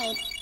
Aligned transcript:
Hype. 0.00 0.39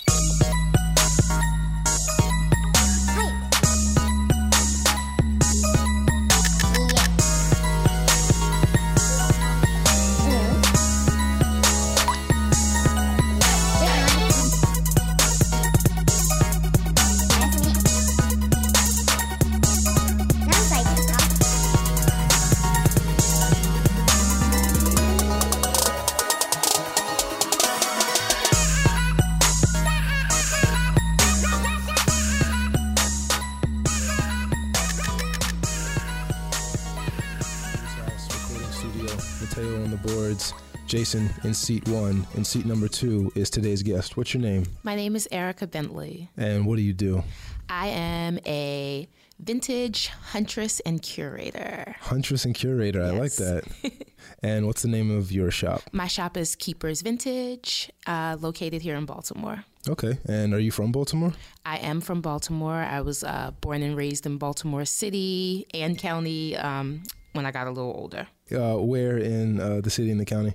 Jason 40.99 41.31
in 41.45 41.55
seat 41.55 41.87
one. 41.87 42.27
In 42.35 42.43
seat 42.45 42.67
number 42.67 42.89
two 42.89 43.31
is 43.37 43.51
today's 43.51 43.85
guest. 43.85 44.17
What's 44.17 44.35
your 44.35 44.43
name 44.43 44.65
My 44.83 44.97
name 44.97 45.15
is 45.15 45.29
Erica 45.31 45.69
Bentley. 45.69 46.29
and 46.37 46.67
what 46.67 46.75
do 46.75 46.83
you 46.83 46.93
do? 46.93 47.23
I 47.69 47.87
am 47.87 48.41
a 48.45 49.09
vintage 49.39 50.09
huntress 50.09 50.81
and 50.81 51.01
curator. 51.01 51.95
Huntress 52.01 52.45
and 52.45 52.53
curator. 52.53 53.01
I 53.01 53.11
like 53.11 53.31
that. 53.37 53.63
and 54.43 54.67
what's 54.67 54.83
the 54.83 54.89
name 54.89 55.17
of 55.17 55.31
your 55.31 55.53
shop? 55.53 55.83
My 55.93 56.09
shop 56.09 56.37
is 56.37 56.57
Keepers 56.57 57.03
Vintage, 57.03 57.93
uh, 58.09 58.37
located 58.41 58.83
here 58.83 58.97
in 58.97 59.07
Baltimore. 59.07 59.63
Okay. 59.89 60.19
And 60.27 60.53
are 60.53 60.59
you 60.59 60.73
from 60.73 60.91
Baltimore? 60.91 61.33
I 61.65 61.77
am 61.77 62.01
from 62.01 62.23
Baltimore. 62.23 62.75
I 62.75 63.03
was 63.03 63.23
uh, 63.23 63.53
born 63.61 63.85
and 63.85 63.97
raised 63.97 64.27
in 64.27 64.37
Baltimore 64.37 64.85
City 64.85 65.65
and 65.73 65.97
County 65.97 66.57
um, 66.57 67.05
when 67.35 67.47
I 67.47 67.53
got 67.53 67.69
a 67.69 67.71
little 67.71 67.95
older. 67.97 68.27
Uh, 68.53 68.77
where 68.77 69.19
in 69.19 69.61
uh, 69.61 69.81
the 69.83 69.91
city 69.91 70.11
and 70.11 70.19
the 70.21 70.25
county? 70.25 70.55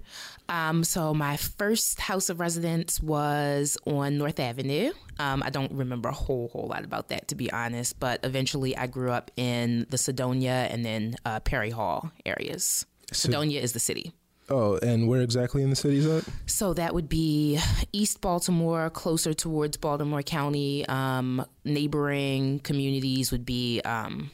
Um, 0.49 0.83
so 0.83 1.13
my 1.13 1.37
first 1.37 1.99
house 1.99 2.29
of 2.29 2.39
residence 2.39 2.99
was 3.01 3.77
on 3.85 4.17
North 4.17 4.39
Avenue. 4.39 4.91
Um, 5.19 5.43
I 5.43 5.49
don't 5.51 5.71
remember 5.71 6.09
a 6.09 6.13
whole 6.13 6.49
whole 6.49 6.67
lot 6.67 6.83
about 6.83 7.09
that 7.09 7.27
to 7.29 7.35
be 7.35 7.51
honest, 7.51 7.99
but 7.99 8.19
eventually 8.23 8.75
I 8.75 8.87
grew 8.87 9.11
up 9.11 9.31
in 9.37 9.85
the 9.89 9.97
Cedonia 9.97 10.67
and 10.73 10.83
then 10.83 11.15
uh, 11.25 11.39
Perry 11.39 11.69
Hall 11.69 12.11
areas. 12.25 12.85
So- 13.11 13.29
Cedonia 13.29 13.61
is 13.61 13.73
the 13.73 13.79
city. 13.79 14.11
Oh, 14.49 14.77
and 14.79 15.07
where 15.07 15.21
exactly 15.21 15.63
in 15.63 15.69
the 15.69 15.75
city 15.75 15.97
is 15.99 16.05
that? 16.05 16.25
So 16.47 16.73
that 16.73 16.93
would 16.93 17.07
be 17.07 17.57
East 17.93 18.19
Baltimore, 18.19 18.89
closer 18.89 19.33
towards 19.33 19.77
Baltimore 19.77 20.21
County. 20.21 20.85
Um, 20.89 21.45
neighboring 21.63 22.59
communities 22.59 23.31
would 23.31 23.45
be 23.45 23.79
um, 23.85 24.31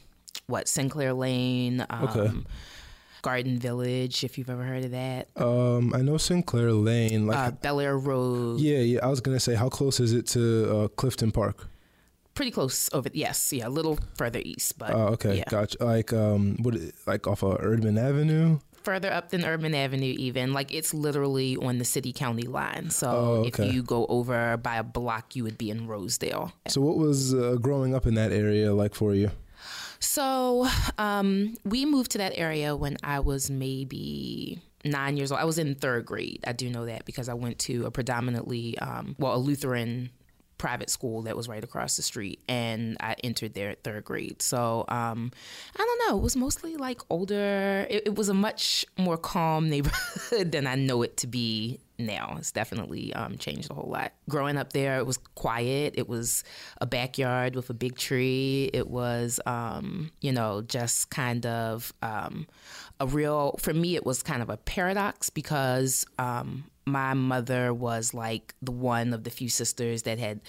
what 0.48 0.66
Sinclair 0.66 1.12
Lane, 1.12 1.86
um, 1.90 2.04
Okay. 2.08 2.32
Garden 3.22 3.58
Village, 3.58 4.24
if 4.24 4.38
you've 4.38 4.50
ever 4.50 4.62
heard 4.64 4.84
of 4.84 4.90
that. 4.92 5.28
Um, 5.36 5.92
I 5.94 6.02
know 6.02 6.16
Sinclair 6.16 6.72
Lane. 6.72 7.26
Like, 7.26 7.36
Uh, 7.38 7.50
Bel 7.52 7.80
Air 7.80 7.98
Road, 7.98 8.60
yeah, 8.60 8.78
yeah. 8.78 9.00
I 9.02 9.08
was 9.08 9.20
gonna 9.20 9.40
say, 9.40 9.54
how 9.54 9.68
close 9.68 10.00
is 10.00 10.12
it 10.12 10.26
to 10.28 10.76
uh, 10.84 10.88
Clifton 10.88 11.32
Park? 11.32 11.66
pretty 12.32 12.50
close 12.52 12.88
over. 12.94 13.10
Yes, 13.12 13.52
yeah, 13.52 13.66
a 13.66 13.68
little 13.68 13.98
further 14.16 14.40
east, 14.42 14.78
but 14.78 14.92
Oh, 14.94 15.08
okay, 15.08 15.38
yeah. 15.38 15.44
gotcha. 15.50 15.76
Like, 15.84 16.10
um, 16.14 16.56
what? 16.62 16.74
Like 17.06 17.26
off 17.26 17.42
of 17.42 17.58
Erdman 17.58 17.98
Avenue? 18.00 18.60
further 18.82 19.12
up 19.12 19.28
than 19.28 19.42
Erdman 19.42 19.74
Avenue, 19.74 20.14
even 20.18 20.54
like 20.54 20.72
it's 20.72 20.94
literally 20.94 21.54
on 21.58 21.76
the 21.76 21.84
city 21.84 22.14
county 22.14 22.44
line. 22.44 22.88
So 22.88 23.10
Oh, 23.10 23.44
okay. 23.46 23.66
if 23.66 23.74
you 23.74 23.82
go 23.82 24.06
over 24.06 24.56
by 24.56 24.76
a 24.76 24.82
block, 24.82 25.36
you 25.36 25.44
would 25.44 25.58
be 25.58 25.68
in 25.68 25.86
Rosedale. 25.86 26.52
So, 26.66 26.80
what 26.80 26.96
was 26.96 27.34
uh, 27.34 27.56
growing 27.60 27.94
up 27.94 28.06
in 28.06 28.14
that 28.14 28.32
area 28.32 28.72
like 28.72 28.94
for 28.94 29.12
you? 29.14 29.30
So 30.00 30.66
um, 30.98 31.56
we 31.64 31.84
moved 31.84 32.12
to 32.12 32.18
that 32.18 32.32
area 32.34 32.74
when 32.74 32.96
I 33.02 33.20
was 33.20 33.50
maybe 33.50 34.60
nine 34.84 35.16
years 35.16 35.30
old. 35.30 35.40
I 35.40 35.44
was 35.44 35.58
in 35.58 35.74
third 35.74 36.06
grade. 36.06 36.42
I 36.46 36.52
do 36.52 36.70
know 36.70 36.86
that 36.86 37.04
because 37.04 37.28
I 37.28 37.34
went 37.34 37.58
to 37.60 37.86
a 37.86 37.90
predominantly, 37.90 38.78
um, 38.78 39.14
well, 39.18 39.34
a 39.34 39.38
Lutheran 39.38 40.10
private 40.60 40.90
school 40.90 41.22
that 41.22 41.34
was 41.36 41.48
right 41.48 41.64
across 41.64 41.96
the 41.96 42.02
street 42.02 42.38
and 42.46 42.94
I 43.00 43.16
entered 43.24 43.54
there 43.54 43.70
at 43.70 43.82
third 43.82 44.04
grade. 44.04 44.42
So 44.42 44.84
um, 44.88 45.32
I 45.74 45.78
don't 45.78 46.08
know, 46.08 46.18
it 46.18 46.22
was 46.22 46.36
mostly 46.36 46.76
like 46.76 47.00
older. 47.08 47.86
It, 47.88 48.08
it 48.08 48.14
was 48.14 48.28
a 48.28 48.34
much 48.34 48.84
more 48.98 49.16
calm 49.16 49.70
neighborhood 49.70 50.52
than 50.52 50.66
I 50.66 50.74
know 50.74 51.00
it 51.02 51.16
to 51.18 51.26
be 51.26 51.80
now. 52.06 52.36
It's 52.38 52.52
definitely 52.52 53.12
um, 53.14 53.38
changed 53.38 53.70
a 53.70 53.74
whole 53.74 53.90
lot. 53.90 54.12
Growing 54.28 54.56
up 54.56 54.72
there, 54.72 54.98
it 54.98 55.06
was 55.06 55.16
quiet. 55.16 55.94
It 55.96 56.08
was 56.08 56.44
a 56.80 56.86
backyard 56.86 57.56
with 57.56 57.70
a 57.70 57.74
big 57.74 57.96
tree. 57.96 58.70
It 58.72 58.88
was, 58.88 59.40
um, 59.46 60.10
you 60.20 60.32
know, 60.32 60.62
just 60.62 61.10
kind 61.10 61.46
of 61.46 61.92
um, 62.02 62.46
a 62.98 63.06
real, 63.06 63.56
for 63.58 63.74
me, 63.74 63.96
it 63.96 64.04
was 64.04 64.22
kind 64.22 64.42
of 64.42 64.50
a 64.50 64.56
paradox 64.56 65.30
because 65.30 66.06
um, 66.18 66.64
my 66.86 67.14
mother 67.14 67.72
was 67.72 68.14
like 68.14 68.54
the 68.62 68.72
one 68.72 69.12
of 69.12 69.24
the 69.24 69.30
few 69.30 69.48
sisters 69.48 70.02
that 70.02 70.18
had 70.18 70.40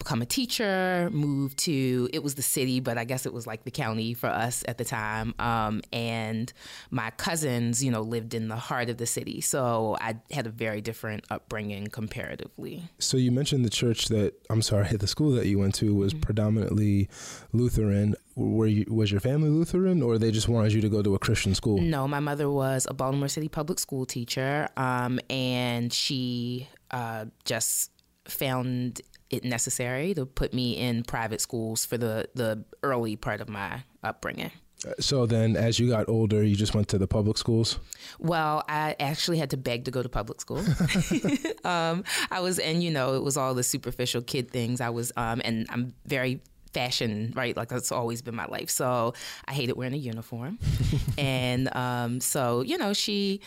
become 0.00 0.20
a 0.22 0.26
teacher, 0.26 1.08
moved 1.12 1.58
to 1.58 2.08
it 2.12 2.22
was 2.24 2.34
the 2.34 2.42
city, 2.42 2.80
but 2.80 2.98
I 2.98 3.04
guess 3.04 3.24
it 3.26 3.32
was 3.32 3.46
like 3.46 3.62
the 3.64 3.70
county 3.70 4.12
for 4.14 4.26
us 4.26 4.64
at 4.66 4.76
the 4.78 4.84
time. 4.84 5.34
Um, 5.38 5.80
and 5.92 6.52
my 6.90 7.10
cousins, 7.12 7.84
you 7.84 7.90
know, 7.92 8.00
lived 8.00 8.34
in 8.34 8.48
the 8.48 8.56
heart 8.56 8.90
of 8.90 8.96
the 8.96 9.06
city, 9.06 9.40
so 9.40 9.96
I 10.00 10.16
had 10.32 10.46
a 10.46 10.50
very 10.50 10.80
different 10.80 11.24
upbringing 11.30 11.86
comparatively. 11.86 12.82
So 12.98 13.16
you 13.16 13.30
mentioned 13.30 13.64
the 13.64 13.70
church 13.70 14.06
that 14.08 14.34
I'm 14.50 14.62
sorry, 14.62 14.88
the 14.96 15.06
school 15.06 15.30
that 15.32 15.46
you 15.46 15.58
went 15.58 15.74
to 15.76 15.94
was 15.94 16.12
Mm-hmm. 16.12 16.20
predominantly 16.22 17.08
Lutheran. 17.52 18.14
Were 18.36 18.66
you 18.66 18.84
was 18.88 19.10
your 19.12 19.20
family 19.20 19.50
Lutheran, 19.50 20.02
or 20.02 20.16
they 20.18 20.30
just 20.30 20.48
wanted 20.48 20.72
you 20.72 20.80
to 20.80 20.88
go 20.88 21.02
to 21.02 21.14
a 21.14 21.18
Christian 21.18 21.54
school? 21.54 21.78
No, 21.78 22.08
my 22.08 22.20
mother 22.20 22.48
was 22.50 22.86
a 22.88 22.94
Baltimore 22.94 23.28
City 23.28 23.48
public 23.48 23.78
school 23.78 24.06
teacher, 24.06 24.68
um, 24.76 25.20
and 25.28 25.92
she 25.92 26.66
uh, 26.90 27.26
just 27.44 27.90
found 28.24 29.00
it 29.30 29.44
necessary 29.44 30.14
to 30.14 30.26
put 30.26 30.52
me 30.52 30.76
in 30.76 31.04
private 31.04 31.40
schools 31.40 31.84
for 31.84 31.96
the 31.96 32.28
the 32.34 32.64
early 32.82 33.16
part 33.16 33.40
of 33.40 33.48
my 33.48 33.82
upbringing. 34.02 34.50
So 34.98 35.26
then, 35.26 35.56
as 35.56 35.78
you 35.78 35.90
got 35.90 36.08
older, 36.08 36.42
you 36.42 36.56
just 36.56 36.74
went 36.74 36.88
to 36.88 36.98
the 36.98 37.06
public 37.06 37.36
schools. 37.36 37.78
Well, 38.18 38.64
I 38.66 38.96
actually 38.98 39.36
had 39.36 39.50
to 39.50 39.58
beg 39.58 39.84
to 39.84 39.90
go 39.90 40.02
to 40.02 40.08
public 40.08 40.40
school. 40.40 40.58
um, 41.64 42.04
I 42.30 42.40
was, 42.40 42.58
and 42.58 42.82
you 42.82 42.90
know, 42.90 43.14
it 43.14 43.22
was 43.22 43.36
all 43.36 43.54
the 43.54 43.62
superficial 43.62 44.22
kid 44.22 44.50
things. 44.50 44.80
I 44.80 44.88
was, 44.88 45.12
um, 45.16 45.42
and 45.44 45.66
I'm 45.68 45.92
very 46.06 46.40
fashion, 46.72 47.32
right? 47.36 47.54
Like 47.56 47.68
that's 47.68 47.92
always 47.92 48.22
been 48.22 48.34
my 48.34 48.46
life. 48.46 48.70
So 48.70 49.12
I 49.46 49.52
hated 49.52 49.76
wearing 49.76 49.94
a 49.94 49.98
uniform, 49.98 50.58
and 51.18 51.74
um, 51.76 52.20
so 52.20 52.62
you 52.62 52.78
know, 52.78 52.94
she 52.94 53.42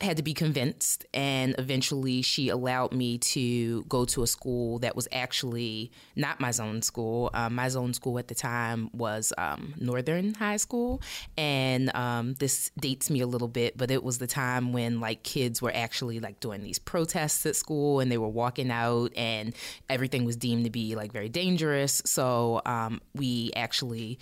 had 0.00 0.16
to 0.16 0.22
be 0.22 0.34
convinced 0.34 1.04
and 1.12 1.54
eventually 1.58 2.22
she 2.22 2.48
allowed 2.48 2.92
me 2.92 3.18
to 3.18 3.82
go 3.84 4.04
to 4.04 4.22
a 4.22 4.26
school 4.26 4.78
that 4.78 4.96
was 4.96 5.06
actually 5.12 5.90
not 6.16 6.40
my 6.40 6.50
zone 6.50 6.82
school. 6.82 7.30
Um, 7.34 7.54
my 7.54 7.68
zone 7.68 7.92
school 7.92 8.18
at 8.18 8.28
the 8.28 8.34
time 8.34 8.90
was 8.92 9.32
um, 9.36 9.74
northern 9.78 10.34
high 10.34 10.56
school 10.56 11.02
and 11.36 11.94
um, 11.94 12.34
this 12.34 12.70
dates 12.80 13.10
me 13.10 13.20
a 13.20 13.26
little 13.26 13.48
bit 13.48 13.76
but 13.76 13.90
it 13.90 14.02
was 14.02 14.18
the 14.18 14.26
time 14.26 14.72
when 14.72 15.00
like 15.00 15.22
kids 15.22 15.60
were 15.60 15.72
actually 15.74 16.20
like 16.20 16.40
doing 16.40 16.62
these 16.62 16.78
protests 16.78 17.44
at 17.46 17.56
school 17.56 18.00
and 18.00 18.10
they 18.10 18.18
were 18.18 18.28
walking 18.28 18.70
out 18.70 19.12
and 19.16 19.54
everything 19.88 20.24
was 20.24 20.36
deemed 20.36 20.64
to 20.64 20.70
be 20.70 20.94
like 20.94 21.12
very 21.12 21.28
dangerous. 21.28 22.02
So 22.04 22.62
um, 22.64 23.00
we 23.14 23.52
actually 23.54 24.18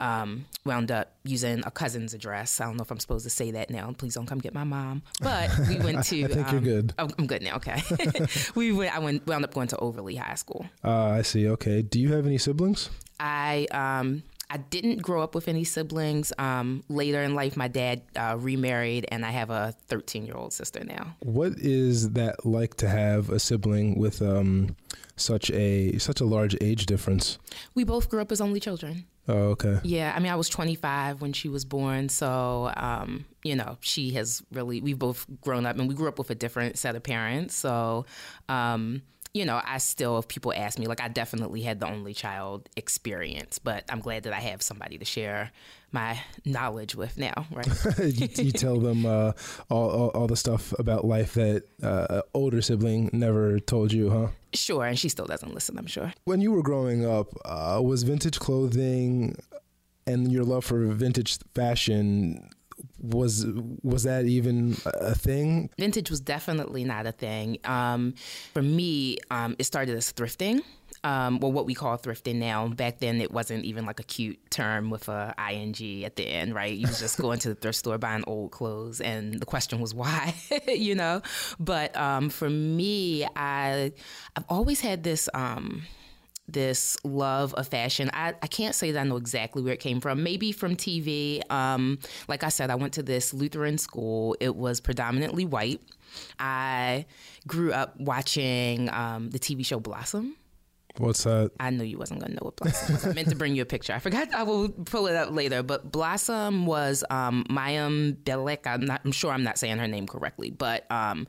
um, 0.00 0.46
wound 0.64 0.90
up 0.90 1.12
using 1.24 1.62
a 1.66 1.70
cousin's 1.70 2.14
address. 2.14 2.60
I 2.60 2.64
don't 2.64 2.76
know 2.76 2.82
if 2.82 2.90
I'm 2.90 3.00
supposed 3.00 3.24
to 3.24 3.30
say 3.30 3.50
that 3.52 3.70
now. 3.70 3.92
Please 3.96 4.14
don't 4.14 4.26
come 4.26 4.38
get 4.38 4.54
my 4.54 4.64
mom. 4.64 5.02
But 5.20 5.50
we 5.68 5.78
went 5.78 6.04
to. 6.06 6.24
I 6.24 6.28
think 6.28 6.50
you're 6.50 6.58
um, 6.58 6.64
good. 6.64 6.94
oh, 6.98 7.08
I'm 7.18 7.26
good 7.26 7.42
now. 7.42 7.56
Okay. 7.56 7.82
we 8.54 8.72
went. 8.72 8.94
I 8.94 8.98
went. 8.98 9.26
Wound 9.26 9.44
up 9.44 9.54
going 9.54 9.68
to 9.68 9.78
Overlea 9.78 10.16
High 10.16 10.34
School. 10.34 10.66
Uh, 10.82 11.06
I 11.06 11.22
see. 11.22 11.48
Okay. 11.48 11.82
Do 11.82 12.00
you 12.00 12.12
have 12.12 12.26
any 12.26 12.38
siblings? 12.38 12.90
I 13.20 13.66
um. 13.70 14.22
I 14.50 14.58
didn't 14.58 15.02
grow 15.02 15.22
up 15.22 15.34
with 15.34 15.48
any 15.48 15.64
siblings. 15.64 16.32
Um, 16.38 16.84
later 16.88 17.22
in 17.22 17.34
life, 17.34 17.56
my 17.56 17.66
dad 17.66 18.02
uh, 18.14 18.36
remarried, 18.38 19.06
and 19.10 19.24
I 19.24 19.30
have 19.30 19.50
a 19.50 19.74
13 19.88 20.26
year 20.26 20.36
old 20.36 20.52
sister 20.52 20.84
now. 20.84 21.16
What 21.20 21.54
is 21.56 22.10
that 22.10 22.44
like 22.44 22.74
to 22.76 22.88
have 22.88 23.30
a 23.30 23.40
sibling 23.40 23.98
with 23.98 24.20
um, 24.20 24.76
such 25.16 25.50
a 25.50 25.98
such 25.98 26.20
a 26.20 26.24
large 26.24 26.56
age 26.60 26.86
difference? 26.86 27.38
We 27.74 27.84
both 27.84 28.08
grew 28.08 28.20
up 28.20 28.32
as 28.32 28.40
only 28.40 28.60
children. 28.60 29.06
Oh, 29.26 29.50
okay. 29.52 29.80
Yeah, 29.82 30.12
I 30.14 30.20
mean, 30.20 30.30
I 30.30 30.36
was 30.36 30.50
25 30.50 31.22
when 31.22 31.32
she 31.32 31.48
was 31.48 31.64
born, 31.64 32.10
so 32.10 32.70
um, 32.76 33.24
you 33.42 33.56
know, 33.56 33.78
she 33.80 34.10
has 34.12 34.42
really. 34.52 34.80
We've 34.80 34.98
both 34.98 35.24
grown 35.40 35.64
up, 35.64 35.78
and 35.78 35.88
we 35.88 35.94
grew 35.94 36.08
up 36.08 36.18
with 36.18 36.30
a 36.30 36.34
different 36.34 36.76
set 36.78 36.94
of 36.94 37.02
parents. 37.02 37.54
So, 37.54 38.04
um, 38.48 39.02
you 39.34 39.44
know, 39.44 39.60
I 39.64 39.78
still, 39.78 40.18
if 40.18 40.28
people 40.28 40.52
ask 40.54 40.78
me, 40.78 40.86
like, 40.86 41.02
I 41.02 41.08
definitely 41.08 41.60
had 41.62 41.80
the 41.80 41.88
only 41.88 42.14
child 42.14 42.68
experience, 42.76 43.58
but 43.58 43.84
I'm 43.88 43.98
glad 43.98 44.22
that 44.22 44.32
I 44.32 44.38
have 44.38 44.62
somebody 44.62 44.96
to 44.96 45.04
share 45.04 45.50
my 45.90 46.20
knowledge 46.44 46.94
with 46.94 47.18
now, 47.18 47.46
right? 47.50 47.66
you, 47.98 48.28
you 48.32 48.52
tell 48.52 48.78
them 48.78 49.04
uh, 49.04 49.32
all, 49.68 49.90
all 49.90 50.08
all 50.10 50.26
the 50.28 50.36
stuff 50.36 50.72
about 50.78 51.04
life 51.04 51.34
that 51.34 51.64
uh, 51.82 52.06
an 52.10 52.22
older 52.32 52.62
sibling 52.62 53.10
never 53.12 53.58
told 53.58 53.92
you, 53.92 54.10
huh? 54.10 54.28
sure, 54.54 54.84
and 54.84 54.98
she 54.98 55.08
still 55.08 55.26
doesn't 55.26 55.52
listen, 55.52 55.76
I'm 55.78 55.86
sure. 55.86 56.12
When 56.24 56.40
you 56.40 56.52
were 56.52 56.62
growing 56.62 57.04
up, 57.04 57.28
uh, 57.44 57.80
was 57.82 58.04
vintage 58.04 58.38
clothing 58.38 59.36
and 60.06 60.30
your 60.30 60.44
love 60.44 60.64
for 60.64 60.86
vintage 60.86 61.38
fashion 61.54 62.50
was 63.04 63.46
was 63.82 64.04
that 64.04 64.26
even 64.26 64.76
a 64.86 65.14
thing? 65.14 65.70
Vintage 65.78 66.10
was 66.10 66.20
definitely 66.20 66.84
not 66.84 67.06
a 67.06 67.12
thing. 67.12 67.58
Um, 67.64 68.14
for 68.52 68.62
me, 68.62 69.18
um, 69.30 69.56
it 69.58 69.64
started 69.64 69.96
as 69.96 70.12
thrifting. 70.12 70.62
Um, 71.02 71.38
well, 71.38 71.52
what 71.52 71.66
we 71.66 71.74
call 71.74 71.98
thrifting 71.98 72.36
now. 72.36 72.66
Back 72.68 73.00
then, 73.00 73.20
it 73.20 73.30
wasn't 73.30 73.64
even 73.64 73.84
like 73.84 74.00
a 74.00 74.04
cute 74.04 74.38
term 74.50 74.88
with 74.88 75.08
a 75.08 75.34
ing 75.50 76.04
at 76.04 76.16
the 76.16 76.26
end, 76.26 76.54
right? 76.54 76.74
You 76.74 76.86
was 76.86 76.98
just 76.98 77.18
going 77.18 77.38
to 77.40 77.50
the 77.50 77.54
thrift 77.54 77.78
store 77.78 77.98
buying 77.98 78.24
old 78.26 78.52
clothes, 78.52 79.00
and 79.00 79.38
the 79.38 79.46
question 79.46 79.80
was 79.80 79.92
why, 79.94 80.34
you 80.68 80.94
know. 80.94 81.20
But 81.60 81.94
um, 81.96 82.30
for 82.30 82.48
me, 82.48 83.26
I 83.36 83.92
I've 84.34 84.44
always 84.48 84.80
had 84.80 85.02
this. 85.02 85.28
Um, 85.34 85.82
this 86.46 86.96
love 87.04 87.54
of 87.54 87.68
fashion. 87.68 88.10
I, 88.12 88.34
I 88.42 88.46
can't 88.46 88.74
say 88.74 88.92
that 88.92 89.00
I 89.00 89.04
know 89.04 89.16
exactly 89.16 89.62
where 89.62 89.72
it 89.72 89.80
came 89.80 90.00
from. 90.00 90.22
Maybe 90.22 90.52
from 90.52 90.76
TV. 90.76 91.40
Um, 91.50 91.98
like 92.28 92.44
I 92.44 92.48
said, 92.48 92.70
I 92.70 92.74
went 92.74 92.94
to 92.94 93.02
this 93.02 93.32
Lutheran 93.32 93.78
school. 93.78 94.36
It 94.40 94.54
was 94.54 94.80
predominantly 94.80 95.44
white. 95.44 95.80
I 96.38 97.06
grew 97.46 97.72
up 97.72 97.98
watching 97.98 98.88
um, 98.90 99.30
the 99.30 99.38
TV 99.38 99.64
show 99.64 99.80
Blossom. 99.80 100.36
What's 100.98 101.24
that? 101.24 101.50
I 101.58 101.70
knew 101.70 101.82
you 101.82 101.98
wasn't 101.98 102.20
gonna 102.20 102.34
know 102.34 102.42
what 102.42 102.56
Blossom 102.56 102.94
was. 102.94 103.04
I 103.04 103.12
meant 103.14 103.28
to 103.30 103.34
bring 103.34 103.56
you 103.56 103.62
a 103.62 103.66
picture. 103.66 103.92
I 103.92 103.98
forgot. 103.98 104.32
I 104.32 104.44
will 104.44 104.68
pull 104.68 105.08
it 105.08 105.16
up 105.16 105.32
later. 105.32 105.64
But 105.64 105.90
Blossom 105.90 106.66
was 106.66 107.02
um, 107.10 107.44
Mayim 107.50 108.14
Bialik. 108.22 108.64
I'm 108.66 108.84
not. 108.84 109.00
I'm 109.04 109.10
sure 109.10 109.32
I'm 109.32 109.42
not 109.42 109.58
saying 109.58 109.78
her 109.78 109.88
name 109.88 110.06
correctly, 110.06 110.50
but 110.50 110.88
um, 110.92 111.26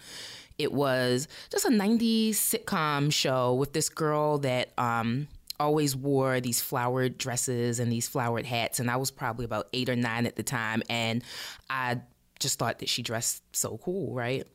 it 0.58 0.72
was 0.72 1.28
just 1.52 1.66
a 1.66 1.70
'90s 1.70 2.32
sitcom 2.32 3.12
show 3.12 3.54
with 3.54 3.74
this 3.74 3.90
girl 3.90 4.38
that 4.40 4.72
um, 4.78 5.28
always 5.60 5.96
wore 5.96 6.40
these 6.42 6.62
flowered 6.62 7.18
dresses 7.18 7.80
and 7.80 7.92
these 7.92 8.08
flowered 8.08 8.46
hats. 8.46 8.80
And 8.80 8.90
I 8.92 8.98
was 8.98 9.12
probably 9.12 9.46
about 9.46 9.68
eight 9.74 9.90
or 9.90 9.96
nine 9.96 10.26
at 10.26 10.36
the 10.36 10.44
time, 10.44 10.84
and 10.90 11.24
I 11.70 12.00
just 12.40 12.60
thought 12.60 12.80
that 12.80 12.90
she 12.90 13.02
dressed 13.02 13.44
so 13.56 13.78
cool, 13.78 14.14
right? 14.14 14.46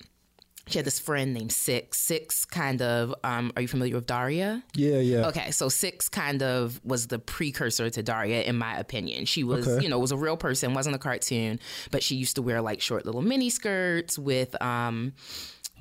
She 0.66 0.78
had 0.78 0.84
this 0.84 1.00
friend 1.00 1.34
named 1.34 1.50
Six. 1.50 1.98
Six 1.98 2.44
kind 2.44 2.80
of, 2.80 3.12
um, 3.24 3.50
are 3.56 3.62
you 3.62 3.66
familiar 3.66 3.96
with 3.96 4.06
Daria? 4.06 4.62
Yeah, 4.76 4.98
yeah. 4.98 5.26
Okay, 5.28 5.50
so 5.50 5.68
Six 5.68 6.08
kind 6.08 6.42
of 6.44 6.80
was 6.84 7.08
the 7.08 7.18
precursor 7.18 7.90
to 7.90 8.02
Daria, 8.02 8.42
in 8.42 8.56
my 8.56 8.78
opinion. 8.78 9.24
She 9.24 9.42
was, 9.42 9.66
Okay. 9.66 9.82
you 9.82 9.88
know, 9.88 9.98
was 9.98 10.12
a 10.12 10.16
real 10.16 10.36
person, 10.36 10.74
wasn't 10.74 10.94
a 10.94 10.98
cartoon, 10.98 11.58
but 11.90 12.02
she 12.04 12.14
used 12.14 12.36
to 12.36 12.42
wear 12.42 12.60
like 12.60 12.80
short 12.80 13.04
little 13.04 13.22
mini 13.22 13.50
skirts 13.50 14.16
with, 14.18 14.60
um, 14.62 15.14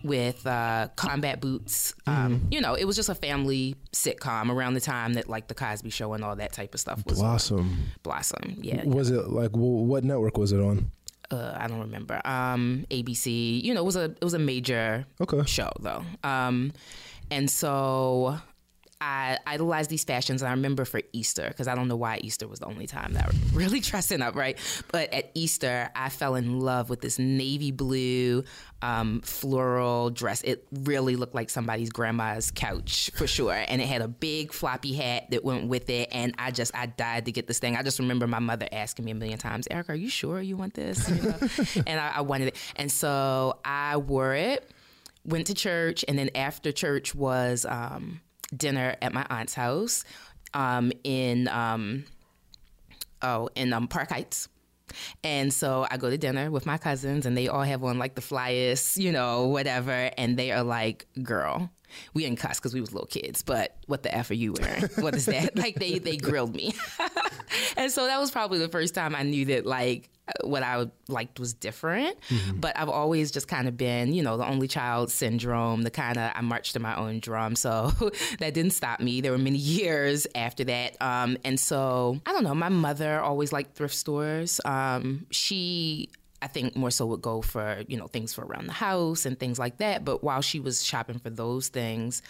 with 0.04 0.46
uh, 0.48 0.88
combat 0.96 1.42
boots. 1.42 1.94
Um, 2.08 2.48
You 2.52 2.62
know, 2.62 2.74
it 2.76 2.86
was 2.86 2.96
just 2.96 3.10
a 3.10 3.16
family 3.16 3.76
sitcom 3.92 4.50
around 4.52 4.74
the 4.76 4.82
time 4.82 5.14
that 5.14 5.28
like 5.30 5.48
the 5.48 5.56
Cosby 5.56 5.90
Show 5.90 6.14
and 6.14 6.24
all 6.24 6.36
that 6.36 6.54
type 6.54 6.74
of 6.74 6.80
stuff 6.80 7.04
was 7.06 7.20
Blossom. 7.20 7.78
blossom. 8.04 8.58
Yeah, 8.62 8.84
Was 8.86 9.12
it 9.12 9.28
like 9.30 9.52
what 9.52 10.04
network 10.04 10.38
was 10.38 10.52
it 10.52 10.60
on? 10.60 10.92
uh, 11.32 11.56
I 11.60 11.68
don't 11.68 11.82
remember. 11.82 12.20
Um, 12.26 12.86
ABC. 12.90 13.62
You 13.64 13.74
know, 13.76 13.82
it 13.82 13.86
was 13.86 13.96
a 13.96 14.06
it 14.06 14.24
was 14.24 14.34
a 14.34 14.40
major 14.40 15.06
Okay. 15.22 15.44
show 15.46 15.70
though. 15.80 16.04
Um, 16.24 16.72
and 17.30 17.50
so 17.50 18.40
I 19.02 19.38
idolized 19.48 19.90
these 19.90 20.04
fashions. 20.04 20.42
And 20.42 20.50
I 20.50 20.52
remember 20.52 20.84
for 20.84 21.02
Easter, 21.14 21.48
because 21.48 21.70
I 21.70 21.76
don't 21.76 21.88
know 21.88 21.96
why 21.96 22.20
Easter 22.22 22.48
was 22.48 22.60
the 22.60 22.66
only 22.66 22.86
time 22.86 23.14
that 23.14 23.24
I 23.24 23.28
was 23.28 23.38
really 23.54 23.80
dressing 23.80 24.22
up, 24.22 24.36
right? 24.36 24.58
But 24.92 25.14
at 25.14 25.32
Easter, 25.36 25.90
I 25.96 26.10
fell 26.10 26.36
in 26.36 26.60
love 26.60 26.90
with 26.90 27.00
this 27.00 27.18
navy 27.18 27.72
blue 27.72 28.44
um, 28.82 29.22
floral 29.22 30.10
dress. 30.10 30.42
It 30.42 30.68
really 30.72 31.16
looked 31.16 31.34
like 31.34 31.50
somebody's 31.50 31.90
grandma's 31.90 32.52
couch 32.52 33.10
for 33.16 33.26
sure. 33.28 33.54
And 33.54 33.82
it 33.82 33.88
had 33.88 34.02
a 34.02 34.10
big 34.10 34.52
floppy 34.52 34.94
hat 34.94 35.32
that 35.32 35.46
went 35.46 35.68
with 35.68 35.90
it. 35.90 36.10
And 36.12 36.36
I 36.38 36.52
just, 36.52 36.76
I 36.76 36.88
died 36.88 37.26
to 37.26 37.32
get 37.32 37.48
this 37.48 37.60
thing. 37.60 37.78
I 37.78 37.84
just 37.84 38.00
remember 38.00 38.28
my 38.28 38.40
mother 38.40 38.68
asking 38.70 39.06
me 39.06 39.12
a 39.12 39.16
million 39.16 39.40
times, 39.40 39.66
Erica, 39.72 39.94
are 39.94 39.96
you 39.96 40.10
sure 40.10 40.42
you 40.42 40.58
want 40.58 40.74
this? 40.74 41.10
You 41.10 41.22
know? 41.22 41.84
and 41.88 42.02
I, 42.02 42.14
I 42.16 42.22
wanted 42.22 42.50
it. 42.50 42.58
And 42.76 42.92
so 42.92 43.60
I 43.64 43.96
wore 43.98 44.34
it 44.36 44.70
went 45.26 45.46
to 45.48 45.54
church, 45.54 46.04
and 46.08 46.18
then 46.18 46.30
after 46.34 46.72
church 46.72 47.14
was 47.14 47.66
um, 47.66 48.22
dinner 48.56 48.96
at 49.02 49.14
my 49.14 49.26
aunt's 49.30 49.54
house 49.54 50.04
um, 50.54 50.92
in 51.04 51.48
um, 51.48 52.06
oh 53.22 53.50
in 53.56 53.74
um, 53.74 53.88
Park 53.88 54.10
Heights. 54.10 54.50
And 55.24 55.54
so 55.54 55.86
I 55.92 55.98
go 55.98 56.10
to 56.10 56.18
dinner 56.18 56.50
with 56.50 56.66
my 56.66 56.80
cousins, 56.80 57.28
and 57.28 57.38
they 57.38 57.48
all 57.48 57.62
have 57.62 57.84
on 57.84 58.00
like 58.00 58.16
the 58.16 58.22
flyest, 58.22 58.98
you 58.98 59.12
know, 59.12 59.48
whatever. 59.48 60.10
And 60.18 60.38
they 60.38 60.52
are 60.52 60.64
like, 60.64 61.06
"Girl, 61.22 61.70
we 62.14 62.24
didn't 62.24 62.40
cuss 62.40 62.60
because 62.60 62.74
we 62.74 62.82
was 62.82 62.94
little 62.94 63.08
kids, 63.08 63.42
but 63.42 63.76
what 63.88 64.04
the 64.04 64.14
f 64.14 64.30
are 64.32 64.36
you 64.36 64.54
wearing? 64.54 64.84
what 65.00 65.16
is 65.16 65.26
that?" 65.26 65.58
like 65.58 65.76
they 65.76 66.00
they 66.00 66.18
grilled 66.18 66.56
me, 66.56 66.74
and 67.78 67.92
so 67.92 68.06
that 68.08 68.20
was 68.20 68.32
probably 68.32 68.60
the 68.60 68.70
first 68.70 68.96
time 68.96 69.16
I 69.16 69.24
knew 69.24 69.46
that 69.46 69.66
like 69.66 70.10
what 70.44 70.64
I 70.64 70.86
liked 71.08 71.40
was 71.40 71.54
different. 71.54 72.18
But 72.56 72.78
I've 72.78 72.90
always 72.90 73.32
just 73.32 73.48
kind 73.48 73.68
of 73.68 73.78
been, 73.78 74.14
you 74.14 74.24
know, 74.24 74.38
the 74.38 74.46
only 74.46 74.68
child 74.68 75.12
syndrome, 75.12 75.84
the 75.84 75.92
kind 75.92 76.18
of 76.18 76.32
I 76.36 76.42
marched 76.42 76.74
to 76.74 76.80
my 76.80 76.96
own 76.96 77.20
drum. 77.20 77.56
So 77.56 77.92
that 78.40 78.54
didn't 78.54 78.72
stop 78.72 79.00
me. 79.00 79.22
There 79.22 79.32
were 79.32 79.38
many 79.38 79.58
years 79.58 80.28
after 80.36 80.64
that. 80.66 81.02
Um, 81.02 81.38
and 81.44 81.60
so 81.60 82.20
I 82.26 82.32
don't 82.32 82.44
know, 82.44 82.56
my 82.56 82.70
mother 82.70 83.20
always 83.20 83.52
liked 83.52 83.76
thrift 83.76 83.96
stores. 83.96 84.60
Um, 84.66 85.26
she 85.32 86.10
I 86.42 86.48
think 86.48 86.76
more 86.76 86.92
so 86.92 87.06
would 87.08 87.22
go 87.22 87.42
for, 87.42 87.84
you 87.88 87.98
know, 87.98 88.08
things 88.08 88.34
for 88.34 88.46
around 88.46 88.68
the 88.68 88.74
house 88.74 89.26
and 89.26 89.40
things 89.40 89.60
like 89.60 89.78
that. 89.78 90.06
But 90.06 90.24
while 90.24 90.42
she 90.42 90.60
was 90.60 90.84
shopping 90.84 91.20
for 91.20 91.30
those 91.30 91.68
things, 91.68 92.22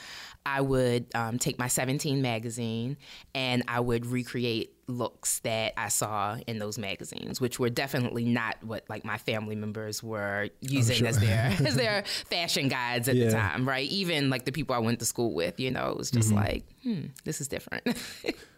I 0.45 0.61
would 0.61 1.05
um, 1.13 1.37
take 1.37 1.59
my 1.59 1.67
17 1.67 2.21
magazine 2.21 2.97
and 3.35 3.63
I 3.67 3.79
would 3.79 4.05
recreate 4.05 4.73
looks 4.87 5.39
that 5.39 5.73
I 5.77 5.89
saw 5.89 6.37
in 6.47 6.57
those 6.57 6.79
magazines, 6.79 7.39
which 7.39 7.59
were 7.59 7.69
definitely 7.69 8.25
not 8.25 8.57
what 8.63 8.85
like 8.89 9.05
my 9.05 9.19
family 9.19 9.55
members 9.55 10.01
were 10.01 10.49
using 10.61 11.05
as 11.05 11.19
their 11.19 11.55
as 11.65 11.75
their 11.75 12.03
fashion 12.05 12.67
guides 12.67 13.07
at 13.07 13.15
the 13.15 13.31
time, 13.31 13.69
right? 13.69 13.87
Even 13.89 14.31
like 14.31 14.45
the 14.45 14.51
people 14.51 14.75
I 14.75 14.79
went 14.79 14.99
to 14.99 15.05
school 15.05 15.33
with, 15.33 15.59
you 15.59 15.69
know, 15.69 15.91
it 15.91 15.97
was 15.97 16.09
just 16.09 16.33
like, 16.33 16.63
hmm, 16.81 17.07
this 17.23 17.39
is 17.41 17.47
different. 17.47 17.85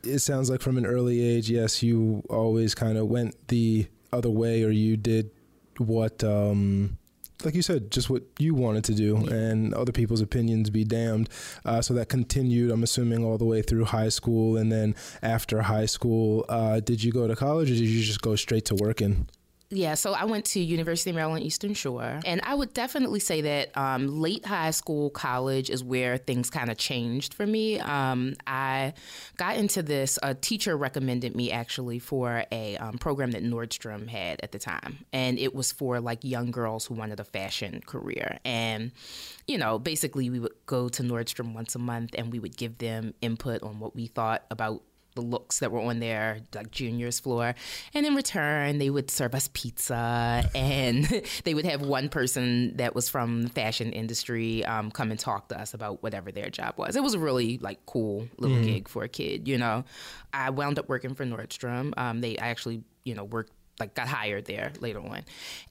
It 0.04 0.18
sounds 0.18 0.50
like 0.50 0.62
from 0.62 0.80
an 0.80 0.86
early 0.88 1.22
age, 1.22 1.48
yes, 1.48 1.84
you 1.84 2.24
always 2.28 2.74
kind 2.74 2.98
of 2.98 3.06
went 3.06 3.50
the 3.50 3.88
other 4.12 4.32
way, 4.32 4.64
or 4.64 4.72
you 4.72 4.98
did 4.98 5.30
what, 5.82 6.24
um, 6.24 6.98
like 7.44 7.56
you 7.56 7.62
said, 7.62 7.92
just 7.92 8.10
what 8.10 8.24
you 8.40 8.54
wanted 8.54 8.84
to 8.86 8.94
do, 8.94 9.18
and 9.28 9.74
other 9.74 9.92
people's 9.92 10.22
opinions 10.22 10.70
be 10.70 10.84
damned. 10.84 11.30
Uh, 11.66 11.82
so 11.82 11.94
that 11.96 12.10
continued, 12.10 12.72
I'm 12.72 12.84
assuming, 12.84 13.24
all 13.26 13.38
the 13.38 13.46
way 13.46 13.62
through 13.62 13.86
high 13.86 14.10
school, 14.10 14.58
and 14.58 14.72
then 14.72 14.96
after 15.22 15.62
high 15.64 15.88
school, 15.88 16.46
uh, 16.50 16.80
did 16.80 17.04
you 17.04 17.12
go 17.12 17.28
to 17.28 17.36
college, 17.36 17.72
or 17.72 17.74
did 17.74 17.82
you 17.82 18.04
just 18.04 18.22
go 18.22 18.36
straight 18.36 18.66
to 18.66 18.76
working? 18.76 19.28
Yeah, 19.74 19.94
so 19.96 20.14
I 20.14 20.26
went 20.26 20.44
to 20.48 20.60
University 20.60 21.12
of 21.12 21.16
Maryland 21.16 21.46
Eastern 21.46 21.74
Shore, 21.74 22.20
and 22.26 22.42
I 22.44 22.54
would 22.54 22.74
definitely 22.74 23.22
say 23.22 23.40
that 23.42 23.76
um, 23.78 24.20
late 24.20 24.46
high 24.46 24.72
school, 24.72 25.10
college 25.10 25.70
is 25.70 25.82
where 25.82 26.18
things 26.18 26.50
kind 26.50 26.70
of 26.70 26.78
changed 26.78 27.34
for 27.34 27.48
me. 27.48 27.80
Um, 27.80 28.36
I 28.46 28.94
got 29.38 29.56
into 29.56 29.82
this. 29.82 30.20
A 30.22 30.36
teacher 30.36 30.76
recommended 30.76 31.38
me 31.38 31.52
actually 31.52 32.00
for 32.00 32.44
a 32.52 32.76
um, 32.78 32.98
program 32.98 33.32
that 33.32 33.44
Nordstrom 33.46 34.10
had 34.10 34.42
at 34.44 34.52
the 34.52 34.60
time, 34.60 35.06
and 35.14 35.40
it 35.40 35.56
was 35.56 35.72
for 35.72 36.02
like 36.02 36.20
young 36.26 36.52
girls 36.52 36.86
who 36.86 36.94
wanted 36.96 37.22
a 37.22 37.26
fashion 37.26 37.82
career. 37.86 38.40
And 38.44 38.92
you 39.48 39.58
know, 39.58 39.80
basically, 39.80 40.30
we 40.30 40.40
would 40.40 40.54
go 40.66 40.90
to 40.90 41.02
Nordstrom 41.02 41.54
once 41.54 41.76
a 41.76 41.80
month, 41.80 42.14
and 42.18 42.30
we 42.30 42.40
would 42.40 42.58
give 42.58 42.78
them 42.80 43.14
input 43.22 43.64
on 43.64 43.80
what 43.80 43.96
we 43.96 44.08
thought 44.08 44.44
about 44.52 44.84
the 45.16 45.22
looks 45.22 45.60
that 45.60 45.72
were 45.72 45.80
on 45.80 46.00
their 46.00 46.40
like 46.54 46.72
juniors 46.72 47.20
floor. 47.20 47.56
And 47.94 48.06
in 48.06 48.16
return 48.16 48.78
they 48.78 48.90
would 48.90 49.12
serve 49.12 49.36
us 49.36 49.50
pizza 49.54 50.50
and 50.56 51.06
they 51.44 51.54
would 51.54 51.66
have 51.66 51.82
one 51.82 52.10
person 52.10 52.76
that 52.78 52.96
was 52.96 53.10
from 53.10 53.44
the 53.44 53.50
fashion 53.50 53.92
industry 53.92 54.66
um, 54.66 54.92
come 54.92 55.12
and 55.12 55.20
talk 55.20 55.50
to 55.50 55.60
us 55.60 55.74
about 55.74 56.04
whatever 56.04 56.32
their 56.32 56.50
job 56.50 56.76
was. 56.78 56.96
It 56.96 57.04
was 57.04 57.14
a 57.14 57.20
really 57.20 57.58
like 57.58 57.86
cool 57.86 58.28
little 58.38 58.62
gig 58.62 58.88
for 58.88 59.04
a 59.04 59.10
kid 59.10 59.48
you 59.48 59.58
know. 59.58 59.84
I 60.34 60.50
wound 60.50 60.80
up 60.80 60.88
working 60.88 61.14
for 61.16 61.26
nordstrom. 61.26 61.94
Um, 61.98 62.22
they 62.22 62.38
I 62.38 62.48
actually 62.48 62.84
you 63.04 63.16
know 63.16 63.24
worked 63.24 63.54
like 63.80 63.96
got 63.96 64.08
hired 64.08 64.46
there 64.46 64.72
later 64.80 65.00
on. 65.00 65.24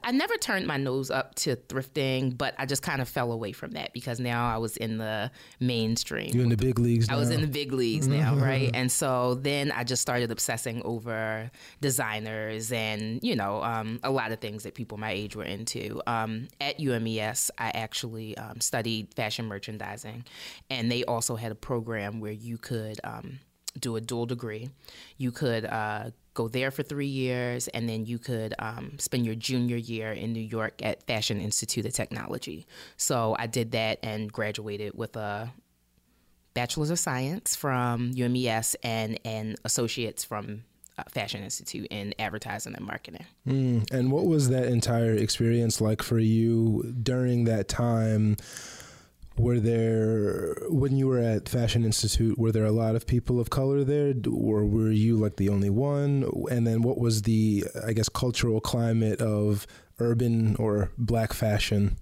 I 0.03 0.13
never 0.13 0.35
turned 0.37 0.67
my 0.67 0.77
nose 0.77 1.11
up 1.11 1.35
to 1.37 1.57
thrifting, 1.57 2.37
but 2.37 2.55
I 2.59 2.67
just 2.67 2.83
kind 2.83 3.01
of 3.01 3.09
fell 3.09 3.33
away 3.33 3.53
from 3.53 3.73
that 3.73 3.93
because 3.93 4.19
now 4.19 4.53
I 4.53 4.59
was 4.59 4.77
in 4.77 4.99
the 4.99 5.31
mainstream. 5.61 6.31
You're 6.35 6.45
in 6.45 6.51
the 6.51 6.57
big 6.57 6.79
leagues 6.79 7.09
now. 7.09 7.17
I 7.17 7.19
was 7.19 7.31
in 7.31 7.41
the 7.41 7.47
big 7.47 7.73
leagues 7.73 8.09
now, 8.09 8.35
right? 8.35 8.71
And 8.81 8.91
so 8.91 9.35
then 9.35 9.73
I 9.73 9.85
just 9.85 10.01
started 10.01 10.31
obsessing 10.31 10.81
over 10.85 11.51
designers 11.81 12.73
and, 12.73 13.23
you 13.23 13.37
know, 13.37 13.63
um, 13.63 14.01
a 14.03 14.11
lot 14.11 14.33
of 14.33 14.41
things 14.41 14.63
that 14.63 14.75
people 14.75 14.97
my 14.97 15.11
age 15.11 15.37
were 15.37 15.45
into. 15.45 16.01
Um, 16.07 16.49
at 16.61 16.79
UMES, 16.79 17.51
I 17.59 17.71
actually 17.71 18.37
um, 18.39 18.61
studied 18.61 19.13
fashion 19.15 19.47
merchandising, 19.47 20.25
and 20.71 20.91
they 20.91 21.05
also 21.05 21.37
had 21.37 21.53
a 21.53 21.57
program 21.57 22.21
where 22.21 22.33
you 22.33 22.59
could 22.59 23.01
um, 23.05 23.41
do 23.79 23.97
a 23.97 24.01
dual 24.01 24.27
degree. 24.27 24.71
You 25.17 25.31
could 25.31 25.65
uh, 25.65 26.11
go 26.35 26.49
there 26.49 26.71
for 26.71 26.83
three 26.83 27.07
years, 27.07 27.69
and 27.69 27.89
then 27.89 28.07
you 28.07 28.19
could 28.19 28.55
um, 28.59 28.99
spend 28.99 29.27
your 29.27 29.35
junior 29.35 29.77
year 29.77 30.13
in 30.13 30.33
New 30.33 30.41
York 30.41 30.81
at 30.83 31.03
Fashion 31.05 31.41
Institute 31.41 31.87
of 31.87 31.93
Technology. 31.93 32.67
So 32.97 33.37
I 33.39 33.47
did 33.47 33.73
that 33.73 33.99
and 34.03 34.33
graduated 34.33 34.93
with 34.95 35.17
a 35.17 35.53
bachelor's 36.55 36.91
of 36.91 36.99
science 36.99 37.57
from 37.57 38.13
UMES 38.13 38.77
and 38.83 39.19
an 39.25 39.57
associate's 39.65 40.25
from 40.25 40.65
uh, 40.99 41.05
Fashion 41.09 41.43
Institute 41.43 41.87
in 41.91 42.15
advertising 42.19 42.75
and 42.75 42.85
marketing. 42.85 43.27
Mm, 43.47 43.91
and 43.91 44.13
what 44.13 44.27
was 44.27 44.49
that 44.51 44.65
entire 44.65 45.15
experience 45.15 45.81
like 45.81 46.03
for 46.03 46.19
you 46.19 46.95
during 47.03 47.45
that 47.45 47.69
time? 47.69 48.37
Were 49.39 49.59
there, 49.59 50.57
when 50.69 50.97
you 50.97 51.07
were 51.07 51.19
at 51.19 51.49
Fashion 51.49 51.85
Institute, 51.85 52.39
were 52.39 52.53
there 52.53 52.67
a 52.67 52.73
lot 52.73 52.95
of 52.95 53.07
people 53.07 53.41
of 53.41 53.49
color 53.49 53.85
there, 53.85 54.13
or 54.31 54.67
were 54.67 54.91
you 54.91 55.17
like 55.17 55.37
the 55.37 55.49
only 55.49 55.71
one? 55.71 56.31
And 56.51 56.67
then 56.67 56.83
what 56.83 56.99
was 56.99 57.23
the, 57.23 57.65
I 57.87 57.93
guess, 57.93 58.09
cultural 58.09 58.61
climate 58.61 59.21
of 59.23 59.67
urban 59.99 60.57
or 60.57 60.91
black 60.99 61.33
fashion? 61.33 61.97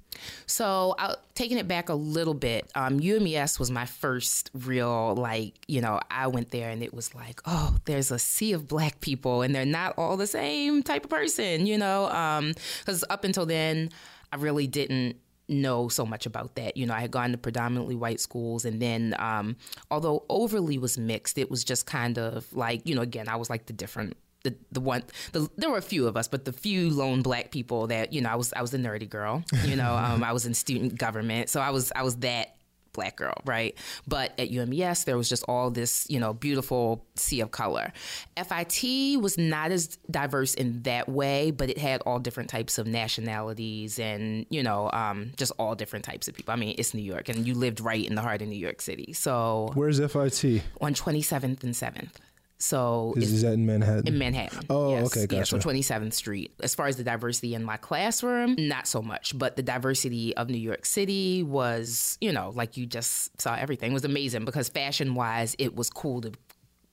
So, 0.46 0.96
uh, 0.98 1.14
taking 1.34 1.58
it 1.58 1.68
back 1.68 1.88
a 1.90 1.94
little 1.94 2.34
bit, 2.34 2.68
um, 2.74 2.98
UMES 2.98 3.60
was 3.60 3.70
my 3.70 3.86
first 3.86 4.50
real, 4.52 5.14
like, 5.14 5.54
you 5.68 5.80
know, 5.80 6.00
I 6.10 6.26
went 6.26 6.50
there 6.50 6.70
and 6.70 6.82
it 6.82 6.92
was 6.92 7.14
like, 7.14 7.40
oh, 7.44 7.76
there's 7.84 8.10
a 8.10 8.18
sea 8.18 8.52
of 8.52 8.66
black 8.66 9.00
people 9.00 9.42
and 9.42 9.54
they're 9.54 9.64
not 9.64 9.94
all 9.96 10.16
the 10.16 10.26
same 10.26 10.82
type 10.82 11.04
of 11.04 11.10
person, 11.10 11.66
you 11.66 11.78
know? 11.78 12.52
Because 12.80 13.04
up 13.08 13.22
until 13.22 13.46
then, 13.46 13.90
I 14.32 14.36
really 14.36 14.66
didn't 14.66 15.16
know 15.48 15.88
so 15.88 16.04
much 16.04 16.26
about 16.26 16.54
that. 16.56 16.76
You 16.76 16.86
know, 16.86 16.94
I 16.94 17.00
had 17.00 17.10
gone 17.10 17.32
to 17.32 17.38
predominantly 17.38 17.94
white 17.94 18.20
schools, 18.20 18.64
and 18.64 18.80
then 18.80 19.14
um, 19.18 19.56
although 19.90 20.24
Overlea 20.28 20.78
was 20.78 20.98
mixed, 20.98 21.38
it 21.38 21.50
was 21.50 21.64
just 21.64 21.86
kind 21.86 22.18
of 22.18 22.52
like, 22.52 22.86
you 22.86 22.94
know, 22.94 23.02
again, 23.02 23.28
I 23.28 23.36
was 23.36 23.50
like 23.50 23.66
the 23.66 23.72
different. 23.72 24.16
The, 24.44 24.54
the 24.70 24.80
one 24.80 25.02
the, 25.32 25.50
there 25.56 25.68
were 25.68 25.78
a 25.78 25.82
few 25.82 26.06
of 26.06 26.16
us 26.16 26.28
but 26.28 26.44
the 26.44 26.52
few 26.52 26.90
lone 26.90 27.22
black 27.22 27.50
people 27.50 27.88
that 27.88 28.12
you 28.12 28.20
know 28.20 28.30
I 28.30 28.36
was 28.36 28.52
I 28.52 28.62
was 28.62 28.70
the 28.70 28.78
nerdy 28.78 29.10
girl 29.10 29.42
you 29.64 29.74
know 29.74 29.96
um, 29.96 30.22
I 30.22 30.32
was 30.32 30.46
in 30.46 30.54
student 30.54 30.96
government 30.96 31.48
so 31.48 31.60
I 31.60 31.70
was 31.70 31.90
I 31.94 32.04
was 32.04 32.18
that 32.18 32.54
black 32.92 33.16
girl, 33.16 33.34
right? 33.44 33.76
But 34.06 34.38
at 34.38 34.50
UMES, 34.50 35.04
there 35.04 35.16
was 35.16 35.28
just 35.28 35.44
all 35.48 35.70
this, 35.70 36.06
you 36.08 36.18
know, 36.20 36.32
beautiful 36.32 37.04
sea 37.16 37.40
of 37.40 37.50
color. 37.50 37.92
FIT 38.36 39.20
was 39.20 39.38
not 39.38 39.70
as 39.70 39.98
diverse 40.10 40.54
in 40.54 40.82
that 40.82 41.08
way, 41.08 41.50
but 41.50 41.70
it 41.70 41.78
had 41.78 42.00
all 42.02 42.18
different 42.18 42.50
types 42.50 42.78
of 42.78 42.86
nationalities 42.86 43.98
and, 43.98 44.46
you 44.50 44.62
know, 44.62 44.90
um, 44.92 45.32
just 45.36 45.52
all 45.58 45.74
different 45.74 46.04
types 46.04 46.28
of 46.28 46.34
people. 46.34 46.52
I 46.52 46.56
mean, 46.56 46.74
it's 46.78 46.94
New 46.94 47.02
York, 47.02 47.28
and 47.28 47.46
you 47.46 47.54
lived 47.54 47.80
right 47.80 48.04
in 48.04 48.14
the 48.14 48.22
heart 48.22 48.42
of 48.42 48.48
New 48.48 48.56
York 48.56 48.80
City. 48.80 49.12
So 49.12 49.70
Where's 49.74 49.98
FIT? 49.98 50.62
on 50.80 50.94
27th 50.94 51.62
and 51.62 51.74
7th. 51.74 52.12
So 52.60 53.14
Is, 53.16 53.42
that 53.42 53.52
in 53.52 53.66
Manhattan? 53.66 54.08
in 54.08 54.18
Manhattan. 54.18 54.66
Oh, 54.68 54.90
yes. 54.90 55.16
okay, 55.16 55.36
Yeah, 55.36 55.44
so 55.44 55.58
27th 55.58 56.12
Street. 56.12 56.52
As 56.60 56.74
far 56.74 56.86
as 56.88 56.96
the 56.96 57.04
diversity 57.04 57.54
in 57.54 57.62
my 57.62 57.76
classroom, 57.76 58.56
not 58.58 58.88
so 58.88 59.00
much, 59.00 59.38
but 59.38 59.54
the 59.56 59.62
diversity 59.62 60.36
of 60.36 60.48
New 60.50 60.58
York 60.58 60.84
City 60.84 61.42
was, 61.44 62.18
you 62.20 62.32
know, 62.32 62.50
like 62.54 62.76
you 62.76 62.84
just 62.84 63.40
saw 63.40 63.54
everything. 63.54 63.92
It 63.92 63.94
was 63.94 64.04
amazing 64.04 64.44
because 64.44 64.68
fashion 64.68 65.14
wise, 65.14 65.54
it 65.58 65.76
was 65.76 65.88
cool 65.88 66.20
to 66.22 66.32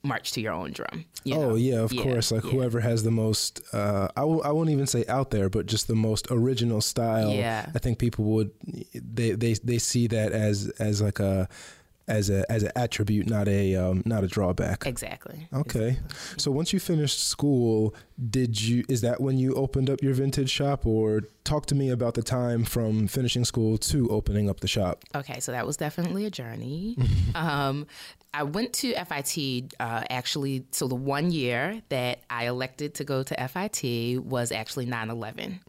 march 0.03 0.33
to 0.33 0.39
your 0.41 0.53
own 0.53 0.71
drum. 0.71 1.03
you 1.23 1.33
Oh 1.33 1.49
know? 1.49 1.55
yeah, 1.55 1.79
of 1.79 1.91
Yeah, 1.91 2.03
course. 2.03 2.31
Like 2.31 2.43
yeah. 2.43 2.51
whoever 2.51 2.79
has 2.81 3.01
the 3.01 3.09
most, 3.09 3.59
uh, 3.73 4.07
I 4.15 4.21
w- 4.21 4.41
I 4.43 4.51
won't 4.51 4.69
even 4.69 4.85
say 4.85 5.03
out 5.07 5.31
there, 5.31 5.49
but 5.49 5.65
just 5.65 5.87
the 5.87 5.95
most 5.95 6.27
original 6.29 6.79
style. 6.79 7.31
Yeah. 7.33 7.65
I 7.73 7.79
think 7.79 7.97
people 7.97 8.25
would 8.25 8.51
they 8.93 9.31
they 9.31 9.53
they 9.63 9.79
see 9.79 10.05
that 10.07 10.31
as 10.31 10.67
as 10.77 11.01
like 11.01 11.19
a 11.19 11.49
as 12.07 12.29
a 12.29 12.49
as 12.51 12.63
an 12.63 12.71
attribute, 12.75 13.29
not 13.29 13.47
a 13.47 13.75
um, 13.75 14.03
not 14.05 14.23
a 14.23 14.27
drawback. 14.27 14.85
Exactly. 14.85 15.47
Okay. 15.53 15.97
So 16.37 16.51
once 16.51 16.73
you 16.73 16.79
finished 16.79 17.27
school, 17.27 17.95
did 18.29 18.61
you 18.61 18.83
is 18.87 19.01
that 19.01 19.19
when 19.19 19.37
you 19.37 19.53
opened 19.55 19.89
up 19.89 20.01
your 20.01 20.13
vintage 20.13 20.49
shop 20.49 20.85
or 20.85 21.21
talk 21.43 21.65
to 21.67 21.75
me 21.75 21.89
about 21.89 22.13
the 22.13 22.23
time 22.23 22.63
from 22.63 23.07
finishing 23.07 23.45
school 23.45 23.77
to 23.77 24.07
opening 24.09 24.49
up 24.49 24.59
the 24.59 24.67
shop? 24.67 25.03
Okay, 25.15 25.39
so 25.39 25.51
that 25.51 25.65
was 25.65 25.77
definitely 25.77 26.25
a 26.25 26.31
journey. 26.31 26.97
um, 27.35 27.87
I 28.33 28.43
went 28.43 28.73
to 28.73 28.93
FIT 29.05 29.73
uh, 29.79 30.03
actually, 30.09 30.65
so 30.71 30.87
the 30.87 30.95
one 30.95 31.31
year 31.31 31.81
that 31.89 32.19
I 32.29 32.47
elected 32.47 32.95
to 32.95 33.03
go 33.03 33.23
to 33.23 33.47
FIT 33.47 34.23
was 34.23 34.51
actually 34.51 34.85
9 34.85 35.09
11. 35.09 35.61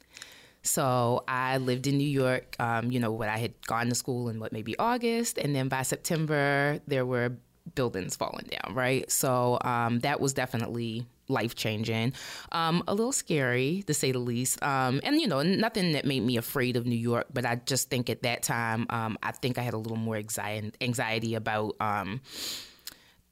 So 0.67 1.25
I 1.29 1.59
lived 1.59 1.87
in 1.87 1.97
New 1.99 2.09
York, 2.09 2.57
um, 2.59 2.91
you 2.91 3.01
know, 3.01 3.13
when 3.13 3.29
I 3.29 3.39
had 3.39 3.55
gone 3.67 3.89
to 3.89 3.95
school 3.95 4.29
in 4.29 4.41
what, 4.41 4.53
maybe 4.53 4.79
August. 4.79 5.39
And 5.39 5.55
then 5.55 5.69
by 5.69 5.83
September, 5.83 6.81
there 6.87 7.07
were 7.07 7.33
buildings 7.75 8.17
falling 8.17 8.47
down, 8.51 8.75
right? 8.75 9.11
So 9.11 9.59
um, 9.63 10.01
that 10.01 10.21
was 10.21 10.35
definitely 10.35 11.07
life 11.29 11.55
changing. 11.55 12.13
Um, 12.53 12.85
a 12.87 12.95
little 12.95 13.13
scary, 13.13 13.83
to 13.87 13.95
say 13.95 14.13
the 14.13 14.19
least. 14.19 14.63
Um, 14.63 15.01
and, 15.03 15.21
you 15.21 15.27
know, 15.27 15.43
nothing 15.43 15.93
that 15.93 16.05
made 16.05 16.23
me 16.23 16.37
afraid 16.37 16.77
of 16.77 16.87
New 16.87 16.97
York, 16.97 17.27
but 17.33 17.45
I 17.45 17.57
just 17.67 17.91
think 17.91 18.09
at 18.09 18.23
that 18.23 18.43
time, 18.43 18.87
um, 18.91 19.19
I 19.23 19.33
think 19.33 19.59
I 19.59 19.63
had 19.63 19.75
a 19.75 19.79
little 19.79 19.97
more 19.97 20.17
anxiety, 20.17 20.73
anxiety 20.81 21.35
about. 21.35 21.75
Um, 21.81 22.21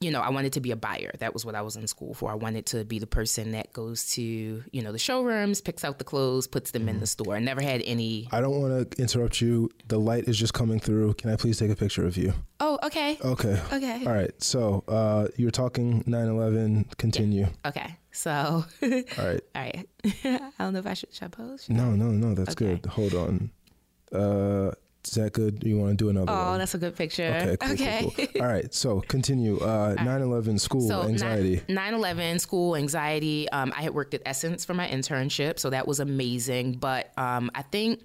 you 0.05 0.11
know, 0.11 0.21
I 0.21 0.31
wanted 0.31 0.53
to 0.53 0.61
be 0.61 0.71
a 0.71 0.77
buyer. 0.77 1.13
That 1.19 1.33
was 1.33 1.45
what 1.47 1.55
I 1.55 1.63
was 1.63 1.77
in 1.77 1.87
school 1.87 2.13
for. 2.13 2.31
I 2.31 2.35
wanted 2.35 2.67
to 2.67 2.85
be 2.85 2.99
the 2.99 3.07
person 3.07 3.53
that 3.53 3.73
goes 3.73 4.13
to, 4.15 4.23
you 4.71 4.83
know, 4.83 4.93
the 4.93 4.99
showrooms, 4.99 5.61
picks 5.63 5.83
out 5.85 5.99
the 5.99 6.05
clothes, 6.05 6.47
puts 6.47 6.71
them 6.73 6.89
in 6.89 7.01
the 7.01 7.07
store. 7.07 7.35
I 7.37 7.41
never 7.41 7.63
had 7.63 7.81
any. 7.83 8.29
I 8.31 8.41
don't 8.43 8.61
want 8.61 8.91
to 8.91 9.03
interrupt 9.03 9.41
you. 9.41 9.71
The 9.89 9.99
light 9.99 10.25
is 10.29 10.37
just 10.37 10.53
coming 10.55 10.79
through. 10.79 11.15
Can 11.15 11.31
I 11.31 11.37
please 11.37 11.59
take 11.59 11.71
a 11.71 11.77
picture 11.77 12.05
of 12.07 12.17
you? 12.19 12.35
Oh, 12.61 12.79
okay. 12.85 13.19
Okay. 13.25 13.61
Okay. 13.73 14.05
All 14.07 14.13
right. 14.13 14.31
So 14.43 14.85
uh, 14.89 15.29
you 15.37 15.47
were 15.47 15.51
talking 15.51 16.03
9/11. 16.05 16.97
Continue. 16.99 17.47
Okay. 17.65 17.97
So, 18.13 18.31
all 18.31 18.65
All 18.83 19.25
right. 19.27 19.41
right. 19.55 19.89
I 20.25 20.51
don't 20.59 20.73
know 20.75 20.79
if 20.81 20.87
I 20.87 20.95
should, 20.95 21.13
should 21.15 21.25
I 21.25 21.29
pose? 21.29 21.69
No, 21.69 21.91
no, 21.93 22.07
no. 22.11 22.35
That's 22.35 22.51
Okay. 22.53 22.77
good. 22.77 22.87
Hold 22.87 23.15
on. 23.15 23.51
Uh, 24.13 24.71
is 25.05 25.15
that 25.15 25.33
good? 25.33 25.63
You 25.65 25.79
want 25.79 25.91
to 25.91 25.97
do 26.05 26.09
another 26.11 26.33
Oh, 26.33 26.51
one? 26.51 26.59
that's 26.59 26.75
a 26.75 26.79
good 26.79 26.97
picture. 26.97 27.25
Okay. 27.25 27.57
Cool, 27.61 27.73
okay. 27.73 27.99
Cool, 28.03 28.27
cool. 28.33 28.41
All 28.43 28.49
right. 28.49 28.73
So 28.75 29.01
continue. 29.03 29.59
Uh, 29.59 29.95
9/11 29.97 30.59
school 30.61 30.89
So 30.89 31.03
anxiety. 31.03 31.63
9 31.69 31.95
11 31.95 32.39
school 32.39 32.77
anxiety. 32.77 33.49
Um, 33.51 33.73
I 33.77 33.83
had 33.83 33.95
worked 33.95 34.15
at 34.15 34.23
Essence 34.27 34.65
for 34.65 34.75
my 34.75 34.89
internship, 34.89 35.59
so 35.59 35.71
that 35.71 35.87
was 35.87 36.01
amazing. 36.01 36.75
But 36.75 37.13
um, 37.19 37.51
I 37.55 37.63
think 37.63 38.03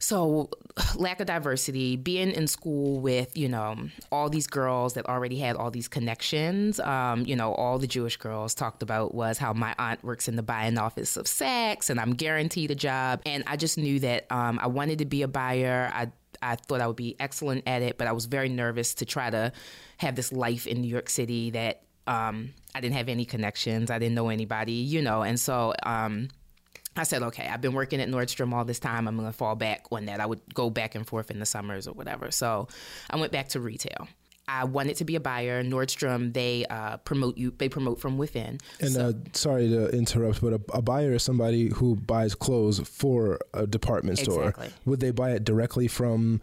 so 0.00 0.48
lack 0.96 1.18
of 1.20 1.26
diversity, 1.26 1.96
being 1.96 2.30
in 2.30 2.46
school 2.46 3.00
with 3.00 3.36
you 3.36 3.48
know 3.48 3.88
all 4.12 4.28
these 4.30 4.46
girls 4.46 4.94
that 4.94 5.06
already 5.06 5.38
had 5.38 5.56
all 5.56 5.70
these 5.72 5.88
connections. 5.88 6.78
Um, 6.78 7.24
you 7.26 7.34
know, 7.34 7.52
all 7.54 7.78
the 7.78 7.88
Jewish 7.88 8.16
girls 8.16 8.54
talked 8.54 8.82
about 8.82 9.12
was 9.14 9.38
how 9.38 9.52
my 9.52 9.74
aunt 9.78 10.04
works 10.04 10.28
in 10.28 10.36
the 10.36 10.42
buying 10.42 10.78
office 10.78 11.16
of 11.16 11.26
Saks, 11.26 11.90
and 11.90 11.98
I'm 11.98 12.12
guaranteed 12.14 12.70
a 12.70 12.76
job. 12.76 13.22
And 13.26 13.42
I 13.46 13.56
just 13.56 13.76
knew 13.76 13.98
that 14.00 14.30
um, 14.30 14.58
I 14.62 14.68
wanted 14.68 14.98
to 15.00 15.04
be 15.04 15.22
a 15.22 15.28
buyer. 15.28 15.90
I 15.92 16.12
I 16.42 16.56
thought 16.56 16.80
I 16.80 16.86
would 16.86 16.96
be 16.96 17.16
excellent 17.18 17.64
at 17.66 17.82
it, 17.82 17.98
but 17.98 18.06
I 18.06 18.12
was 18.12 18.26
very 18.26 18.48
nervous 18.48 18.94
to 18.94 19.04
try 19.04 19.30
to 19.30 19.52
have 19.98 20.14
this 20.14 20.32
life 20.32 20.66
in 20.66 20.80
New 20.80 20.88
York 20.88 21.08
City 21.08 21.50
that 21.50 21.82
um, 22.06 22.54
I 22.74 22.80
didn't 22.80 22.96
have 22.96 23.08
any 23.08 23.24
connections. 23.24 23.90
I 23.90 23.98
didn't 23.98 24.14
know 24.14 24.28
anybody, 24.28 24.72
you 24.72 25.02
know, 25.02 25.22
and 25.22 25.38
so. 25.38 25.74
Um, 25.84 26.28
I 26.96 27.04
said, 27.04 27.22
okay, 27.22 27.46
I've 27.46 27.60
been 27.60 27.74
working 27.74 28.00
at 28.00 28.08
Nordstrom 28.08 28.52
all 28.52 28.64
this 28.64 28.80
time. 28.80 29.06
I'm 29.06 29.16
going 29.16 29.28
to 29.28 29.32
fall 29.32 29.54
back 29.54 29.84
on 29.92 30.06
that. 30.06 30.18
I 30.18 30.26
would 30.26 30.40
go 30.52 30.68
back 30.68 30.96
and 30.96 31.06
forth 31.06 31.30
in 31.30 31.38
the 31.38 31.46
summers 31.46 31.86
or 31.86 31.92
whatever. 31.92 32.32
So 32.32 32.66
I 33.08 33.16
went 33.16 33.30
back 33.30 33.50
to 33.50 33.60
retail. 33.60 34.08
I 34.48 34.64
wanted 34.64 34.96
to 34.96 35.04
be 35.04 35.14
a 35.14 35.20
buyer. 35.20 35.62
Nordstrom, 35.62 36.32
they 36.32 36.64
uh, 36.70 36.96
promote 36.98 37.36
you, 37.36 37.52
they 37.58 37.68
promote 37.68 38.00
from 38.00 38.16
within. 38.18 38.58
And 38.80 38.92
So- 38.92 39.08
uh, 39.08 39.12
sorry 39.34 39.68
to 39.68 39.88
interrupt, 39.90 40.40
but 40.40 40.54
a, 40.54 40.60
a 40.72 40.82
buyer 40.82 41.12
is 41.12 41.22
somebody 41.22 41.68
who 41.68 41.96
buys 41.96 42.34
clothes 42.34 42.80
for 42.80 43.38
a 43.52 43.66
department 43.66 44.18
store. 44.18 44.48
Exactly. 44.48 44.70
Would 44.86 45.00
they 45.00 45.10
buy 45.10 45.32
it 45.32 45.44
directly 45.44 45.86
from 45.86 46.40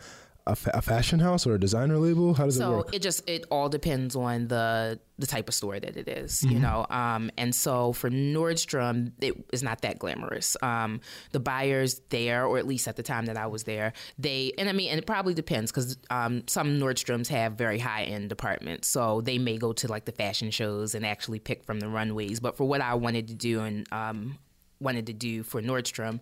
a, 0.47 0.55
fa- 0.55 0.71
a 0.73 0.81
fashion 0.81 1.19
house 1.19 1.47
or 1.47 1.55
a 1.55 1.59
designer 1.59 1.97
label? 1.97 2.33
How 2.35 2.45
does 2.45 2.59
it 2.59 2.67
work? 2.67 2.89
so 2.89 2.95
it 2.95 3.01
just 3.01 3.27
it 3.29 3.45
all 3.49 3.69
depends 3.69 4.15
on 4.15 4.47
the 4.47 4.99
the 5.17 5.25
type 5.27 5.47
of 5.47 5.55
store 5.55 5.79
that 5.79 5.95
it 5.97 6.07
is, 6.07 6.41
Mm-hmm. 6.41 6.51
you 6.53 6.59
know 6.59 6.85
um 6.89 7.31
and 7.37 7.55
so 7.55 7.93
for 7.93 8.09
nordstrom 8.09 9.13
it 9.21 9.33
is 9.53 9.63
not 9.63 9.81
that 9.81 9.97
glamorous 9.97 10.57
um 10.61 10.99
the 11.31 11.39
buyers 11.39 12.01
there 12.09 12.45
or 12.45 12.57
at 12.57 12.67
least 12.67 12.85
at 12.87 12.97
the 12.97 13.03
time 13.03 13.25
that 13.27 13.37
i 13.37 13.47
was 13.47 13.63
there 13.63 13.93
they 14.19 14.51
and 14.57 14.67
i 14.67 14.73
mean 14.73 14.89
and 14.89 14.99
it 14.99 15.05
probably 15.07 15.33
depends 15.33 15.71
because 15.71 15.97
um 16.09 16.43
some 16.47 16.77
nordstroms 16.79 17.29
have 17.29 17.53
very 17.53 17.79
high 17.79 18.03
end 18.03 18.27
departments 18.27 18.89
so 18.89 19.21
they 19.21 19.37
may 19.37 19.57
go 19.57 19.71
to 19.71 19.87
like 19.87 20.03
the 20.05 20.11
fashion 20.11 20.51
shows 20.51 20.93
and 20.95 21.05
actually 21.05 21.39
pick 21.39 21.63
from 21.63 21.79
the 21.79 21.87
runways 21.87 22.41
but 22.41 22.57
for 22.57 22.65
what 22.65 22.81
i 22.81 22.93
wanted 22.93 23.27
to 23.29 23.33
do 23.35 23.61
and 23.61 23.87
um 23.93 24.37
wanted 24.81 25.07
to 25.07 25.13
do 25.13 25.41
for 25.41 25.61
Nordstrom, 25.61 26.19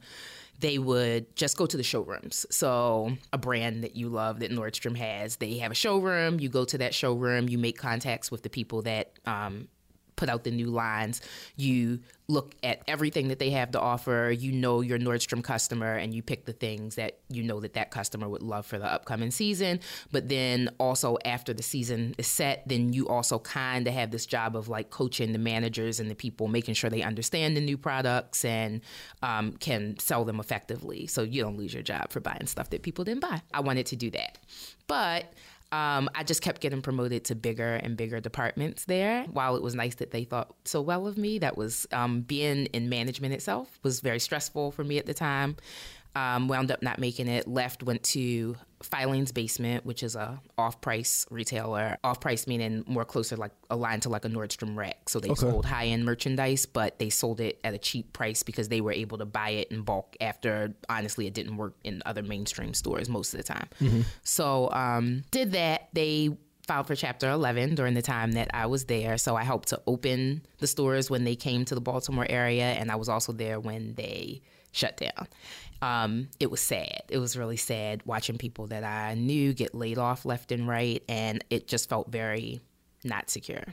they 0.59 0.77
would 0.77 1.35
just 1.35 1.57
go 1.57 1.65
to 1.65 1.75
the 1.75 1.83
showrooms. 1.83 2.45
So, 2.49 3.17
a 3.31 3.37
brand 3.37 3.83
that 3.83 3.95
you 3.95 4.09
love 4.09 4.39
that 4.39 4.51
Nordstrom 4.51 4.95
has, 4.97 5.37
they 5.37 5.57
have 5.57 5.71
a 5.71 5.75
showroom. 5.75 6.39
You 6.39 6.49
go 6.49 6.65
to 6.65 6.77
that 6.77 6.93
showroom, 6.93 7.49
you 7.49 7.57
make 7.57 7.77
contacts 7.77 8.31
with 8.31 8.43
the 8.43 8.49
people 8.49 8.81
that 8.83 9.13
um, 9.25 9.67
put 10.15 10.29
out 10.29 10.43
the 10.43 10.51
new 10.51 10.67
lines. 10.67 11.21
You 11.55 11.99
look 12.27 12.55
at 12.63 12.81
everything 12.87 13.27
that 13.27 13.39
they 13.39 13.49
have 13.51 13.71
to 13.71 13.79
offer. 13.79 14.33
You 14.35 14.51
know 14.51 14.81
your 14.81 14.97
Nordstrom 14.97 15.43
customer, 15.43 15.95
and 15.95 16.13
you 16.13 16.21
pick 16.21 16.45
the 16.45 16.53
things 16.53 16.95
that 16.95 17.19
you 17.29 17.43
know 17.43 17.59
that 17.59 17.73
that 17.73 17.91
customer 17.91 18.27
would 18.29 18.41
love 18.41 18.65
for 18.65 18.79
the 18.79 18.85
upcoming 18.85 19.31
season. 19.31 19.79
But 20.11 20.29
then 20.29 20.69
also 20.79 21.17
after 21.25 21.53
the 21.53 21.63
season 21.63 22.15
is 22.17 22.27
set, 22.27 22.67
then 22.67 22.93
you 22.93 23.07
also 23.07 23.39
kind 23.39 23.87
of 23.87 23.93
have 23.93 24.11
this 24.11 24.25
job 24.25 24.55
of 24.55 24.69
like 24.69 24.89
coaching 24.89 25.33
the 25.33 25.39
managers 25.39 25.99
and 25.99 26.09
the 26.09 26.15
people, 26.15 26.47
making 26.47 26.75
sure 26.75 26.89
they 26.89 27.03
understand 27.03 27.57
the 27.57 27.61
new 27.61 27.77
products 27.77 28.45
and 28.45 28.81
um, 29.21 29.53
can 29.53 29.97
sell 29.99 30.23
them 30.25 30.39
effectively. 30.39 31.07
So 31.07 31.23
you 31.23 31.41
don't 31.41 31.57
lose 31.57 31.73
your 31.73 31.83
job 31.83 32.11
for 32.11 32.19
buying 32.19 32.47
stuff 32.47 32.69
that 32.69 32.83
people 32.83 33.03
didn't 33.03 33.21
buy. 33.21 33.41
I 33.53 33.59
wanted 33.61 33.85
to 33.87 33.95
do 33.95 34.09
that, 34.11 34.37
but 34.87 35.33
um, 35.73 36.07
I 36.13 36.23
just 36.23 36.43
kept 36.43 36.61
getting 36.61 36.83
promoted 36.83 37.25
to 37.25 37.35
bigger 37.35 37.73
and 37.73 37.97
bigger 37.97 38.19
departments 38.19 38.85
there. 38.85 39.23
While 39.23 39.55
it 39.55 39.63
was 39.63 39.73
nice 39.73 39.95
that 39.95 40.11
they 40.11 40.23
thought 40.23 40.53
so 40.65 40.81
well 40.81 41.07
of 41.07 41.17
me, 41.17 41.39
that 41.39 41.57
was 41.57 41.87
um, 41.91 42.21
being 42.21 42.67
in 42.67 42.89
management 42.89 43.33
itself 43.33 43.79
was 43.81 43.99
very 43.99 44.19
stressful 44.19 44.71
for 44.71 44.83
me 44.83 44.99
at 44.99 45.07
the 45.07 45.15
time. 45.15 45.55
Um, 46.15 46.47
wound 46.47 46.71
up 46.71 46.83
not 46.83 46.99
making 46.99 47.27
it. 47.27 47.47
Left, 47.47 47.81
went 47.81 48.03
to 48.03 48.55
Filene's 48.83 49.31
Basement, 49.31 49.83
which 49.83 50.03
is 50.03 50.15
a 50.15 50.39
off-price 50.59 51.25
retailer. 51.31 51.97
Off-price 52.03 52.45
meaning 52.45 52.83
more 52.85 53.03
closer, 53.03 53.35
like 53.35 53.51
aligned 53.71 54.03
to 54.03 54.09
like 54.09 54.23
a 54.23 54.29
Nordstrom 54.29 54.75
Rack. 54.75 55.09
So 55.09 55.19
they 55.19 55.29
Okay. 55.29 55.39
sold 55.41 55.65
high-end 55.65 56.05
merchandise, 56.05 56.67
but 56.67 56.99
they 56.99 57.09
sold 57.09 57.39
it 57.39 57.59
at 57.63 57.73
a 57.73 57.79
cheap 57.79 58.13
price 58.13 58.43
because 58.43 58.69
they 58.69 58.79
were 58.79 58.91
able 58.91 59.17
to 59.17 59.25
buy 59.25 59.49
it 59.51 59.69
in 59.71 59.81
bulk. 59.81 60.15
After 60.21 60.75
honestly, 60.87 61.25
it 61.25 61.33
didn't 61.33 61.57
work 61.57 61.73
in 61.83 62.03
other 62.05 62.21
mainstream 62.21 62.75
stores 62.75 63.09
most 63.09 63.33
of 63.33 63.39
the 63.39 63.43
time. 63.43 63.67
So 64.23 64.69
um, 64.71 65.23
did 65.31 65.53
that. 65.53 65.89
They 65.93 66.37
filed 66.67 66.85
for 66.87 66.95
Chapter 66.95 67.29
11 67.29 67.73
during 67.75 67.95
the 67.95 68.01
time 68.03 68.33
that 68.33 68.51
I 68.53 68.67
was 68.67 68.85
there. 68.85 69.17
So 69.17 69.35
I 69.35 69.43
helped 69.43 69.69
to 69.69 69.81
open 69.87 70.45
the 70.59 70.67
stores 70.67 71.09
when 71.09 71.23
they 71.23 71.35
came 71.35 71.65
to 71.65 71.73
the 71.75 71.81
Baltimore 71.81 72.27
area, 72.29 72.65
and 72.73 72.91
I 72.91 72.95
was 72.97 73.09
also 73.09 73.31
there 73.31 73.59
when 73.59 73.95
they 73.95 74.41
shut 74.71 74.97
down. 74.97 75.27
Um, 75.83 76.29
it 76.39 76.49
was 76.49 76.61
sad. 76.61 77.01
It 77.09 77.17
was 77.17 77.35
really 77.35 77.57
sad 77.57 78.03
watching 78.05 78.37
people 78.37 78.67
that 78.67 78.85
I 78.85 79.15
knew 79.15 79.53
get 79.53 79.75
laid 79.75 79.97
off 79.97 80.23
left 80.23 80.53
and 80.53 80.65
right, 80.65 81.03
and 81.09 81.43
it 81.49 81.67
just 81.67 81.89
felt 81.89 82.09
very 82.09 82.61
not 83.03 83.29
secure. 83.29 83.65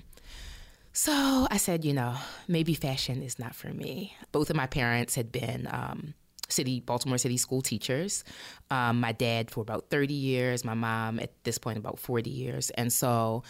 So 0.93 1.47
I 1.49 1.57
said, 1.57 1.85
you 1.85 1.93
know, 1.93 2.17
maybe 2.49 2.75
fashion 2.75 3.23
is 3.23 3.38
not 3.38 3.55
for 3.55 3.69
me. 3.69 4.17
Both 4.33 4.50
of 4.50 4.57
my 4.57 4.67
parents 4.67 5.14
had 5.14 5.31
been 5.31 5.69
um, 5.71 6.14
city 6.49 6.81
Baltimore 6.81 7.17
City 7.17 7.37
school 7.37 7.62
teachers. 7.62 8.25
Um, 8.73 8.99
my 8.99 9.12
dad 9.12 9.49
for 9.52 9.61
about 9.61 9.88
30 9.90 10.12
years, 10.12 10.64
my 10.64 10.75
mom 10.75 11.21
at 11.21 11.31
this 11.45 11.59
point 11.59 11.79
about 11.79 12.00
40 12.00 12.29
years. 12.29 12.71
And 12.71 12.93
so 12.93 13.45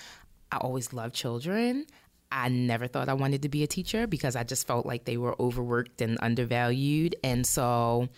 I 0.52 0.58
always 0.58 0.92
loved 0.92 1.14
children. 1.14 1.86
I 2.30 2.48
never 2.48 2.86
thought 2.86 3.08
I 3.08 3.14
wanted 3.14 3.42
to 3.42 3.48
be 3.48 3.62
a 3.62 3.66
teacher 3.66 4.06
because 4.06 4.36
I 4.36 4.44
just 4.44 4.66
felt 4.66 4.86
like 4.86 5.04
they 5.04 5.16
were 5.16 5.34
overworked 5.40 6.00
and 6.00 6.18
undervalued. 6.20 7.16
And 7.24 7.46
so 7.46 8.08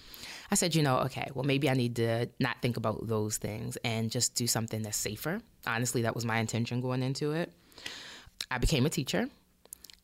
I 0.53 0.55
said, 0.55 0.75
you 0.75 0.83
know, 0.83 0.99
okay, 0.99 1.31
well, 1.33 1.45
maybe 1.45 1.71
I 1.71 1.73
need 1.73 1.97
to 1.97 2.29
not 2.39 2.61
think 2.61 2.77
about 2.77 3.09
those 3.09 3.39
things 3.39 3.79
and 3.85 4.11
just 4.11 4.35
do 4.35 4.47
something 4.47 4.83
that's 4.83 4.99
safer. 4.99 5.41
Honestly, 5.67 6.03
that 6.03 6.15
was 6.15 6.27
my 6.27 6.37
intention 6.37 6.83
going 6.83 7.03
into 7.03 7.33
it. 7.33 7.51
I 8.51 8.59
became 8.59 8.85
a 8.85 8.91
teacher 8.91 9.31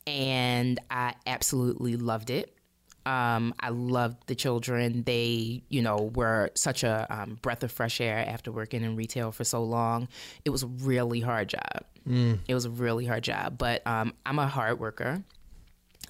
and 0.07 0.81
I 0.91 1.17
absolutely 1.27 1.97
loved 1.97 2.31
it. 2.31 2.57
Um, 3.05 3.53
I 3.61 3.69
loved 3.69 4.27
the 4.27 4.35
children. 4.35 5.03
They, 5.03 5.65
you 5.69 5.83
know, 5.83 6.11
were 6.15 6.51
such 6.55 6.83
a 6.83 7.07
um, 7.11 7.39
breath 7.43 7.63
of 7.63 7.71
fresh 7.71 8.01
air 8.01 8.25
after 8.27 8.51
working 8.51 8.83
in 8.83 8.97
retail 8.97 9.33
for 9.33 9.45
so 9.45 9.63
long. 9.63 10.09
It 10.47 10.51
was 10.51 10.63
a 10.63 10.67
really 10.67 11.21
hard 11.21 11.51
job. 11.51 11.85
It 12.49 12.55
was 12.55 12.65
a 12.65 12.71
really 12.71 13.05
hard 13.05 13.23
job, 13.23 13.59
but 13.59 13.87
um, 13.87 14.15
I'm 14.25 14.39
a 14.39 14.47
hard 14.47 14.81
worker. 14.81 15.23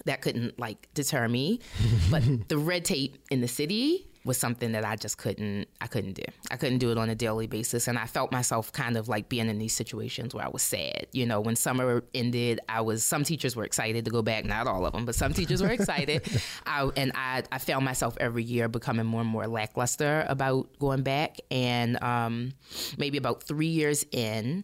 That 0.05 0.21
couldn't 0.21 0.57
like 0.57 0.87
deter 0.93 1.27
me, 1.27 1.59
but 2.09 2.23
the 2.47 2.57
red 2.57 2.85
tape 2.85 3.17
in 3.29 3.41
the 3.41 3.49
city 3.49 4.08
was 4.25 4.37
something 4.37 4.73
that 4.73 4.85
I 4.85 4.95
just 4.95 5.17
couldn't. 5.17 5.67
I 5.81 5.87
couldn't 5.87 6.13
do. 6.13 6.23
I 6.51 6.57
couldn't 6.57 6.79
do 6.79 6.91
it 6.91 6.97
on 6.97 7.09
a 7.09 7.15
daily 7.15 7.47
basis, 7.47 7.87
and 7.87 7.97
I 7.97 8.05
felt 8.05 8.31
myself 8.31 8.71
kind 8.71 8.97
of 8.97 9.07
like 9.07 9.29
being 9.29 9.49
in 9.49 9.57
these 9.59 9.73
situations 9.73 10.35
where 10.35 10.45
I 10.45 10.49
was 10.49 10.61
sad. 10.61 11.07
You 11.13 11.25
know, 11.25 11.39
when 11.39 11.55
summer 11.55 12.03
ended, 12.13 12.59
I 12.67 12.81
was. 12.81 13.03
Some 13.03 13.23
teachers 13.23 13.55
were 13.55 13.63
excited 13.63 14.05
to 14.05 14.11
go 14.11 14.21
back. 14.21 14.45
Not 14.45 14.67
all 14.67 14.85
of 14.85 14.93
them, 14.93 15.05
but 15.05 15.15
some 15.15 15.33
teachers 15.33 15.61
were 15.61 15.69
excited. 15.69 16.27
I, 16.65 16.89
and 16.97 17.11
I, 17.15 17.43
I 17.51 17.57
found 17.59 17.85
myself 17.85 18.17
every 18.19 18.43
year 18.43 18.67
becoming 18.67 19.05
more 19.05 19.21
and 19.21 19.29
more 19.29 19.47
lackluster 19.47 20.25
about 20.27 20.77
going 20.79 21.03
back. 21.03 21.37
And 21.49 22.01
um, 22.03 22.53
maybe 22.97 23.17
about 23.17 23.43
three 23.43 23.67
years 23.67 24.05
in. 24.11 24.63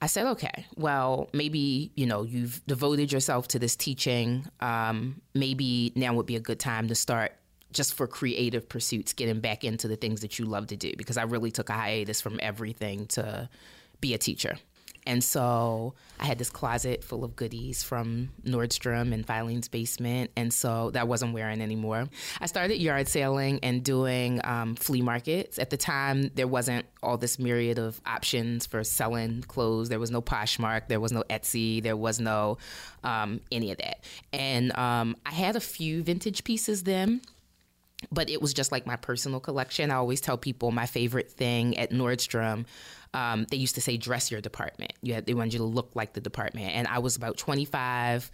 I 0.00 0.06
said, 0.06 0.26
okay, 0.26 0.66
well, 0.76 1.28
maybe, 1.32 1.92
you 1.94 2.06
know, 2.06 2.24
you've 2.24 2.60
devoted 2.66 3.12
yourself 3.12 3.46
to 3.48 3.60
this 3.60 3.76
teaching. 3.76 4.48
Um, 4.58 5.22
maybe 5.32 5.92
now 5.94 6.14
would 6.14 6.26
be 6.26 6.34
a 6.34 6.40
good 6.40 6.58
time 6.58 6.88
to 6.88 6.96
start 6.96 7.36
just 7.72 7.94
for 7.94 8.06
creative 8.06 8.68
pursuits, 8.68 9.12
getting 9.12 9.40
back 9.40 9.64
into 9.64 9.88
the 9.88 9.96
things 9.96 10.20
that 10.20 10.38
you 10.38 10.44
love 10.44 10.68
to 10.68 10.76
do. 10.76 10.92
Because 10.96 11.16
I 11.16 11.22
really 11.24 11.50
took 11.50 11.68
a 11.68 11.74
hiatus 11.74 12.20
from 12.20 12.38
everything 12.42 13.06
to 13.08 13.48
be 14.00 14.14
a 14.14 14.18
teacher. 14.18 14.56
And 15.06 15.22
so 15.22 15.94
I 16.20 16.26
had 16.26 16.38
this 16.38 16.50
closet 16.50 17.02
full 17.02 17.24
of 17.24 17.34
goodies 17.34 17.82
from 17.82 18.30
Nordstrom 18.44 19.12
and 19.12 19.26
Filene's 19.26 19.68
Basement. 19.68 20.30
And 20.36 20.52
so 20.54 20.90
that 20.92 21.08
wasn't 21.08 21.34
wearing 21.34 21.60
anymore. 21.60 22.08
I 22.40 22.46
started 22.46 22.80
yard 22.80 23.08
selling 23.08 23.58
and 23.62 23.82
doing 23.82 24.40
um, 24.44 24.76
flea 24.76 25.02
markets. 25.02 25.58
At 25.58 25.70
the 25.70 25.76
time, 25.76 26.30
there 26.34 26.46
wasn't 26.46 26.86
all 27.02 27.16
this 27.16 27.38
myriad 27.38 27.78
of 27.78 28.00
options 28.06 28.66
for 28.66 28.84
selling 28.84 29.42
clothes. 29.42 29.88
There 29.88 29.98
was 29.98 30.12
no 30.12 30.22
Poshmark, 30.22 30.86
there 30.86 31.00
was 31.00 31.10
no 31.10 31.24
Etsy, 31.28 31.82
there 31.82 31.96
was 31.96 32.20
no 32.20 32.58
um, 33.02 33.40
any 33.50 33.72
of 33.72 33.78
that. 33.78 34.04
And 34.32 34.76
um, 34.78 35.16
I 35.26 35.32
had 35.32 35.56
a 35.56 35.60
few 35.60 36.02
vintage 36.04 36.44
pieces 36.44 36.84
then 36.84 37.22
but 38.10 38.30
it 38.30 38.40
was 38.40 38.54
just 38.54 38.72
like 38.72 38.86
my 38.86 38.96
personal 38.96 39.40
collection. 39.40 39.90
I 39.90 39.96
always 39.96 40.20
tell 40.20 40.38
people 40.38 40.70
my 40.72 40.86
favorite 40.86 41.30
thing 41.30 41.76
at 41.78 41.90
Nordstrom. 41.90 42.66
Um, 43.14 43.46
they 43.50 43.58
used 43.58 43.74
to 43.74 43.80
say 43.80 43.96
dress 43.96 44.30
your 44.30 44.40
department. 44.40 44.94
You 45.02 45.14
had, 45.14 45.26
they 45.26 45.34
wanted 45.34 45.52
you 45.52 45.58
to 45.58 45.64
look 45.64 45.90
like 45.94 46.14
the 46.14 46.20
department, 46.20 46.74
and 46.74 46.86
I 46.86 46.98
was 46.98 47.16
about 47.16 47.36
25, 47.36 48.30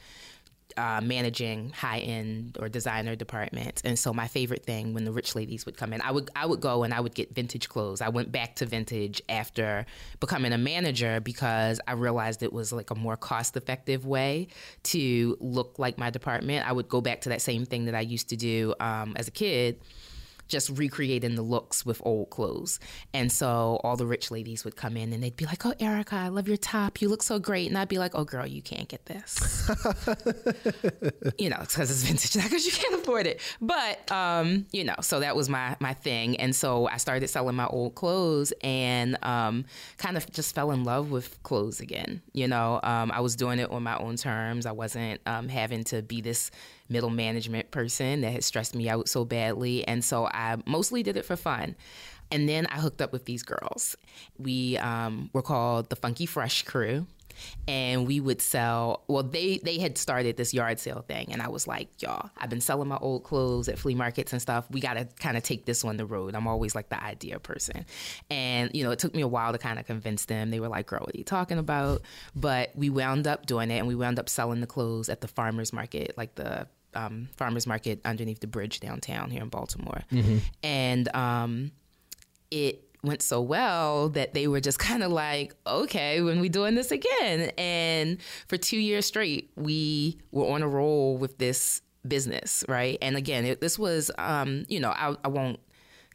uh, 0.79 1.01
managing 1.03 1.71
high 1.71 1.99
end 1.99 2.57
or 2.61 2.69
designer 2.69 3.17
departments. 3.17 3.83
And 3.85 3.99
so 3.99 4.15
my 4.15 4.29
favorite 4.29 4.65
thing 4.65 4.95
when 4.95 5.05
the 5.05 5.11
rich 5.11 5.35
ladies 5.35 5.67
would 5.67 5.77
come 5.77 5.93
in, 5.93 6.01
I 6.01 6.13
would 6.13 6.31
I 6.37 6.47
would 6.47 6.61
go 6.61 6.85
and 6.85 6.95
I 6.95 7.01
would 7.01 7.15
get 7.15 7.35
vintage 7.35 7.69
clothes. 7.69 8.01
I 8.01 8.09
went 8.09 8.31
back 8.31 8.55
to 8.57 8.67
vintage 8.67 9.21
after 9.29 9.85
becoming 10.21 10.53
a 10.53 10.59
manager 10.59 11.21
because 11.21 11.81
I 11.89 11.93
realized 11.93 12.43
it 12.45 12.53
was 12.53 12.73
like 12.73 12.91
a 12.91 12.95
more 12.95 13.17
cost 13.17 13.57
effective 13.57 14.07
way 14.07 14.49
to 14.85 15.37
look 15.41 15.79
like 15.79 15.99
my 15.99 16.11
department. 16.11 16.69
I 16.69 16.73
would 16.73 16.89
go 16.89 17.01
back 17.01 17.23
to 17.23 17.31
that 17.31 17.43
same 17.43 17.67
thing 17.67 17.87
that 17.87 17.97
I 17.97 18.01
used 18.01 18.29
to 18.29 18.37
do 18.37 18.75
um, 18.79 19.15
as 19.17 19.27
a 19.27 19.33
kid 19.33 19.81
just 20.49 20.71
recreating 20.71 21.35
the 21.35 21.43
looks 21.43 21.87
with 21.87 22.01
old 22.05 22.31
clothes. 22.31 22.81
And 23.13 23.31
so 23.31 23.81
all 23.85 23.97
the 23.97 24.07
rich 24.07 24.31
ladies 24.31 24.65
would 24.65 24.77
come 24.77 24.97
in 24.97 25.13
and 25.13 25.23
they'd 25.23 25.37
be 25.37 25.45
like, 25.45 25.65
Oh, 25.65 25.75
Erica, 25.79 26.17
I 26.17 26.29
love 26.29 26.49
your 26.49 26.57
top. 26.57 27.01
You 27.01 27.09
look 27.09 27.23
so 27.23 27.39
great. 27.39 27.69
And 27.69 27.79
I'd 27.79 27.89
be 27.89 27.99
like, 27.99 28.13
Oh, 28.15 28.25
girl, 28.25 28.47
you 28.47 28.63
can't 28.63 28.89
get 28.89 29.07
this. 29.07 29.69
you 31.39 31.51
know, 31.51 31.59
because 31.61 31.91
it's 31.91 32.03
vintage, 32.03 32.37
not 32.37 32.45
because 32.45 32.67
you 32.67 32.73
can't 32.73 32.95
afford 32.95 33.27
it. 33.27 33.41
But, 33.61 34.11
um, 34.11 34.67
you 34.73 34.85
know, 34.85 34.97
so 35.01 35.21
that 35.21 35.37
was 35.37 35.49
my, 35.49 35.77
my 35.81 35.95
thing. 35.95 36.37
And 36.37 36.57
so 36.57 36.89
I 36.89 36.97
started 36.97 37.29
selling 37.29 37.57
my 37.57 37.67
old 37.67 37.95
clothes 37.95 38.53
and 38.63 39.23
um, 39.23 39.67
kind 39.99 40.17
of 40.17 40.31
just 40.33 40.55
fell 40.55 40.71
in 40.71 40.85
love 40.85 41.11
with 41.11 41.43
clothes 41.43 41.81
again. 41.81 42.23
You 42.33 42.49
know, 42.49 42.81
um, 42.83 43.13
I 43.13 43.21
was 43.21 43.37
doing 43.37 43.59
it 43.59 43.71
on 43.71 43.83
my 43.83 43.97
own 43.99 44.17
terms. 44.17 44.67
I 44.67 44.73
wasn't 44.73 45.21
um, 45.27 45.49
having 45.49 45.85
to 45.85 46.03
be 46.03 46.21
this 46.21 46.51
middle 46.89 47.11
management 47.11 47.71
person 47.71 48.23
that 48.23 48.33
had 48.33 48.45
stressed 48.45 48.75
me 48.75 48.89
out 48.89 49.09
so 49.09 49.25
badly. 49.25 49.87
And 49.87 50.05
so 50.05 50.25
I 50.25 50.38
mostly 50.67 51.03
did 51.03 51.17
it 51.17 51.25
for 51.25 51.37
fun. 51.37 51.77
And 52.31 52.49
then 52.49 52.67
I 52.67 52.79
hooked 52.79 53.01
up 53.01 53.13
with 53.13 53.25
these 53.25 53.43
girls. 53.43 53.97
We 54.39 54.77
um, 54.79 55.31
were 55.33 55.43
called 55.43 55.89
the 55.89 55.97
Funky 55.97 56.27
Fresh 56.27 56.65
Crew. 56.65 57.07
And 57.69 58.07
we 58.09 58.19
would 58.19 58.43
sell. 58.43 59.05
Well, 59.07 59.23
they 59.23 59.61
they 59.63 59.79
had 59.79 59.97
started 59.97 60.37
this 60.37 60.53
yard 60.53 60.81
sale 60.81 61.05
thing, 61.07 61.29
and 61.31 61.41
I 61.41 61.47
was 61.47 61.69
like, 61.69 62.03
"Y'all, 62.03 62.31
I've 62.37 62.51
been 62.51 62.61
selling 62.61 62.89
my 62.89 62.97
old 62.97 63.23
clothes 63.23 63.69
at 63.69 63.79
flea 63.79 63.95
markets 63.95 64.33
and 64.33 64.43
stuff. 64.43 64.67
We 64.73 64.81
got 64.81 64.95
to 64.95 65.05
kind 65.21 65.37
of 65.37 65.45
take 65.45 65.65
this 65.65 65.85
on 65.85 65.99
the 65.99 66.05
road. 66.05 66.35
I'm 66.35 66.49
always 66.49 66.75
like 66.75 66.89
the 66.89 67.01
idea 67.01 67.39
person, 67.39 67.87
and 68.29 68.75
you 68.75 68.83
know, 68.83 68.91
it 68.91 68.99
took 68.99 69.15
me 69.15 69.23
a 69.23 69.29
while 69.29 69.53
to 69.53 69.59
kind 69.59 69.79
of 69.79 69.87
convince 69.87 70.25
them. 70.25 70.51
They 70.51 70.59
were 70.59 70.67
like, 70.67 70.89
"Girl, 70.89 70.99
what 70.99 71.15
are 71.15 71.19
you 71.19 71.23
talking 71.23 71.59
about?" 71.59 72.03
But 72.35 72.73
we 72.75 72.91
wound 72.91 73.29
up 73.29 73.47
doing 73.47 73.71
it, 73.71 73.79
and 73.79 73.87
we 73.87 73.95
wound 73.95 74.19
up 74.19 74.29
selling 74.29 74.61
the 74.61 74.67
clothes 74.67 75.09
at 75.09 75.21
the 75.21 75.29
farmers 75.29 75.73
market, 75.73 76.15
like 76.17 76.35
the 76.35 76.67
um, 76.95 77.29
farmers 77.37 77.67
market 77.67 78.01
underneath 78.05 78.41
the 78.41 78.47
bridge 78.47 78.81
downtown 78.81 79.31
here 79.31 79.43
in 79.43 79.49
Baltimore, 79.49 80.03
and 80.63 81.15
um, 81.15 81.73
it 82.51 82.85
went 83.03 83.23
so 83.23 83.41
well 83.41 84.09
that 84.11 84.35
they 84.35 84.47
were 84.49 84.61
just 84.61 84.79
kind 84.89 85.03
of 85.03 85.13
like, 85.13 85.55
okay, 85.67 86.21
when 86.21 86.41
we 86.41 86.49
doing 86.49 86.75
this 86.75 86.91
again? 86.91 87.51
And 87.57 88.19
for 88.49 88.57
two 88.57 88.79
years 88.79 89.07
straight, 89.07 89.51
we 89.57 90.19
were 90.33 90.47
on 90.47 90.63
a 90.63 90.69
roll 90.69 91.17
with 91.17 91.39
this 91.39 91.83
business, 92.07 92.65
right? 92.69 92.99
And 93.03 93.17
again, 93.17 93.45
it, 93.45 93.61
this 93.61 93.79
was, 93.79 94.11
um, 94.19 94.65
you 94.69 94.81
know, 94.81 94.91
I, 94.91 95.15
I 95.25 95.29
won't 95.29 95.61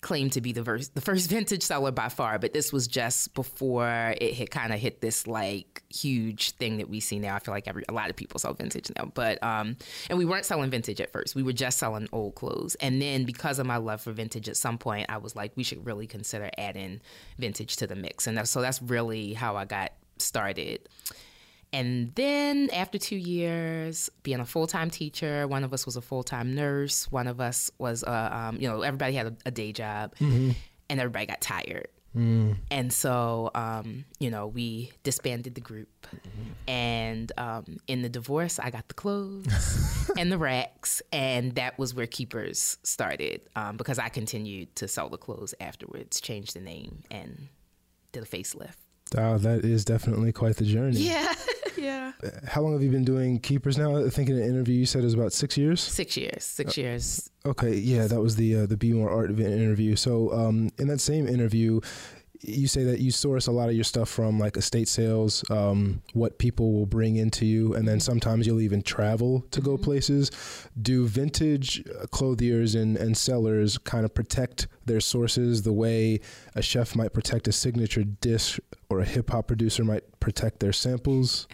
claim 0.03 0.29
to 0.29 0.41
be 0.41 0.51
the 0.51 0.63
first, 0.63 0.93
the 0.93 1.01
first 1.01 1.29
vintage 1.31 1.63
seller 1.63 1.91
by 1.91 2.09
far, 2.09 2.37
but 2.37 2.53
this 2.53 2.71
was 2.71 2.87
just 2.87 3.33
before 3.33 4.13
it 4.21 4.35
had 4.35 4.51
kind 4.51 4.71
of 4.71 4.79
hit 4.79 5.01
this 5.01 5.25
like 5.25 5.81
huge 5.89 6.51
thing 6.51 6.77
that 6.77 6.89
we 6.89 6.99
see 6.99 7.17
now. 7.17 7.35
I 7.35 7.39
feel 7.39 7.53
like 7.53 7.67
every 7.67 7.83
a 7.89 7.93
lot 7.93 8.09
of 8.11 8.15
people 8.15 8.39
sell 8.39 8.53
vintage 8.53 8.91
now, 8.95 9.11
but 9.13 9.41
um, 9.41 9.77
and 10.09 10.19
we 10.19 10.25
weren't 10.25 10.45
selling 10.45 10.69
vintage 10.69 11.01
at 11.01 11.11
first. 11.11 11.33
We 11.33 11.41
were 11.41 11.53
just 11.53 11.79
selling 11.79 12.07
old 12.11 12.35
clothes, 12.35 12.75
and 12.75 13.01
then 13.01 13.23
because 13.23 13.57
of 13.57 13.65
my 13.65 13.77
love 13.77 14.01
for 14.01 14.11
vintage, 14.11 14.47
at 14.47 14.57
some 14.57 14.77
point 14.77 15.07
I 15.09 15.17
was 15.17 15.35
like, 15.35 15.53
we 15.55 15.63
should 15.63 15.85
really 15.85 16.05
consider 16.05 16.51
adding 16.57 17.01
vintage 17.39 17.77
to 17.77 17.87
the 17.87 17.95
mix, 17.95 18.27
and 18.27 18.47
so 18.47 18.61
that's 18.61 18.81
really 18.81 19.33
how 19.33 19.55
I 19.55 19.65
got 19.65 19.93
started. 20.19 20.87
And 21.73 22.13
then 22.15 22.69
after 22.71 22.97
two 22.99 23.15
years, 23.15 24.09
being 24.21 24.39
a 24.39 24.45
full 24.45 24.67
time 24.67 24.89
teacher, 24.91 25.47
one 25.47 25.63
of 25.63 25.73
us 25.73 25.86
was 25.86 25.95
a 25.95 26.01
full 26.01 26.23
time 26.23 26.53
nurse, 26.53 27.12
one 27.12 27.27
of 27.27 27.41
us 27.41 27.71
was, 27.79 28.03
uh, 28.03 28.29
um, 28.31 28.57
you 28.57 28.69
know, 28.69 28.81
everybody 28.81 29.13
had 29.15 29.27
a, 29.27 29.36
a 29.47 29.51
day 29.51 29.71
job, 29.71 30.13
and 30.19 30.55
everybody 30.89 31.25
got 31.25 31.41
tired. 31.41 31.88
And 32.69 32.93
so, 32.93 33.49
um, 33.55 34.05
you 34.19 34.29
know, 34.29 34.45
we 34.45 34.91
disbanded 35.01 35.55
the 35.55 35.62
group. 35.62 36.05
And 36.67 37.31
um, 37.38 37.77
in 37.88 38.03
the 38.03 38.09
divorce, 38.09 38.59
I 38.59 38.69
got 38.69 38.88
the 38.88 38.93
clothes 38.93 40.12
and 40.17 40.31
the 40.31 40.38
racks. 40.38 41.01
And 41.12 41.55
that 41.55 41.79
was 41.79 41.95
where 41.95 42.05
Keepers 42.05 42.77
started 42.83 43.41
um, 43.55 43.77
because 43.77 43.97
I 43.97 44.09
continued 44.09 44.75
to 44.75 44.88
sell 44.88 45.09
the 45.09 45.17
clothes 45.17 45.55
afterwards, 45.59 46.21
changed 46.21 46.55
the 46.55 46.62
name, 46.62 47.01
and 47.09 47.47
did 48.12 48.21
a 48.21 48.27
facelift. 48.27 48.75
Wow, 49.15 49.38
that 49.38 49.65
is 49.65 49.83
definitely 49.86 50.31
quite 50.31 50.57
the 50.57 50.65
journey. 50.65 50.97
Yeah, 50.97 51.33
yeah. 51.84 52.12
How 52.48 52.62
long 52.62 52.74
have 52.74 52.82
you 52.82 52.89
been 52.89 53.06
doing 53.06 53.39
keepers 53.39 53.78
now? 53.78 54.06
I 54.06 54.10
think 54.10 54.30
in 54.30 54.38
an 54.38 54.43
interview 54.43 54.76
you 54.76 54.86
said 54.86 55.02
it 55.02 55.06
was 55.06 55.13
about 55.13 55.34
six 55.34 55.58
years. 55.58 55.82
Six 55.82 56.15
years. 56.17 56.43
Six 56.43 56.78
years. 56.78 57.30
Okay, 57.46 57.76
yeah, 57.76 58.08
that 58.08 58.22
was 58.22 58.36
the 58.36 58.56
uh, 58.56 58.65
the 58.65 58.78
BmoreArt 58.78 59.30
event 59.30 59.54
interview. 59.54 59.96
So, 59.96 60.32
um, 60.34 60.69
in 60.80 60.88
that 60.88 61.02
same 61.02 61.28
interview, 61.28 61.82
you 62.43 62.67
say 62.67 62.84
that 62.84 62.99
you 62.99 63.12
source 63.12 63.47
a 63.47 63.51
lot 63.51 63.69
of 63.69 63.75
your 63.75 63.84
stuff 63.84 64.10
from 64.10 64.38
like 64.38 64.58
estate 64.58 64.88
sales, 64.88 65.43
um, 65.49 66.01
what 66.13 66.38
people 66.38 66.73
will 66.73 66.86
bring 66.86 67.15
into 67.15 67.45
you, 67.45 67.73
and 67.73 67.88
then 67.88 67.99
sometimes 67.99 68.45
you'll 68.45 68.62
even 68.62 68.82
travel 68.82 69.45
to 69.51 69.62
go 69.62 69.77
places. 69.77 70.29
Do 70.82 71.08
vintage 71.08 71.84
uh, 71.88 72.06
clothiers 72.08 72.75
and, 72.75 72.97
and 72.97 73.15
sellers 73.15 73.77
kind 73.77 74.06
of 74.06 74.13
protect 74.13 74.67
their 74.86 74.99
sources 74.99 75.63
the 75.63 75.73
way 75.73 76.19
a 76.56 76.62
chef 76.62 76.95
might 76.95 77.13
protect 77.13 77.47
a 77.47 77.51
signature 77.51 78.03
dish 78.03 78.60
or 78.89 78.99
a 78.99 79.06
hip 79.06 79.29
hop 79.29 79.47
producer 79.47 79.84
might 79.84 80.03
protect 80.19 80.60
their 80.60 80.73
samples? 80.73 81.47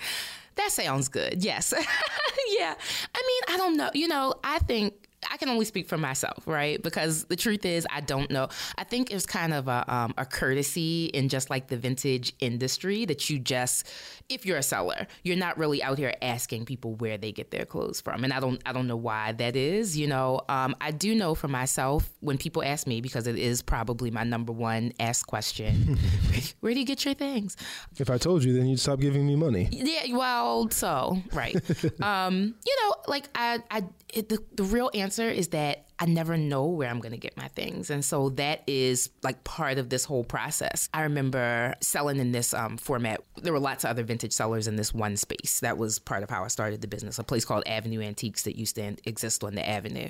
That 0.55 0.71
sounds 0.71 1.07
good. 1.07 1.43
Yes. 1.43 1.73
yeah. 2.57 2.73
I 3.15 3.23
mean, 3.27 3.55
I 3.55 3.57
don't 3.57 3.77
know. 3.77 3.91
You 3.93 4.07
know, 4.07 4.33
I 4.43 4.59
think 4.59 4.93
I 5.29 5.37
can 5.37 5.49
only 5.49 5.65
speak 5.65 5.87
for 5.87 5.97
myself, 5.97 6.47
right? 6.47 6.81
Because 6.81 7.25
the 7.25 7.35
truth 7.35 7.65
is, 7.65 7.85
I 7.91 8.01
don't 8.01 8.31
know. 8.31 8.47
I 8.77 8.83
think 8.83 9.11
it's 9.11 9.25
kind 9.25 9.53
of 9.53 9.67
a, 9.67 9.83
um, 9.93 10.13
a 10.17 10.25
courtesy 10.25 11.05
in 11.05 11.29
just 11.29 11.49
like 11.49 11.67
the 11.67 11.77
vintage 11.77 12.33
industry 12.39 13.05
that 13.05 13.29
you 13.29 13.39
just, 13.39 13.87
if 14.29 14.45
you're 14.45 14.57
a 14.57 14.63
seller, 14.63 15.07
you're 15.23 15.35
not 15.35 15.57
really 15.57 15.83
out 15.83 15.97
here 15.97 16.13
asking 16.21 16.65
people 16.65 16.95
where 16.95 17.17
they 17.17 17.31
get 17.31 17.51
their 17.51 17.65
clothes 17.65 17.99
from, 17.99 18.23
and 18.23 18.31
I 18.31 18.39
don't, 18.39 18.61
I 18.65 18.71
don't 18.71 18.87
know 18.87 18.95
why 18.95 19.33
that 19.33 19.55
is. 19.55 19.97
You 19.97 20.07
know, 20.07 20.41
um, 20.47 20.75
I 20.79 20.91
do 20.91 21.13
know 21.15 21.35
for 21.35 21.47
myself 21.47 22.09
when 22.21 22.37
people 22.37 22.63
ask 22.63 22.87
me 22.87 23.01
because 23.01 23.27
it 23.27 23.37
is 23.37 23.61
probably 23.61 24.11
my 24.11 24.23
number 24.23 24.53
one 24.53 24.93
asked 24.99 25.27
question: 25.27 25.97
Where 26.61 26.73
do 26.73 26.79
you 26.79 26.85
get 26.85 27.03
your 27.03 27.13
things? 27.13 27.57
If 27.97 28.09
I 28.09 28.17
told 28.17 28.43
you, 28.43 28.53
then 28.53 28.67
you'd 28.67 28.79
stop 28.79 28.99
giving 28.99 29.27
me 29.27 29.35
money. 29.35 29.67
Yeah, 29.71 30.15
well, 30.15 30.69
so 30.69 31.21
right. 31.33 31.55
um, 32.01 32.55
you 32.65 32.75
know, 32.81 32.95
like 33.07 33.29
I, 33.35 33.59
I, 33.69 33.83
it, 34.13 34.29
the 34.29 34.39
the 34.55 34.63
real 34.63 34.89
answer 34.93 35.08
is 35.17 35.47
that 35.49 35.87
I 35.97 36.05
never 36.05 36.37
know 36.37 36.65
where 36.65 36.89
I'm 36.89 36.99
going 36.99 37.13
to 37.13 37.17
get 37.17 37.35
my 37.35 37.47
things, 37.47 37.89
and 37.89 38.05
so 38.05 38.29
that 38.31 38.63
is 38.67 39.09
like 39.23 39.43
part 39.43 39.77
of 39.77 39.89
this 39.89 40.05
whole 40.05 40.23
process. 40.23 40.89
I 40.93 41.01
remember 41.01 41.73
selling 41.81 42.17
in 42.19 42.31
this 42.31 42.53
um, 42.53 42.77
format. 42.77 43.23
There 43.37 43.53
were 43.53 43.59
lots 43.59 43.83
of 43.83 43.89
other 43.89 44.03
vintage 44.03 44.33
sellers 44.33 44.67
in 44.67 44.75
this 44.75 44.93
one 44.93 45.17
space. 45.17 45.61
That 45.61 45.77
was 45.77 45.97
part 45.97 46.21
of 46.21 46.29
how 46.29 46.43
I 46.43 46.47
started 46.49 46.81
the 46.81 46.87
business. 46.87 47.17
A 47.17 47.23
place 47.23 47.45
called 47.45 47.63
Avenue 47.65 48.01
Antiques 48.01 48.43
that 48.43 48.57
used 48.57 48.75
to 48.75 48.95
exist 49.05 49.43
on 49.43 49.55
the 49.55 49.67
avenue, 49.67 50.09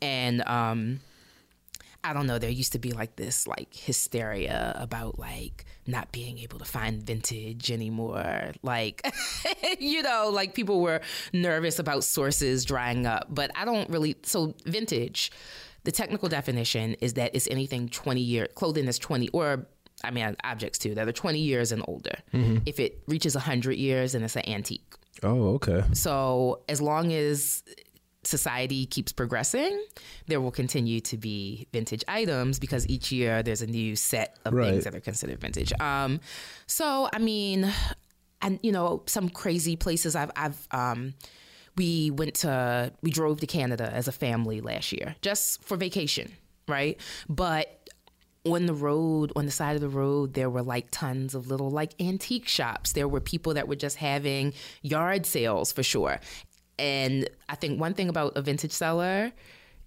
and. 0.00 0.42
Um, 0.46 1.00
I 2.08 2.14
don't 2.14 2.26
know, 2.26 2.38
there 2.38 2.48
used 2.48 2.72
to 2.72 2.78
be 2.78 2.92
like 2.92 3.16
this 3.16 3.46
like 3.46 3.74
hysteria 3.74 4.72
about 4.76 5.18
like 5.18 5.66
not 5.86 6.10
being 6.10 6.38
able 6.38 6.58
to 6.58 6.64
find 6.64 7.02
vintage 7.02 7.70
anymore. 7.70 8.52
Like, 8.62 9.06
you 9.78 10.02
know, 10.02 10.30
like 10.32 10.54
people 10.54 10.80
were 10.80 11.02
nervous 11.34 11.78
about 11.78 12.04
sources 12.04 12.64
drying 12.64 13.04
up, 13.04 13.26
but 13.28 13.50
I 13.54 13.66
don't 13.66 13.90
really. 13.90 14.16
So, 14.22 14.54
vintage, 14.64 15.30
the 15.84 15.92
technical 15.92 16.30
definition 16.30 16.94
is 16.94 17.12
that 17.14 17.32
it's 17.34 17.46
anything 17.50 17.90
20 17.90 18.22
year 18.22 18.46
clothing 18.54 18.86
that's 18.86 18.98
20 18.98 19.28
or 19.28 19.66
I 20.02 20.10
mean, 20.10 20.34
objects 20.44 20.78
too 20.78 20.94
that 20.94 21.08
are 21.08 21.12
20 21.12 21.38
years 21.38 21.72
and 21.72 21.84
older. 21.86 22.16
Mm-hmm. 22.32 22.58
If 22.64 22.80
it 22.80 23.02
reaches 23.06 23.34
100 23.34 23.76
years, 23.76 24.12
then 24.12 24.22
it's 24.22 24.36
an 24.36 24.48
antique. 24.48 24.94
Oh, 25.22 25.54
okay. 25.56 25.82
So, 25.92 26.62
as 26.68 26.80
long 26.80 27.12
as 27.12 27.64
society 28.28 28.86
keeps 28.86 29.12
progressing, 29.12 29.82
there 30.26 30.40
will 30.40 30.50
continue 30.52 31.00
to 31.00 31.16
be 31.16 31.66
vintage 31.72 32.04
items 32.06 32.58
because 32.58 32.86
each 32.88 33.10
year 33.10 33.42
there's 33.42 33.62
a 33.62 33.66
new 33.66 33.96
set 33.96 34.36
of 34.44 34.52
Right. 34.54 34.70
things 34.70 34.84
that 34.84 34.94
are 34.94 35.00
considered 35.00 35.40
vintage. 35.40 35.72
Um, 35.80 36.20
so 36.66 37.08
I 37.12 37.18
mean, 37.18 37.72
and 38.42 38.60
you 38.62 38.72
know, 38.72 39.02
some 39.06 39.28
crazy 39.28 39.76
places 39.76 40.14
I've 40.14 40.30
I've 40.36 40.68
um, 40.70 41.14
we 41.76 42.10
went 42.10 42.34
to 42.36 42.92
we 43.02 43.10
drove 43.10 43.40
to 43.40 43.46
Canada 43.46 43.90
as 43.92 44.08
a 44.08 44.12
family 44.12 44.60
last 44.60 44.92
year 44.92 45.16
just 45.22 45.62
for 45.64 45.76
vacation, 45.76 46.32
right? 46.68 47.00
But 47.28 47.74
on 48.46 48.66
the 48.66 48.74
road, 48.74 49.32
on 49.36 49.44
the 49.44 49.52
side 49.52 49.74
of 49.74 49.82
the 49.82 49.88
road, 49.88 50.32
there 50.34 50.48
were 50.48 50.62
like 50.62 50.86
tons 50.90 51.34
of 51.34 51.48
little 51.48 51.70
like 51.70 51.92
antique 52.00 52.48
shops. 52.48 52.92
There 52.92 53.06
were 53.08 53.20
people 53.20 53.54
that 53.54 53.68
were 53.68 53.76
just 53.76 53.96
having 53.96 54.54
yard 54.82 55.26
sales 55.26 55.72
for 55.72 55.82
sure. 55.82 56.18
And 56.78 57.28
I 57.48 57.54
think 57.54 57.80
one 57.80 57.94
thing 57.94 58.08
about 58.08 58.36
a 58.36 58.42
vintage 58.42 58.72
seller, 58.72 59.32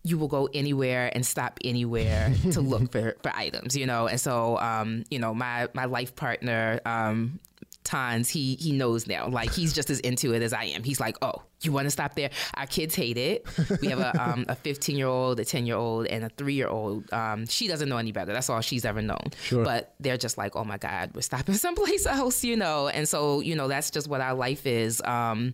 you 0.03 0.17
will 0.17 0.27
go 0.27 0.49
anywhere 0.53 1.11
and 1.13 1.25
stop 1.25 1.59
anywhere 1.63 2.33
to 2.51 2.61
look 2.61 2.91
for, 2.91 3.15
for 3.21 3.31
items, 3.35 3.75
you 3.75 3.85
know. 3.85 4.07
And 4.07 4.19
so, 4.19 4.57
um, 4.57 5.03
you 5.09 5.19
know, 5.19 5.33
my 5.33 5.69
my 5.73 5.85
life 5.85 6.15
partner, 6.15 6.79
um, 6.85 7.39
Tons, 7.83 8.29
he 8.29 8.55
he 8.55 8.71
knows 8.71 9.07
now. 9.07 9.27
Like 9.27 9.51
he's 9.51 9.73
just 9.73 9.89
as 9.89 9.99
into 9.99 10.33
it 10.33 10.41
as 10.41 10.53
I 10.53 10.65
am. 10.65 10.83
He's 10.83 10.99
like, 10.99 11.17
oh, 11.21 11.43
you 11.63 11.71
want 11.71 11.85
to 11.85 11.91
stop 11.91 12.15
there? 12.15 12.29
Our 12.55 12.65
kids 12.65 12.95
hate 12.95 13.17
it. 13.17 13.45
We 13.81 13.87
have 13.87 13.99
a 13.99 14.21
um, 14.21 14.45
a 14.47 14.55
15 14.55 14.97
year 14.97 15.07
old, 15.07 15.39
a 15.39 15.45
10 15.45 15.65
year 15.65 15.75
old, 15.75 16.07
and 16.07 16.23
a 16.23 16.29
three 16.29 16.53
year 16.53 16.67
old. 16.67 17.11
Um, 17.13 17.45
she 17.47 17.67
doesn't 17.67 17.89
know 17.89 17.97
any 17.97 18.11
better. 18.11 18.33
That's 18.33 18.49
all 18.49 18.61
she's 18.61 18.85
ever 18.85 19.01
known. 19.01 19.31
Sure. 19.43 19.63
But 19.63 19.93
they're 19.99 20.17
just 20.17 20.37
like, 20.37 20.55
oh 20.55 20.63
my 20.63 20.77
god, 20.77 21.11
we're 21.13 21.21
stopping 21.21 21.55
someplace 21.61 22.05
else, 22.05 22.43
you 22.43 22.55
know. 22.55 22.87
And 22.87 23.07
so 23.07 23.41
you 23.41 23.55
know 23.55 23.67
that's 23.67 23.91
just 23.91 24.07
what 24.07 24.21
our 24.21 24.33
life 24.33 24.65
is. 24.65 25.01
Um, 25.03 25.53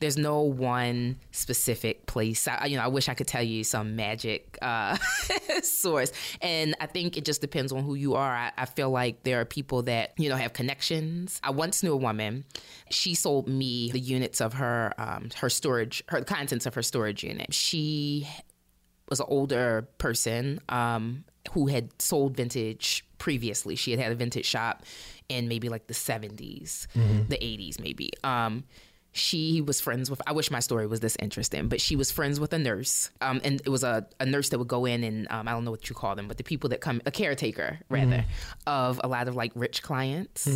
there's 0.00 0.16
no 0.16 0.40
one 0.40 1.16
specific 1.32 2.06
place. 2.06 2.46
I, 2.48 2.66
you 2.66 2.76
know, 2.76 2.82
I 2.82 2.88
wish 2.88 3.08
I 3.08 3.14
could 3.14 3.26
tell 3.26 3.42
you 3.42 3.64
some 3.64 3.96
magic 3.96 4.58
uh, 4.62 4.96
source, 5.62 6.12
and 6.40 6.74
I 6.80 6.86
think 6.86 7.16
it 7.16 7.24
just 7.24 7.40
depends 7.40 7.72
on 7.72 7.82
who 7.82 7.94
you 7.94 8.14
are. 8.14 8.34
I, 8.34 8.52
I 8.56 8.64
feel 8.66 8.90
like 8.90 9.22
there 9.22 9.40
are 9.40 9.44
people 9.44 9.82
that 9.82 10.12
you 10.16 10.28
know 10.28 10.36
have 10.36 10.52
connections. 10.52 11.40
I 11.42 11.50
once 11.50 11.82
knew 11.82 11.92
a 11.92 11.96
woman. 11.96 12.44
She 12.90 13.14
sold 13.14 13.48
me 13.48 13.90
the 13.90 14.00
units 14.00 14.40
of 14.40 14.54
her 14.54 14.92
um, 14.98 15.30
her 15.36 15.48
storage, 15.48 16.02
her 16.08 16.20
the 16.20 16.26
contents 16.26 16.66
of 16.66 16.74
her 16.74 16.82
storage 16.82 17.24
unit. 17.24 17.52
She 17.52 18.28
was 19.08 19.20
an 19.20 19.26
older 19.28 19.88
person 19.98 20.60
um, 20.68 21.24
who 21.52 21.66
had 21.68 21.90
sold 22.00 22.36
vintage 22.36 23.04
previously. 23.18 23.76
She 23.76 23.90
had 23.92 24.00
had 24.00 24.12
a 24.12 24.14
vintage 24.14 24.46
shop 24.46 24.84
in 25.28 25.48
maybe 25.48 25.68
like 25.68 25.86
the 25.86 25.94
70s, 25.94 26.86
the 27.28 27.36
80s, 27.36 27.80
maybe. 27.80 28.10
Um, 28.24 28.64
she 29.12 29.62
was 29.62 29.80
friends 29.80 30.10
with, 30.10 30.20
I 30.26 30.32
wish 30.32 30.50
my 30.50 30.60
story 30.60 30.86
was 30.86 31.00
this 31.00 31.16
interesting, 31.20 31.68
but 31.68 31.80
she 31.80 31.96
was 31.96 32.10
friends 32.10 32.38
with 32.38 32.52
a 32.52 32.58
nurse. 32.58 33.10
Um, 33.20 33.40
and 33.44 33.62
it 33.64 33.70
was 33.70 33.82
a, 33.82 34.06
a 34.20 34.26
nurse 34.26 34.50
that 34.50 34.58
would 34.58 34.68
go 34.68 34.84
in 34.84 35.02
and 35.04 35.26
um, 35.30 35.48
I 35.48 35.52
don't 35.52 35.64
know 35.64 35.70
what 35.70 35.88
you 35.88 35.94
call 35.94 36.14
them, 36.16 36.28
but 36.28 36.36
the 36.36 36.44
people 36.44 36.68
that 36.70 36.80
come, 36.80 37.00
a 37.06 37.10
caretaker 37.10 37.78
rather, 37.88 38.24
of 38.66 39.00
a 39.02 39.08
lot 39.08 39.28
of 39.28 39.34
like 39.34 39.52
rich 39.54 39.82
clients. 39.82 40.46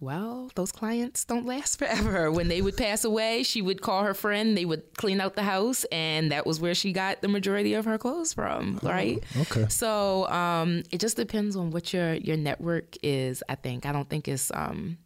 Well, 0.00 0.50
those 0.54 0.72
clients 0.72 1.24
don't 1.24 1.46
last 1.46 1.78
forever. 1.78 2.30
When 2.30 2.48
they 2.48 2.60
would 2.62 2.76
pass 2.76 3.04
away, 3.04 3.42
she 3.42 3.62
would 3.62 3.80
call 3.82 4.02
her 4.04 4.14
friend, 4.14 4.56
they 4.56 4.64
would 4.64 4.82
clean 4.96 5.20
out 5.20 5.34
the 5.34 5.42
house, 5.42 5.84
and 5.92 6.30
that 6.32 6.46
was 6.46 6.60
where 6.60 6.74
she 6.74 6.92
got 6.92 7.22
the 7.22 7.28
majority 7.28 7.74
of 7.74 7.84
her 7.86 7.98
clothes 7.98 8.32
from, 8.34 8.78
right? 8.82 9.22
okay. 9.38 9.66
So 9.68 10.28
um, 10.28 10.82
it 10.90 11.00
just 11.00 11.16
depends 11.16 11.56
on 11.56 11.70
what 11.70 11.92
your, 11.92 12.14
your 12.14 12.36
network 12.36 12.96
is, 13.02 13.42
I 13.48 13.54
think. 13.54 13.86
I 13.86 13.92
don't 13.92 14.08
think 14.08 14.28
it's 14.28 14.50
um, 14.52 14.98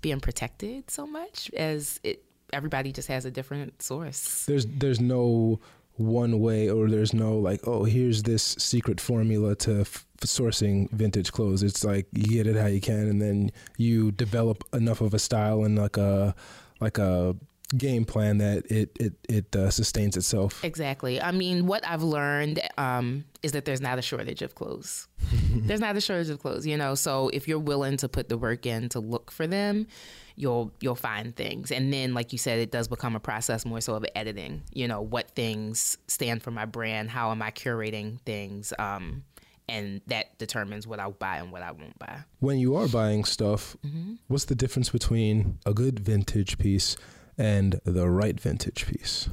being 0.00 0.20
protected 0.20 0.90
so 0.90 1.06
much 1.06 1.50
as 1.56 2.00
it 2.02 2.24
everybody 2.52 2.92
just 2.92 3.08
has 3.08 3.26
a 3.26 3.30
different 3.30 3.82
source. 3.82 4.46
there's 4.46 4.64
there's 4.64 5.00
no 5.00 5.60
one 5.96 6.40
way 6.40 6.70
or 6.70 6.88
there's 6.88 7.12
no 7.12 7.36
like 7.36 7.60
oh 7.66 7.84
here's 7.84 8.22
this 8.22 8.42
secret 8.58 9.00
formula 9.00 9.54
to 9.54 9.80
f- 9.80 10.06
sourcing 10.22 10.90
vintage 10.90 11.32
clothes 11.32 11.62
it's 11.62 11.84
like 11.84 12.06
you 12.12 12.24
get 12.24 12.46
it 12.46 12.56
how 12.56 12.66
you 12.66 12.80
can 12.80 13.08
and 13.08 13.22
then 13.22 13.50
you 13.76 14.10
develop 14.12 14.64
enough 14.72 15.00
of 15.00 15.14
a 15.14 15.18
style 15.18 15.64
and 15.64 15.78
like 15.78 15.96
a 15.96 16.34
like 16.80 16.98
a 16.98 17.36
game 17.76 18.04
plan 18.04 18.38
that 18.38 18.64
it 18.70 18.96
it 18.98 19.12
it 19.28 19.54
uh, 19.54 19.70
sustains 19.70 20.16
itself. 20.16 20.64
Exactly. 20.64 21.20
I 21.20 21.32
mean, 21.32 21.66
what 21.66 21.86
I've 21.86 22.02
learned 22.02 22.60
um, 22.78 23.24
is 23.42 23.52
that 23.52 23.64
there's 23.64 23.80
not 23.80 23.98
a 23.98 24.02
shortage 24.02 24.40
of 24.42 24.54
clothes. 24.54 25.06
there's 25.50 25.80
not 25.80 25.96
a 25.96 26.00
shortage 26.00 26.30
of 26.30 26.38
clothes, 26.38 26.66
you 26.66 26.76
know. 26.76 26.94
So 26.94 27.28
if 27.28 27.46
you're 27.46 27.58
willing 27.58 27.96
to 27.98 28.08
put 28.08 28.28
the 28.28 28.38
work 28.38 28.64
in 28.64 28.88
to 28.90 29.00
look 29.00 29.30
for 29.30 29.46
them, 29.46 29.86
you'll 30.36 30.72
you'll 30.80 30.94
find 30.94 31.36
things. 31.36 31.70
And 31.70 31.92
then, 31.92 32.14
like 32.14 32.32
you 32.32 32.38
said, 32.38 32.58
it 32.58 32.70
does 32.70 32.88
become 32.88 33.14
a 33.14 33.20
process 33.20 33.66
more 33.66 33.80
so 33.80 33.94
of 33.94 34.06
editing. 34.14 34.62
You 34.72 34.88
know, 34.88 35.02
what 35.02 35.30
things 35.32 35.98
stand 36.06 36.42
for 36.42 36.50
my 36.50 36.64
brand? 36.64 37.10
How 37.10 37.30
am 37.30 37.42
I 37.42 37.50
curating 37.50 38.20
things? 38.22 38.72
Um, 38.78 39.24
and 39.68 40.00
that 40.06 40.38
determines 40.38 40.86
what 40.86 41.00
I'll 41.00 41.12
buy 41.12 41.36
and 41.36 41.52
what 41.52 41.62
I 41.62 41.72
won't 41.72 41.98
buy. 41.98 42.20
When 42.40 42.58
you 42.58 42.76
are 42.76 42.88
buying 42.88 43.24
stuff, 43.24 43.76
what's 44.28 44.46
the 44.46 44.54
difference 44.54 44.90
between 44.90 45.58
a 45.66 45.74
good 45.74 46.00
vintage 46.00 46.58
piece 46.58 46.96
and 47.36 47.80
the 47.84 48.08
right 48.08 48.38
vintage 48.38 48.86
piece? 48.86 49.28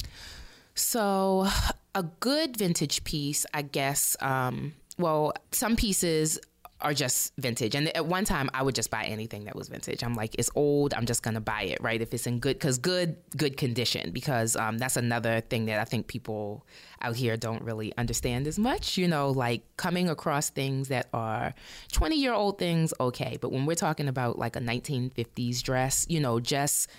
So, 0.76 1.48
a 1.94 2.04
good 2.20 2.58
vintage 2.58 3.04
piece, 3.06 3.46
I 3.54 3.62
guess. 3.62 4.18
Um, 4.20 4.74
well, 4.98 5.34
some 5.52 5.76
pieces 5.76 6.40
are 6.82 6.94
just 6.94 7.34
vintage, 7.38 7.74
and 7.74 7.96
at 7.96 8.06
one 8.06 8.26
time 8.26 8.50
I 8.54 8.62
would 8.62 8.76
just 8.76 8.92
buy 8.92 9.06
anything 9.06 9.46
that 9.46 9.56
was 9.56 9.70
vintage. 9.70 10.04
I'm 10.04 10.16
like, 10.16 10.36
it's 10.38 10.50
old. 10.56 10.94
I'm 10.94 11.06
just 11.06 11.24
gonna 11.24 11.42
buy 11.42 11.64
it, 11.64 11.80
right? 11.82 12.02
If 12.02 12.14
it's 12.14 12.28
in 12.28 12.40
good, 12.40 12.58
because 12.58 12.78
good, 12.78 13.16
good 13.38 13.58
condition. 13.58 14.12
Because 14.12 14.56
um, 14.56 14.78
that's 14.78 14.98
another 14.98 15.42
thing 15.42 15.66
that 15.66 15.80
I 15.80 15.86
think 15.86 16.08
people 16.08 16.66
out 17.02 17.16
here 17.16 17.38
don't 17.38 17.62
really 17.62 17.94
understand 17.98 18.46
as 18.48 18.60
much. 18.60 18.98
You 18.98 19.08
know, 19.08 19.30
like 19.30 19.64
coming 19.78 20.10
across 20.10 20.50
things 20.50 20.90
that 20.90 21.08
are 21.14 21.54
20 21.94 22.16
year 22.18 22.34
old 22.34 22.60
things, 22.60 22.94
okay, 23.00 23.38
but 23.40 23.52
when 23.52 23.66
we're 23.66 23.76
talking 23.76 24.08
about 24.08 24.38
like 24.38 24.56
a 24.56 24.62
1950s 24.62 25.64
dress, 25.64 26.06
you 26.10 26.20
know, 26.20 26.40
just 26.40 26.90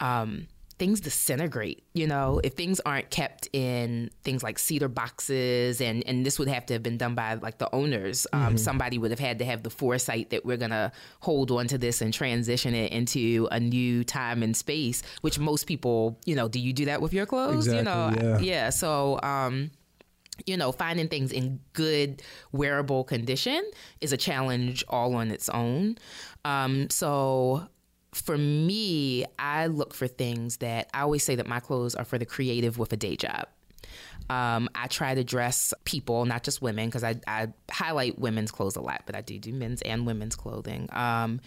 um, 0.00 0.48
things 0.78 1.00
disintegrate. 1.00 1.84
You 1.94 2.06
know, 2.06 2.40
if 2.42 2.54
things 2.54 2.80
aren't 2.84 3.10
kept 3.10 3.48
in 3.52 4.10
things 4.22 4.42
like 4.42 4.58
cedar 4.58 4.88
boxes, 4.88 5.80
and 5.80 6.02
and 6.06 6.24
this 6.24 6.38
would 6.38 6.48
have 6.48 6.66
to 6.66 6.74
have 6.74 6.82
been 6.82 6.98
done 6.98 7.14
by 7.14 7.34
like 7.34 7.58
the 7.58 7.72
owners. 7.74 8.26
Um, 8.32 8.58
Somebody 8.58 8.98
would 8.98 9.10
have 9.10 9.20
had 9.20 9.38
to 9.40 9.44
have 9.44 9.62
the 9.62 9.70
foresight 9.70 10.30
that 10.30 10.44
we're 10.44 10.56
gonna 10.56 10.92
hold 11.20 11.50
on 11.50 11.66
to 11.68 11.78
this 11.78 12.00
and 12.00 12.12
transition 12.12 12.74
it 12.74 12.92
into 12.92 13.48
a 13.50 13.60
new 13.60 14.04
time 14.04 14.42
and 14.42 14.56
space. 14.56 15.02
Which 15.20 15.38
most 15.38 15.66
people, 15.66 16.18
you 16.24 16.34
know, 16.34 16.48
do 16.48 16.58
you 16.58 16.72
do 16.72 16.86
that 16.86 17.00
with 17.00 17.12
your 17.12 17.26
clothes? 17.26 17.66
you 17.66 17.82
know, 17.82 18.08
Exactly, 18.08 18.48
yeah. 18.48 18.70
So. 18.70 19.20
Um, 19.22 19.70
you 20.46 20.56
know, 20.56 20.72
finding 20.72 21.06
things 21.06 21.30
in 21.30 21.60
good 21.74 22.20
wearable 22.50 23.04
condition 23.04 23.62
is 24.00 24.12
a 24.12 24.16
challenge 24.16 24.84
all 24.88 25.14
on 25.14 25.30
its 25.30 25.48
own. 25.48 25.96
Um, 26.44 26.90
so 26.90 27.68
for 28.14 28.38
me, 28.38 29.24
I 29.38 29.66
look 29.66 29.94
for 29.94 30.06
things 30.06 30.58
that 30.58 30.88
I 30.94 31.02
always 31.02 31.24
say 31.24 31.34
that 31.36 31.46
my 31.46 31.60
clothes 31.60 31.94
are 31.94 32.04
for 32.04 32.18
the 32.18 32.26
creative 32.26 32.78
with 32.78 32.92
a 32.92 32.96
day 32.96 33.16
job. 33.16 33.46
Um, 34.30 34.70
I 34.74 34.86
try 34.86 35.14
to 35.14 35.22
dress 35.22 35.74
people, 35.84 36.24
not 36.24 36.42
just 36.42 36.62
women, 36.62 36.88
because 36.88 37.04
I, 37.04 37.16
I 37.26 37.48
highlight 37.70 38.18
women's 38.18 38.50
clothes 38.50 38.76
a 38.76 38.80
lot, 38.80 39.02
but 39.04 39.14
I 39.14 39.20
do 39.20 39.38
do 39.38 39.52
men's 39.52 39.82
and 39.82 40.06
women's 40.06 40.34
clothing. 40.34 40.88
Um, 40.92 41.40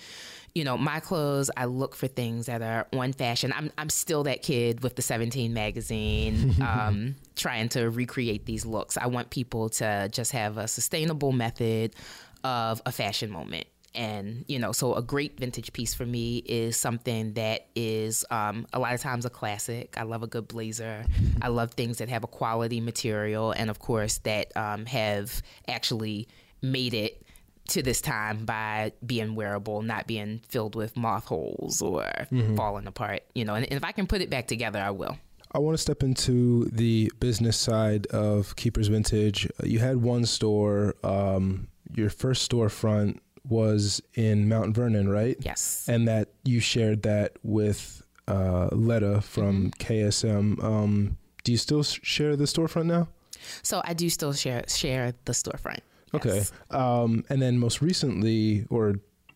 you 0.54 0.64
know, 0.64 0.78
my 0.78 1.00
clothes, 1.00 1.50
I 1.58 1.66
look 1.66 1.96
for 1.96 2.08
things 2.08 2.46
that 2.46 2.62
are 2.62 2.88
on 2.94 3.14
fashion. 3.14 3.54
I'm, 3.56 3.72
I'm 3.78 3.90
still 3.90 4.24
that 4.24 4.44
kid 4.44 4.84
with 4.84 4.96
the 4.96 5.02
17 5.02 5.54
magazine, 5.54 6.56
um, 6.62 7.16
trying 7.36 7.70
to 7.70 7.90
recreate 7.90 8.46
these 8.46 8.66
looks. 8.66 8.98
I 8.98 9.08
want 9.08 9.32
people 9.32 9.70
to 9.70 10.10
just 10.12 10.32
have 10.34 10.58
a 10.58 10.68
sustainable 10.68 11.32
method 11.32 11.96
of 12.44 12.82
a 12.86 12.92
fashion 12.92 13.32
moment 13.32 13.66
and 13.98 14.46
you 14.48 14.60
know 14.60 14.72
so 14.72 14.94
a 14.96 15.02
great 15.02 15.38
vintage 15.38 15.74
piece 15.74 15.94
for 15.94 16.06
me 16.06 16.38
is 16.46 16.78
something 16.78 17.34
that 17.34 17.68
is 17.76 18.24
um, 18.30 18.66
a 18.72 18.80
lot 18.80 18.94
of 18.94 19.02
times 19.02 19.26
a 19.26 19.30
classic 19.30 19.96
i 19.98 20.04
love 20.04 20.24
a 20.24 20.28
good 20.28 20.48
blazer 20.48 21.04
i 21.42 21.50
love 21.50 21.72
things 21.72 21.98
that 21.98 22.08
have 22.08 22.24
a 22.24 22.28
quality 22.28 22.80
material 22.80 23.52
and 23.52 23.70
of 23.70 23.80
course 23.80 24.20
that 24.20 24.56
um, 24.56 24.86
have 24.86 25.42
actually 25.68 26.28
made 26.62 26.94
it 26.94 27.24
to 27.68 27.82
this 27.82 28.00
time 28.00 28.46
by 28.46 28.94
being 29.06 29.36
wearable 29.36 29.82
not 29.82 30.08
being 30.08 30.40
filled 30.48 30.76
with 30.76 30.96
moth 30.96 31.26
holes 31.26 31.82
or 31.82 32.10
falling 32.56 32.88
apart 32.88 33.24
you 33.36 33.44
know 33.44 33.56
and, 33.56 33.66
and 33.66 33.74
if 33.74 33.84
i 33.84 33.92
can 33.92 34.08
put 34.08 34.22
it 34.22 34.30
back 34.30 34.48
together 34.48 34.80
i 34.80 34.92
will 34.92 35.18
I 35.50 35.60
want 35.60 35.76
to 35.76 35.82
step 35.82 36.04
into 36.04 36.66
the 36.66 37.10
business 37.22 37.56
side 37.56 38.06
of 38.08 38.54
Keepers 38.58 38.90
Vintage. 38.90 39.50
You 39.64 39.80
had 39.80 39.96
one 39.96 40.26
store. 40.26 40.96
Um, 41.06 41.70
your 41.96 42.10
first 42.10 42.50
storefront 42.52 43.20
was 43.50 44.02
in 44.16 44.48
Mount 44.50 44.76
Vernon, 44.76 45.10
right? 45.10 45.38
yes 45.42 45.86
And 45.88 46.08
that 46.08 46.30
you 46.44 46.60
shared 46.60 47.04
that 47.04 47.34
with 47.44 48.02
uh, 48.28 48.68
Letta 48.72 49.22
from 49.22 49.72
KSM. 49.80 50.62
Um, 50.64 51.18
do 51.44 51.52
you 51.54 51.58
still 51.58 51.84
share 51.84 52.36
the 52.36 52.46
storefront 52.46 52.86
now? 52.88 53.08
so 53.62 53.82
i 53.86 53.94
do 53.94 54.10
still 54.10 54.34
share 54.34 54.64
share 54.68 55.14
the 55.26 55.32
storefront 55.32 55.80
Okay. 56.14 56.44
Um, 56.72 57.24
and 57.30 57.42
then 57.42 57.60
most 57.60 57.82
recently, 57.82 58.66
or 58.70 58.96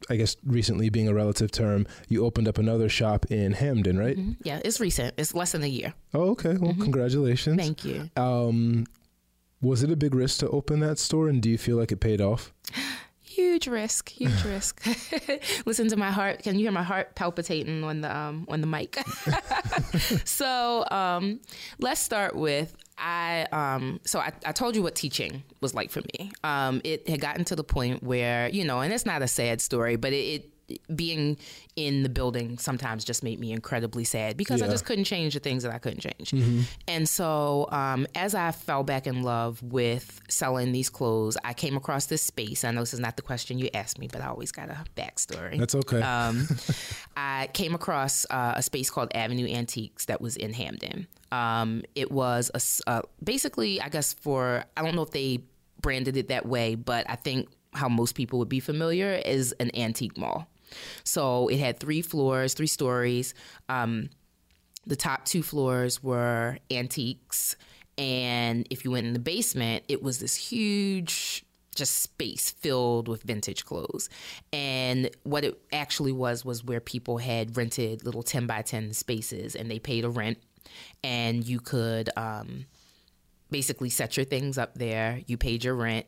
I 0.09 0.15
guess 0.15 0.35
recently 0.45 0.89
being 0.89 1.07
a 1.09 1.13
relative 1.13 1.51
term, 1.51 1.85
you 2.09 2.25
opened 2.25 2.47
up 2.47 2.57
another 2.57 2.87
shop 2.89 3.25
in 3.29 3.51
Hampden, 3.53 3.97
right? 3.99 4.17
Mhm. 4.17 4.35
yeah 4.43 4.59
it's 4.65 4.79
recent 4.79 5.13
it's 5.17 5.33
less 5.35 5.51
than 5.51 5.63
a 5.63 5.67
year 5.67 5.93
Oh, 6.13 6.31
okay. 6.31 6.55
Well, 6.57 6.73
congratulations. 6.73 7.57
thank 7.57 7.85
you 7.85 8.09
Um, 8.17 8.85
was 9.61 9.83
it 9.83 9.91
a 9.91 9.95
big 9.95 10.15
risk 10.15 10.39
to 10.39 10.49
open 10.49 10.79
that 10.79 10.97
store, 10.97 11.29
and 11.29 11.41
do 11.41 11.49
you 11.49 11.57
feel 11.57 11.77
like 11.77 11.91
it 11.91 11.99
paid 11.99 12.19
off? 12.21 12.51
Huge 13.35 13.67
risk, 13.67 14.09
huge 14.09 14.43
risk. 14.45 14.85
Listen 15.65 15.87
to 15.87 15.95
my 15.95 16.11
heart. 16.11 16.43
Can 16.43 16.55
you 16.55 16.61
hear 16.61 16.71
my 16.71 16.83
heart 16.83 17.15
palpitating 17.15 17.83
on 17.83 18.01
the 18.01 18.15
um, 18.15 18.45
on 18.49 18.59
the 18.59 18.67
mic? 18.67 18.97
so 20.25 20.85
um, 20.91 21.39
let's 21.79 22.01
start 22.01 22.35
with 22.35 22.75
I. 22.97 23.47
Um, 23.53 24.01
so 24.05 24.19
I, 24.19 24.33
I 24.45 24.51
told 24.51 24.75
you 24.75 24.83
what 24.83 24.95
teaching 24.95 25.43
was 25.61 25.73
like 25.73 25.91
for 25.91 26.01
me. 26.01 26.31
Um, 26.43 26.81
it 26.83 27.07
had 27.07 27.21
gotten 27.21 27.45
to 27.45 27.55
the 27.55 27.63
point 27.63 28.03
where 28.03 28.49
you 28.49 28.65
know, 28.65 28.81
and 28.81 28.91
it's 28.91 29.05
not 29.05 29.21
a 29.21 29.27
sad 29.27 29.61
story, 29.61 29.95
but 29.95 30.11
it. 30.13 30.15
it 30.15 30.51
being 30.93 31.37
in 31.75 32.03
the 32.03 32.09
building 32.09 32.57
sometimes 32.57 33.03
just 33.05 33.23
made 33.23 33.39
me 33.39 33.51
incredibly 33.51 34.03
sad 34.03 34.37
because 34.37 34.61
I 34.61 34.67
just 34.67 34.85
couldn't 34.85 35.05
change 35.05 35.33
the 35.33 35.39
things 35.39 35.63
that 35.63 35.73
I 35.73 35.77
couldn't 35.77 35.99
change. 35.99 36.33
And 36.87 37.07
so, 37.07 37.67
um, 37.71 38.07
as 38.15 38.35
I 38.35 38.51
fell 38.51 38.83
back 38.83 39.07
in 39.07 39.23
love 39.23 39.61
with 39.63 40.21
selling 40.29 40.71
these 40.71 40.89
clothes, 40.89 41.37
I 41.43 41.53
came 41.53 41.77
across 41.77 42.07
this 42.07 42.21
space. 42.21 42.63
I 42.63 42.71
know 42.71 42.81
this 42.81 42.93
is 42.93 42.99
not 42.99 43.15
the 43.15 43.21
question 43.21 43.59
you 43.59 43.69
asked 43.73 43.99
me, 43.99 44.07
but 44.11 44.21
I 44.21 44.27
always 44.27 44.51
got 44.51 44.69
a 44.69 44.83
backstory. 44.95 45.57
That's 45.57 45.75
okay. 45.75 46.01
Um, 46.01 46.47
I 47.17 47.49
came 47.53 47.75
across 47.75 48.25
uh, 48.29 48.53
a 48.55 48.61
space 48.61 48.89
called 48.89 49.11
Avenue 49.13 49.47
Antiques 49.47 50.05
that 50.05 50.21
was 50.21 50.37
in 50.37 50.53
Hampden. 50.53 51.07
Um, 51.31 51.83
it 51.95 52.11
was 52.11 52.51
a 52.53 52.89
uh, 52.89 53.01
basically, 53.23 53.81
I 53.81 53.89
guess, 53.89 54.13
for 54.13 54.65
I 54.75 54.81
don't 54.81 54.95
know 54.95 55.03
if 55.03 55.11
they 55.11 55.39
branded 55.81 56.17
it 56.17 56.27
that 56.27 56.45
way, 56.45 56.75
but 56.75 57.09
I 57.09 57.15
think 57.15 57.49
how 57.73 57.89
most 57.89 58.15
people 58.15 58.39
would 58.39 58.49
be 58.49 58.59
familiar 58.59 59.13
is 59.13 59.53
an 59.53 59.71
antique 59.75 60.17
mall. 60.17 60.47
So 61.03 61.47
it 61.47 61.59
had 61.59 61.79
three 61.79 62.01
floors, 62.01 62.53
three 62.53 62.67
stories. 62.67 63.33
Um, 63.69 64.09
the 64.85 64.95
top 64.95 65.25
two 65.25 65.43
floors 65.43 66.01
were 66.01 66.57
antiques. 66.69 67.55
And 67.97 68.67
if 68.69 68.83
you 68.83 68.91
went 68.91 69.05
in 69.05 69.13
the 69.13 69.19
basement 69.19 69.83
it 69.87 70.01
was 70.01 70.19
this 70.19 70.35
huge 70.35 71.45
just 71.75 72.01
space 72.01 72.51
filled 72.51 73.07
with 73.07 73.23
vintage 73.23 73.65
clothes. 73.65 74.09
And 74.51 75.09
what 75.23 75.43
it 75.43 75.59
actually 75.71 76.11
was 76.11 76.43
was 76.43 76.63
where 76.63 76.81
people 76.81 77.17
had 77.17 77.55
rented 77.55 78.03
little 78.05 78.23
10 78.23 78.45
by 78.45 78.61
10 78.61 78.93
spaces 78.93 79.55
and 79.55 79.71
they 79.71 79.79
paid 79.79 80.03
a 80.03 80.09
rent. 80.09 80.37
And 81.03 81.45
you 81.45 81.59
could 81.59 82.09
um, 82.17 82.65
basically 83.49 83.89
set 83.89 84.17
your 84.17 84.25
things 84.25 84.57
up 84.57 84.75
there. 84.75 85.21
You 85.27 85.37
paid 85.37 85.63
your 85.63 85.75
rent. 85.75 86.07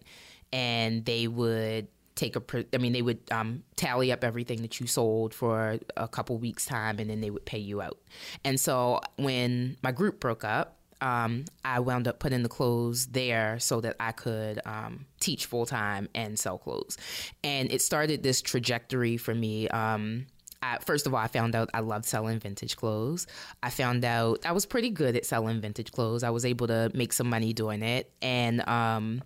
And 0.51 1.05
they 1.05 1.27
would 1.27 1.87
take 2.15 2.35
a 2.35 2.65
i 2.73 2.77
mean 2.77 2.93
they 2.93 3.01
would 3.01 3.19
um, 3.31 3.63
tally 3.75 4.11
up 4.11 4.23
everything 4.23 4.61
that 4.61 4.79
you 4.79 4.87
sold 4.87 5.33
for 5.33 5.79
a 5.97 6.07
couple 6.07 6.37
weeks 6.37 6.65
time 6.65 6.99
and 6.99 7.09
then 7.09 7.21
they 7.21 7.29
would 7.29 7.45
pay 7.45 7.57
you 7.57 7.81
out 7.81 7.97
and 8.43 8.59
so 8.59 8.99
when 9.17 9.77
my 9.81 9.91
group 9.91 10.19
broke 10.19 10.43
up 10.43 10.77
um, 11.01 11.45
i 11.65 11.79
wound 11.79 12.07
up 12.07 12.19
putting 12.19 12.43
the 12.43 12.49
clothes 12.49 13.07
there 13.07 13.59
so 13.59 13.81
that 13.81 13.95
i 13.99 14.11
could 14.11 14.59
um, 14.65 15.05
teach 15.19 15.45
full-time 15.45 16.07
and 16.13 16.37
sell 16.37 16.57
clothes 16.57 16.97
and 17.43 17.71
it 17.71 17.81
started 17.81 18.23
this 18.23 18.41
trajectory 18.41 19.17
for 19.17 19.33
me 19.33 19.67
um, 19.69 20.25
I, 20.63 20.77
first 20.79 21.05
of 21.05 21.13
all, 21.13 21.19
I 21.19 21.27
found 21.27 21.55
out 21.55 21.69
I 21.73 21.81
loved 21.81 22.05
selling 22.05 22.39
vintage 22.39 22.77
clothes. 22.77 23.27
I 23.61 23.69
found 23.69 24.05
out 24.05 24.45
I 24.45 24.53
was 24.53 24.65
pretty 24.65 24.89
good 24.89 25.15
at 25.15 25.25
selling 25.25 25.59
vintage 25.59 25.91
clothes. 25.91 26.23
I 26.23 26.29
was 26.29 26.45
able 26.45 26.67
to 26.67 26.89
make 26.93 27.11
some 27.11 27.29
money 27.29 27.51
doing 27.51 27.83
it. 27.83 28.11
And 28.21 28.65
um, 28.67 29.21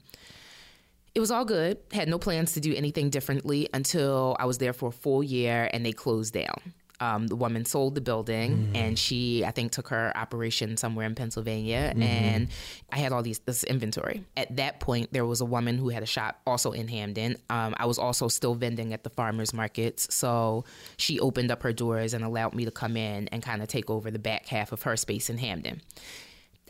it 1.18 1.20
was 1.20 1.32
all 1.32 1.46
good. 1.46 1.80
Had 1.92 2.08
no 2.08 2.20
plans 2.20 2.54
to 2.54 2.60
do 2.60 2.76
anything 2.76 3.10
differently 3.10 3.68
until 3.74 4.38
I 4.40 4.46
was 4.46 4.60
there 4.60 4.72
for 4.72 4.90
a 4.90 4.92
full 4.92 5.24
year 5.24 5.68
and 5.74 5.84
they 5.84 5.92
closed 5.92 6.36
down. 6.36 6.74
Um, 7.00 7.26
the 7.26 7.36
woman 7.36 7.66
sold 7.66 7.96
the 7.96 8.02
building, 8.02 8.72
and 8.76 8.98
she, 8.98 9.46
I 9.46 9.52
think, 9.52 9.72
took 9.72 9.88
her 9.90 10.12
operation 10.16 10.78
somewhere 10.78 11.06
in 11.06 11.14
Pennsylvania. 11.16 11.92
And 11.96 12.50
I 12.92 12.98
had 12.98 13.12
all 13.14 13.24
these 13.24 13.40
this 13.40 13.64
inventory. 13.64 14.24
At 14.36 14.56
that 14.58 14.80
point, 14.80 15.12
there 15.12 15.26
was 15.26 15.42
a 15.42 15.46
woman 15.46 15.80
who 15.80 15.90
had 15.90 16.02
a 16.04 16.08
shop 16.08 16.40
also 16.46 16.72
in 16.72 16.88
Hampden. 16.88 17.38
Um, 17.50 17.76
I 17.78 17.86
was 17.88 17.98
also 18.00 18.28
still 18.28 18.54
vending 18.54 18.94
at 18.94 19.04
the 19.04 19.12
farmers 19.12 19.54
markets, 19.54 20.14
so 20.14 20.66
she 20.98 21.20
opened 21.20 21.52
up 21.52 21.64
her 21.64 21.74
doors 21.74 22.14
and 22.14 22.24
allowed 22.24 22.54
me 22.54 22.66
to 22.66 22.72
come 22.72 22.96
in 22.96 23.28
and 23.30 23.42
kind 23.42 23.64
of 23.64 23.68
take 23.68 23.90
over 23.90 24.10
the 24.12 24.20
back 24.20 24.48
half 24.48 24.72
of 24.72 24.84
her 24.84 24.96
space 24.98 25.30
in 25.32 25.38
Hampden. 25.38 25.82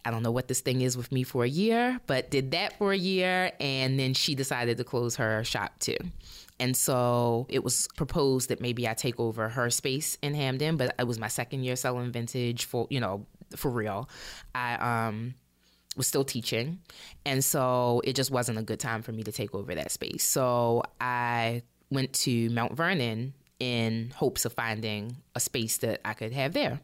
I 0.07 0.11
don't 0.11 0.23
know 0.23 0.31
what 0.31 0.47
this 0.47 0.61
thing 0.61 0.79
is 0.79 0.95
with 0.95 1.11
me 1.11 1.23
for 1.23 1.43
a 1.43 1.49
year, 1.49 1.99
but 2.07 2.31
did 2.31 2.51
that 2.51 2.77
for 2.77 2.93
a 2.93 2.97
year. 2.97 3.51
And 3.59 3.99
then 3.99 4.13
she 4.13 4.35
decided 4.35 4.77
to 4.77 4.85
close 4.85 5.17
her 5.17 5.43
shop 5.43 5.77
too. 5.79 5.97
And 6.61 6.77
so 6.77 7.45
it 7.49 7.61
was 7.61 7.89
proposed 7.97 8.47
that 8.47 8.61
maybe 8.61 8.87
I 8.87 8.93
take 8.93 9.19
over 9.19 9.49
her 9.49 9.69
space 9.69 10.17
in 10.21 10.33
Hampden, 10.33 10.77
but 10.77 10.95
it 10.97 11.05
was 11.05 11.19
my 11.19 11.27
second 11.27 11.65
year 11.65 11.75
selling 11.75 12.13
vintage 12.13 12.63
for, 12.63 12.87
you 12.89 13.01
know, 13.01 13.25
for 13.57 13.69
real. 13.69 14.09
I, 14.55 15.07
um, 15.07 15.35
was 15.97 16.07
still 16.07 16.23
teaching. 16.23 16.79
And 17.25 17.43
so 17.43 18.01
it 18.05 18.15
just 18.15 18.31
wasn't 18.31 18.59
a 18.59 18.63
good 18.63 18.79
time 18.79 19.01
for 19.01 19.11
me 19.11 19.23
to 19.23 19.31
take 19.33 19.53
over 19.53 19.75
that 19.75 19.91
space. 19.91 20.23
So 20.23 20.83
I 21.01 21.63
went 21.91 22.13
to 22.13 22.49
Mount 22.51 22.77
Vernon 22.77 23.33
in 23.59 24.11
hopes 24.15 24.45
of 24.45 24.53
finding 24.53 25.17
a 25.35 25.39
space 25.39 25.77
that 25.77 26.01
I 26.05 26.13
could 26.13 26.33
have 26.33 26.53
there. 26.53 26.79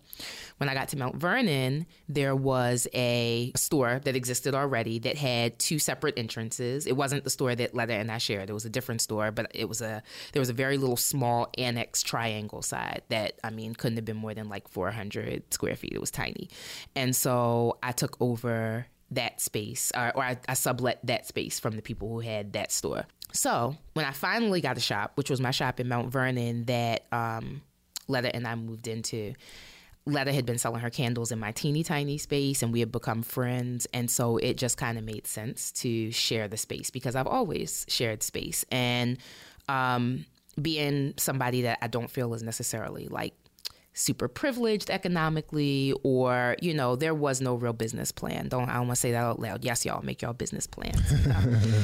When 0.58 0.70
I 0.70 0.74
got 0.74 0.90
to 0.90 0.98
Mount 0.98 1.16
Vernon, 1.16 1.86
there 2.10 2.36
was 2.36 2.88
a 2.94 3.52
store 3.56 4.02
that 4.04 4.16
existed 4.16 4.56
already 4.56 5.00
that 5.00 5.18
had 5.18 5.60
two 5.60 5.78
separate 5.78 6.18
entrances. 6.18 6.88
It 6.88 6.96
wasn't 6.96 7.24
the 7.24 7.30
store 7.30 7.56
that 7.56 7.76
Letta 7.76 7.94
and 7.94 8.12
I 8.12 8.18
shared. 8.18 8.50
It 8.50 8.54
was 8.54 8.66
a 8.66 8.70
different 8.70 9.02
store, 9.02 9.32
but 9.32 9.52
it 9.54 9.70
was 9.70 9.82
a 9.82 10.02
there 10.34 10.40
was 10.40 10.50
a 10.50 10.54
very 10.54 10.78
little 10.78 10.98
small 10.98 11.50
annex 11.58 12.02
triangle 12.02 12.62
side 12.62 13.04
that 13.10 13.40
I 13.44 13.50
mean 13.50 13.76
couldn't 13.76 13.98
have 13.98 14.06
been 14.06 14.18
more 14.18 14.34
than 14.34 14.50
like 14.50 14.68
400 14.68 15.54
square 15.54 15.76
feet. 15.76 15.94
It 15.94 16.02
was 16.02 16.12
tiny. 16.12 16.50
And 16.96 17.16
so 17.16 17.78
I 17.84 17.92
took 17.92 18.18
over 18.20 18.88
that 19.12 19.42
space, 19.42 19.92
or, 19.96 20.12
or 20.16 20.24
I, 20.24 20.38
I 20.48 20.54
sublet 20.54 21.00
that 21.04 21.28
space 21.28 21.60
from 21.60 21.76
the 21.76 21.82
people 21.82 22.10
who 22.10 22.20
had 22.20 22.54
that 22.54 22.72
store. 22.72 23.06
So 23.34 23.76
when 23.94 24.06
I 24.06 24.12
finally 24.12 24.62
got 24.62 24.78
a 24.78 24.82
shop, 24.82 25.14
which 25.16 25.30
was 25.30 25.42
my 25.42 25.52
shop 25.52 25.80
in 25.80 25.88
Mount 25.90 26.12
Vernon 26.12 26.66
that 26.66 27.06
um, 27.12 27.62
Letta 28.08 28.34
and 28.34 28.48
I 28.48 28.56
moved 28.56 28.88
into, 28.88 29.34
Letta 30.06 30.32
had 30.32 30.46
been 30.46 30.58
selling 30.58 30.82
her 30.82 30.90
candles 30.90 31.32
in 31.32 31.40
my 31.40 31.52
teeny 31.52 31.84
tiny 31.84 32.18
space 32.18 32.62
and 32.62 32.72
we 32.72 32.80
had 32.80 32.92
become 32.92 33.24
friends. 33.24 33.88
And 33.94 34.10
so 34.10 34.38
it 34.38 34.58
just 34.58 34.78
kind 34.78 34.98
of 34.98 35.04
made 35.04 35.26
sense 35.26 35.72
to 35.74 36.12
share 36.12 36.48
the 36.48 36.58
space 36.58 36.92
because 36.92 37.16
I've 37.16 37.28
always 37.28 37.86
shared 37.90 38.22
space. 38.22 38.66
And 38.72 39.18
um, 39.68 40.26
being 40.62 41.16
somebody 41.18 41.64
that 41.64 41.80
I 41.82 41.88
don't 41.88 42.12
feel 42.12 42.34
is 42.36 42.44
necessarily 42.44 43.08
like 43.08 43.34
super 43.94 44.28
privileged 44.28 44.90
economically 44.90 45.94
or 46.04 46.56
you 46.62 46.74
know 46.74 46.96
there 46.96 47.14
was 47.14 47.42
no 47.42 47.56
real 47.56 47.74
business 47.74 48.12
plan. 48.12 48.48
Don't 48.48 48.70
i 48.70 48.74
don't 48.74 48.88
want 48.88 48.98
to 48.98 49.02
say 49.02 49.12
that 49.12 49.24
out 49.24 49.40
loud. 49.40 49.64
Yes 49.64 49.86
y'all 49.86 50.04
make 50.04 50.22
y'all 50.22 50.34
business 50.34 50.68
plans 50.68 51.00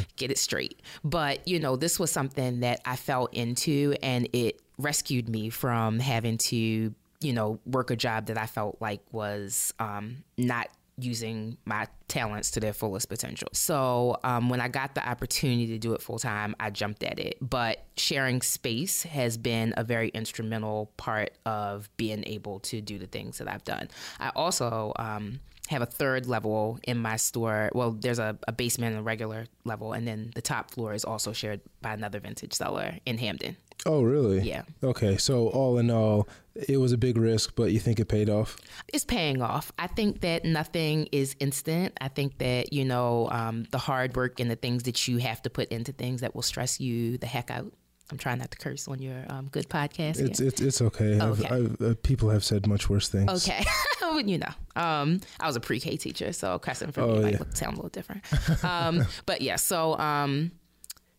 get 0.15 0.31
it 0.31 0.37
straight. 0.37 0.81
But 1.03 1.47
you 1.47 1.59
know 1.59 1.75
this 1.75 1.99
was 1.99 2.11
something 2.11 2.61
that 2.61 2.81
i 2.85 2.95
fell 2.95 3.27
into 3.27 3.95
and 4.01 4.27
it 4.33 4.61
rescued 4.77 5.29
me 5.29 5.49
from 5.49 5.99
having 5.99 6.37
to 6.37 6.93
you 7.21 7.33
know 7.33 7.59
work 7.65 7.91
a 7.91 7.95
job 7.95 8.27
that 8.27 8.37
i 8.37 8.45
felt 8.45 8.77
like 8.79 9.01
was 9.11 9.73
um, 9.79 10.23
not 10.37 10.69
using 11.03 11.57
my 11.65 11.87
talents 12.07 12.51
to 12.51 12.59
their 12.59 12.73
fullest 12.73 13.09
potential. 13.09 13.47
So 13.53 14.17
um, 14.23 14.49
when 14.49 14.61
I 14.61 14.67
got 14.67 14.95
the 14.95 15.07
opportunity 15.07 15.67
to 15.67 15.77
do 15.77 15.93
it 15.93 16.01
full 16.01 16.19
time, 16.19 16.55
I 16.59 16.69
jumped 16.69 17.03
at 17.03 17.19
it. 17.19 17.37
But 17.41 17.85
sharing 17.97 18.41
space 18.41 19.03
has 19.03 19.37
been 19.37 19.73
a 19.77 19.83
very 19.83 20.09
instrumental 20.09 20.91
part 20.97 21.31
of 21.45 21.89
being 21.97 22.23
able 22.27 22.59
to 22.61 22.81
do 22.81 22.97
the 22.97 23.07
things 23.07 23.37
that 23.37 23.47
I've 23.47 23.63
done. 23.63 23.89
I 24.19 24.29
also 24.35 24.93
um, 24.97 25.39
have 25.69 25.83
a 25.83 25.85
third 25.85 26.25
level 26.25 26.79
in 26.83 26.97
my 26.97 27.15
store. 27.15 27.69
Well, 27.75 27.91
there's 27.91 28.17
a, 28.17 28.37
a 28.47 28.51
basement 28.51 28.95
and 28.95 29.01
a 29.01 29.03
regular 29.03 29.45
level, 29.65 29.93
and 29.93 30.07
then 30.07 30.31
the 30.33 30.41
top 30.41 30.71
floor 30.71 30.93
is 30.93 31.05
also 31.05 31.31
shared 31.31 31.61
by 31.81 31.93
another 31.93 32.19
vintage 32.19 32.53
seller 32.53 32.97
in 33.05 33.19
Hampden. 33.19 33.55
Oh, 33.85 34.01
really? 34.01 34.41
Yeah. 34.41 34.63
Okay, 34.83 35.17
so 35.17 35.49
all 35.49 35.77
in 35.77 35.91
all, 35.91 36.27
it 36.55 36.77
was 36.77 36.91
a 36.91 36.97
big 36.97 37.17
risk, 37.17 37.53
but 37.55 37.71
you 37.71 37.79
think 37.79 37.99
it 37.99 38.05
paid 38.05 38.29
off? 38.29 38.57
It's 38.87 39.05
paying 39.05 39.43
off. 39.43 39.71
I 39.77 39.85
think 39.85 40.21
that 40.21 40.43
nothing 40.43 41.07
is 41.11 41.35
instant. 41.39 41.95
I 42.01 42.07
think 42.07 42.39
that, 42.39 42.73
you 42.73 42.83
know, 42.83 43.29
um, 43.31 43.67
the 43.69 43.77
hard 43.77 44.15
work 44.15 44.39
and 44.39 44.49
the 44.49 44.55
things 44.55 44.83
that 44.83 45.07
you 45.07 45.19
have 45.19 45.41
to 45.43 45.51
put 45.51 45.69
into 45.69 45.91
things 45.91 46.21
that 46.21 46.33
will 46.33 46.41
stress 46.41 46.79
you 46.79 47.19
the 47.19 47.27
heck 47.27 47.51
out. 47.51 47.71
I'm 48.11 48.17
trying 48.17 48.39
not 48.39 48.49
to 48.51 48.57
curse 48.57 48.87
on 48.87 48.99
your 49.01 49.23
um, 49.29 49.49
good 49.51 49.69
podcast. 49.69 50.19
It's 50.19 50.39
it's 50.39 50.59
it's 50.59 50.81
okay. 50.81 51.19
I've, 51.19 51.45
I've, 51.51 51.79
uh, 51.79 51.93
people 52.01 52.29
have 52.31 52.43
said 52.43 52.65
much 52.65 52.89
worse 52.89 53.07
things. 53.07 53.47
Okay, 53.47 53.63
Well, 54.11 54.21
you 54.21 54.37
know, 54.39 54.51
um, 54.75 55.21
I 55.39 55.47
was 55.47 55.55
a 55.55 55.59
pre-K 55.59 55.97
teacher, 55.97 56.33
so 56.33 56.57
cussing 56.59 56.91
for 56.91 57.01
Oh, 57.01 57.15
me 57.15 57.21
might 57.21 57.31
yeah. 57.33 57.39
look, 57.39 57.55
sound 57.55 57.73
a 57.73 57.81
little 57.81 57.89
different. 57.89 58.23
um, 58.63 59.05
but 59.25 59.41
yeah, 59.41 59.55
so 59.57 59.97
um, 59.97 60.51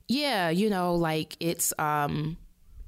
yeah, 0.09 0.51
you 0.51 0.71
know, 0.71 0.95
like 0.97 1.37
it's 1.41 1.73
um, 1.79 2.37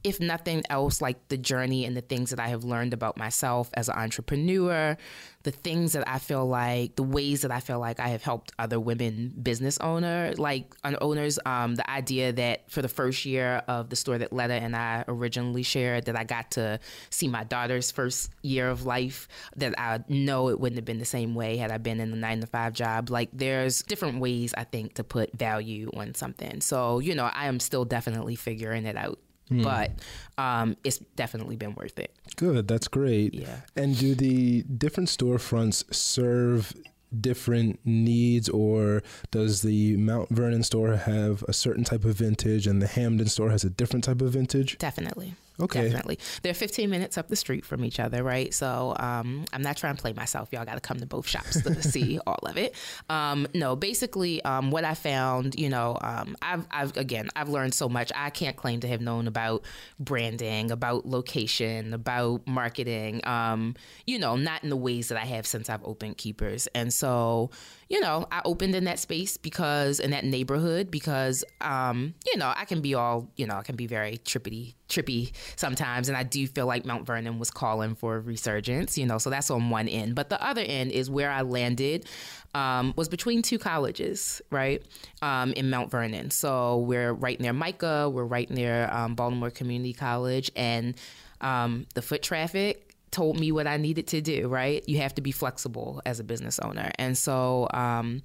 if 0.05 0.21
nothing 0.21 0.63
else, 0.69 1.01
like 1.01 1.29
the 1.29 1.37
journey 1.37 1.85
and 1.85 1.97
the 1.97 2.01
things 2.01 2.31
that 2.31 2.41
I 2.41 2.49
have 2.49 2.65
learned 2.65 2.93
about 2.93 3.17
myself 3.17 3.71
as 3.75 3.89
an 3.89 3.97
entrepreneur, 3.97 4.97
the 5.45 5.51
things 5.51 5.93
that 5.93 6.09
I 6.09 6.19
feel 6.19 6.47
like, 6.47 6.97
the 6.97 7.03
ways 7.03 7.43
that 7.43 7.51
I 7.51 7.61
feel 7.61 7.79
like 7.79 8.01
I 8.01 8.09
have 8.09 8.23
helped 8.23 8.53
other 8.59 8.81
women 8.81 9.33
business 9.43 9.79
owner, 9.79 10.35
like 10.37 10.75
owners, 10.85 11.39
um, 11.47 11.77
the 11.77 11.89
idea 11.89 12.33
that 12.33 12.71
for 12.71 12.83
the 12.83 12.89
first 12.89 13.25
year 13.25 13.63
of 13.69 13.91
the 13.91 13.97
store 13.97 14.19
that 14.19 14.33
Letta 14.33 14.55
and 14.55 14.75
I 14.75 15.05
originally 15.07 15.63
shared, 15.63 16.07
that 16.07 16.17
I 16.17 16.25
got 16.25 16.53
to 16.53 16.81
see 17.11 17.29
my 17.29 17.45
daughter's 17.45 17.91
first 17.91 18.31
year 18.43 18.69
of 18.71 18.85
life, 18.85 19.29
that 19.57 19.79
I 19.79 20.01
know 20.09 20.49
it 20.49 20.59
wouldn't 20.59 20.79
have 20.79 20.85
been 20.85 20.99
the 20.99 21.05
same 21.05 21.35
way 21.35 21.57
had 21.57 21.71
I 21.71 21.79
been 21.79 22.01
in 22.01 22.11
the 22.11 22.17
nine 22.17 22.41
to 22.41 22.47
five 22.47 22.73
job. 22.73 23.11
Like 23.11 23.31
there's 23.33 23.83
different 23.83 24.19
ways 24.21 24.53
I 24.57 24.65
think 24.65 24.95
to 24.95 25.05
put 25.05 25.37
value 25.37 25.91
on 25.95 26.15
something. 26.15 26.61
So, 26.61 26.99
you 26.99 27.15
know, 27.15 27.31
I 27.33 27.47
am 27.47 27.61
still 27.61 27.85
definitely 27.85 28.35
figuring 28.35 28.85
it 28.85 28.97
out. 28.97 29.19
But 29.51 29.93
um, 30.39 30.77
it's 30.83 30.99
definitely 31.17 31.57
been 31.57 31.75
worth 31.75 31.99
it. 31.99 32.15
Good, 32.37 32.69
that's 32.69 32.89
great. 32.89 33.35
Yeah. 33.35 33.61
And 33.77 33.99
do 33.99 34.15
the 34.15 34.63
different 34.63 35.09
storefronts 35.11 35.93
serve 35.95 36.73
different 37.21 37.79
needs, 37.85 38.49
or 38.49 39.03
does 39.31 39.61
the 39.63 39.97
Mount 39.99 40.31
Vernon 40.31 40.63
store 40.63 40.97
have 40.97 41.45
a 41.49 41.53
certain 41.53 41.85
type 41.85 42.05
of 42.05 42.17
vintage, 42.17 42.67
and 42.67 42.81
the 42.81 42.87
Hampden 42.87 43.29
store 43.29 43.51
has 43.51 43.65
a 43.65 43.71
different 43.71 44.05
type 44.05 44.23
of 44.23 44.33
vintage? 44.33 44.79
Definitely. 44.79 45.35
Okay. 45.61 45.83
Definitely. 45.83 46.19
They're 46.43 46.55
15 46.55 46.89
minutes 46.89 47.19
up 47.19 47.29
the 47.29 47.37
street 47.37 47.65
from 47.65 47.85
each 47.85 48.01
other, 48.01 48.23
right? 48.23 48.53
So 48.55 48.97
um, 48.99 49.45
I'm 49.53 49.63
not 49.63 49.77
trying 49.77 49.97
to 49.97 50.01
play 50.01 50.13
myself. 50.13 50.49
Y'all 50.53 50.65
got 50.65 50.75
to 50.75 50.81
come 50.81 50.99
to 50.99 51.07
both 51.07 51.29
shops 51.29 51.63
to 51.63 51.83
see 51.89 52.19
all 52.27 52.39
of 52.43 52.57
it. 52.57 52.75
Um, 53.09 53.47
no, 53.55 53.77
basically, 53.77 54.43
um, 54.45 54.71
what 54.71 54.85
I 54.85 54.95
found, 54.95 55.59
you 55.59 55.69
know, 55.69 55.99
um, 56.01 56.37
I've, 56.41 56.67
I've, 56.71 56.97
again, 56.97 57.29
I've 57.37 57.49
learned 57.49 57.75
so 57.75 57.89
much. 57.89 58.11
I 58.15 58.31
can't 58.31 58.57
claim 58.57 58.81
to 58.81 58.89
have 58.89 59.01
known 59.01 59.29
about 59.29 59.65
branding, 60.01 60.71
about 60.71 61.07
location, 61.07 61.93
about 61.93 62.47
marketing, 62.47 63.27
um, 63.27 63.75
you 64.07 64.19
know, 64.19 64.37
not 64.37 64.65
in 64.65 64.71
the 64.71 64.77
ways 64.77 65.09
that 65.09 65.19
I 65.19 65.27
have 65.27 65.47
since 65.47 65.69
I've 65.69 65.85
opened 65.85 66.17
Keepers. 66.17 66.67
And 66.75 66.93
so, 66.93 67.51
you 67.93 68.01
know, 68.01 68.27
I 68.33 68.41
opened 68.47 68.75
in 68.75 68.85
that 68.85 68.99
space 68.99 69.37
because, 69.37 70.01
in 70.01 70.13
that 70.13 70.25
neighborhood, 70.25 70.91
because, 70.91 71.45
um, 71.61 72.15
you 72.25 72.39
know, 72.39 72.51
I 72.57 72.65
can 72.65 72.81
be 72.81 72.95
all, 72.95 73.29
you 73.37 73.47
know, 73.47 73.57
I 73.57 73.63
can 73.63 73.77
be 73.77 73.87
very 73.87 74.17
trippity, 74.17 74.77
trippy 74.89 75.33
sometimes. 75.57 76.09
And 76.09 76.17
I 76.17 76.23
do 76.23 76.47
feel 76.47 76.65
like 76.65 76.87
Mount 76.87 77.07
Vernon 77.07 77.39
was 77.39 77.51
calling 77.51 77.95
for 77.95 78.17
a 78.17 78.21
resurgence, 78.21 78.97
you 78.97 79.05
know, 79.05 79.19
so 79.19 79.29
that's 79.29 79.51
on 79.51 79.69
one 79.69 79.89
end. 79.89 80.15
But 80.15 80.31
the 80.31 80.43
other 80.43 80.63
end 80.63 80.91
is 80.91 81.11
where 81.11 81.31
I 81.31 81.43
landed 81.43 82.07
um, 82.55 82.95
was 82.97 83.11
between 83.11 83.43
two 83.43 83.59
colleges, 83.59 84.41
right, 84.49 84.83
um, 85.21 85.53
in 85.53 85.69
Mount 85.69 85.91
Vernon. 85.91 86.31
So 86.31 86.79
we're 86.79 87.13
right 87.13 87.39
near 87.39 87.53
MICA, 87.53 88.09
we're 88.09 88.25
right 88.25 88.49
near 88.49 88.89
um, 88.91 89.15
Baltimore 89.15 89.51
Community 89.51 89.93
College, 89.93 90.51
and 90.57 90.95
um, 91.43 91.87
the 91.93 92.01
foot 92.01 92.23
traffic 92.23 92.92
told 93.13 93.39
me 93.39 93.53
what 93.53 93.67
I 93.69 93.77
needed 93.77 94.09
to 94.09 94.21
do, 94.21 94.49
right? 94.49 94.83
You 94.89 94.99
have 94.99 95.15
to 95.15 95.23
be 95.23 95.31
flexible 95.31 96.03
as 96.05 96.19
a 96.19 96.25
business 96.25 96.59
owner. 96.59 96.91
And 96.99 97.17
so 97.17 97.69
um, 97.73 98.23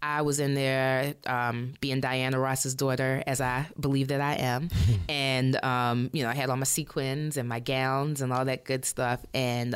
I 0.00 0.22
was 0.22 0.40
in 0.40 0.54
there 0.54 1.14
um, 1.26 1.74
being 1.80 2.00
Diana 2.00 2.38
Ross's 2.38 2.74
daughter, 2.74 3.22
as 3.26 3.40
I 3.40 3.66
believe 3.78 4.08
that 4.08 4.20
I 4.20 4.34
am. 4.36 4.70
and, 5.08 5.62
um, 5.62 6.08
you 6.12 6.22
know, 6.22 6.30
I 6.30 6.34
had 6.34 6.48
all 6.48 6.56
my 6.56 6.64
sequins 6.64 7.36
and 7.36 7.48
my 7.48 7.60
gowns 7.60 8.22
and 8.22 8.32
all 8.32 8.46
that 8.46 8.64
good 8.64 8.84
stuff. 8.84 9.20
And, 9.34 9.74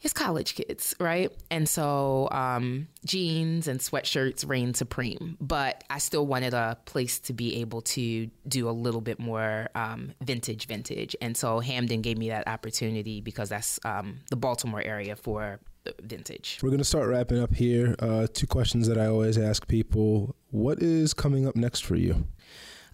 it's 0.00 0.12
college 0.12 0.54
kids, 0.54 0.94
right? 1.00 1.32
And 1.50 1.68
so 1.68 2.28
um, 2.30 2.86
jeans 3.04 3.66
and 3.66 3.80
sweatshirts 3.80 4.48
reigned 4.48 4.76
supreme. 4.76 5.36
But 5.40 5.82
I 5.90 5.98
still 5.98 6.26
wanted 6.26 6.54
a 6.54 6.78
place 6.84 7.18
to 7.20 7.32
be 7.32 7.60
able 7.60 7.82
to 7.82 8.30
do 8.46 8.68
a 8.68 8.70
little 8.70 9.00
bit 9.00 9.18
more 9.18 9.68
um, 9.74 10.14
vintage, 10.22 10.66
vintage. 10.66 11.16
And 11.20 11.36
so 11.36 11.58
Hampden 11.58 12.02
gave 12.02 12.16
me 12.16 12.28
that 12.28 12.46
opportunity 12.46 13.20
because 13.20 13.48
that's 13.48 13.80
um, 13.84 14.20
the 14.30 14.36
Baltimore 14.36 14.82
area 14.82 15.16
for 15.16 15.58
vintage. 16.02 16.58
We're 16.62 16.70
going 16.70 16.78
to 16.78 16.84
start 16.84 17.08
wrapping 17.08 17.40
up 17.42 17.54
here. 17.54 17.96
Uh, 17.98 18.26
two 18.32 18.46
questions 18.46 18.86
that 18.88 18.98
I 18.98 19.06
always 19.06 19.38
ask 19.38 19.66
people 19.66 20.36
What 20.50 20.80
is 20.80 21.12
coming 21.12 21.46
up 21.46 21.56
next 21.56 21.84
for 21.84 21.96
you? 21.96 22.26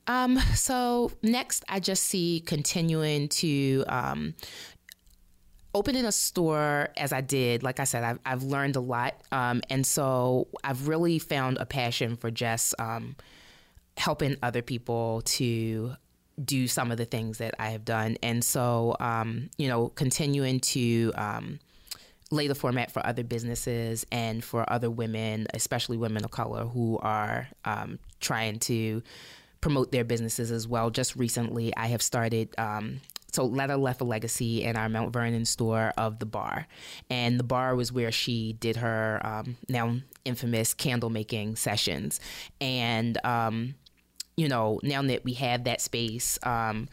Um, 0.07 0.39
so 0.55 1.13
next, 1.23 1.65
I 1.69 1.81
just 1.81 2.05
see 2.05 2.43
continuing 2.45 3.29
to, 3.31 3.85
um, 3.89 4.35
opening 5.75 6.07
a 6.07 6.13
store 6.13 6.89
as 6.97 7.13
I 7.13 7.21
did, 7.21 7.63
like 7.63 7.81
I 7.81 7.85
said, 7.85 8.05
I've, 8.05 8.19
I've 8.25 8.43
learned 8.45 8.77
a 8.77 8.81
lot. 8.81 9.15
Um, 9.33 9.61
and 9.69 9.85
so 9.85 10.47
I've 10.63 10.87
really 10.89 11.19
found 11.19 11.59
a 11.59 11.67
passion 11.67 12.17
for 12.17 12.31
just 12.31 12.75
um, 12.79 13.17
helping 13.97 14.37
other 14.43 14.63
people 14.63 15.23
to 15.25 15.97
do 16.43 16.67
some 16.69 16.91
of 16.91 16.97
the 16.97 17.05
things 17.05 17.39
that 17.39 17.55
I 17.59 17.71
have 17.71 17.85
done. 17.85 18.17
And 18.23 18.43
so, 18.43 18.97
um, 19.01 19.51
you 19.59 19.69
know, 19.69 19.89
continuing 19.89 20.61
to 20.61 21.13
um, 21.17 21.59
lay 22.31 22.47
the 22.47 22.55
format 22.55 22.91
for 22.91 23.05
other 23.05 23.25
businesses 23.25 24.07
and 24.11 24.43
for 24.43 24.71
other 24.73 24.91
women, 24.91 25.47
especially 25.55 25.97
women 25.97 26.25
of 26.25 26.31
color 26.31 26.65
who 26.65 26.99
are 27.03 27.49
um, 27.65 27.99
trying 28.21 28.59
to 28.61 29.03
promote 29.61 29.93
their 29.93 30.05
businesses 30.05 30.51
as 30.51 30.69
well. 30.69 30.91
Just 30.91 31.17
recently, 31.17 31.75
I 31.77 31.89
have 31.89 32.03
started. 32.03 32.55
Um, 32.59 33.01
so 33.35 33.45
Letta 33.45 33.77
left 33.77 34.01
a 34.01 34.05
legacy 34.05 34.63
in 34.63 34.77
our 34.77 34.89
Mount 34.89 35.13
Vernon 35.13 35.45
store 35.45 35.93
of 35.99 36.19
the 36.19 36.27
bar, 36.27 36.67
and 37.11 37.39
the 37.39 37.45
bar 37.45 37.75
was 37.75 37.93
where 37.93 38.13
she 38.13 38.53
did 38.55 38.77
her 38.77 39.21
um, 39.25 39.57
now 39.69 39.97
infamous 40.25 40.73
candle 40.73 41.11
making 41.11 41.57
sessions. 41.57 42.21
And 42.61 43.19
um, 43.25 43.75
you 44.37 44.49
know, 44.49 44.81
now 44.83 45.03
that 45.03 45.25
we 45.25 45.35
have 45.35 45.65
that 45.65 45.81
space, 45.81 46.39
um, 46.45 46.89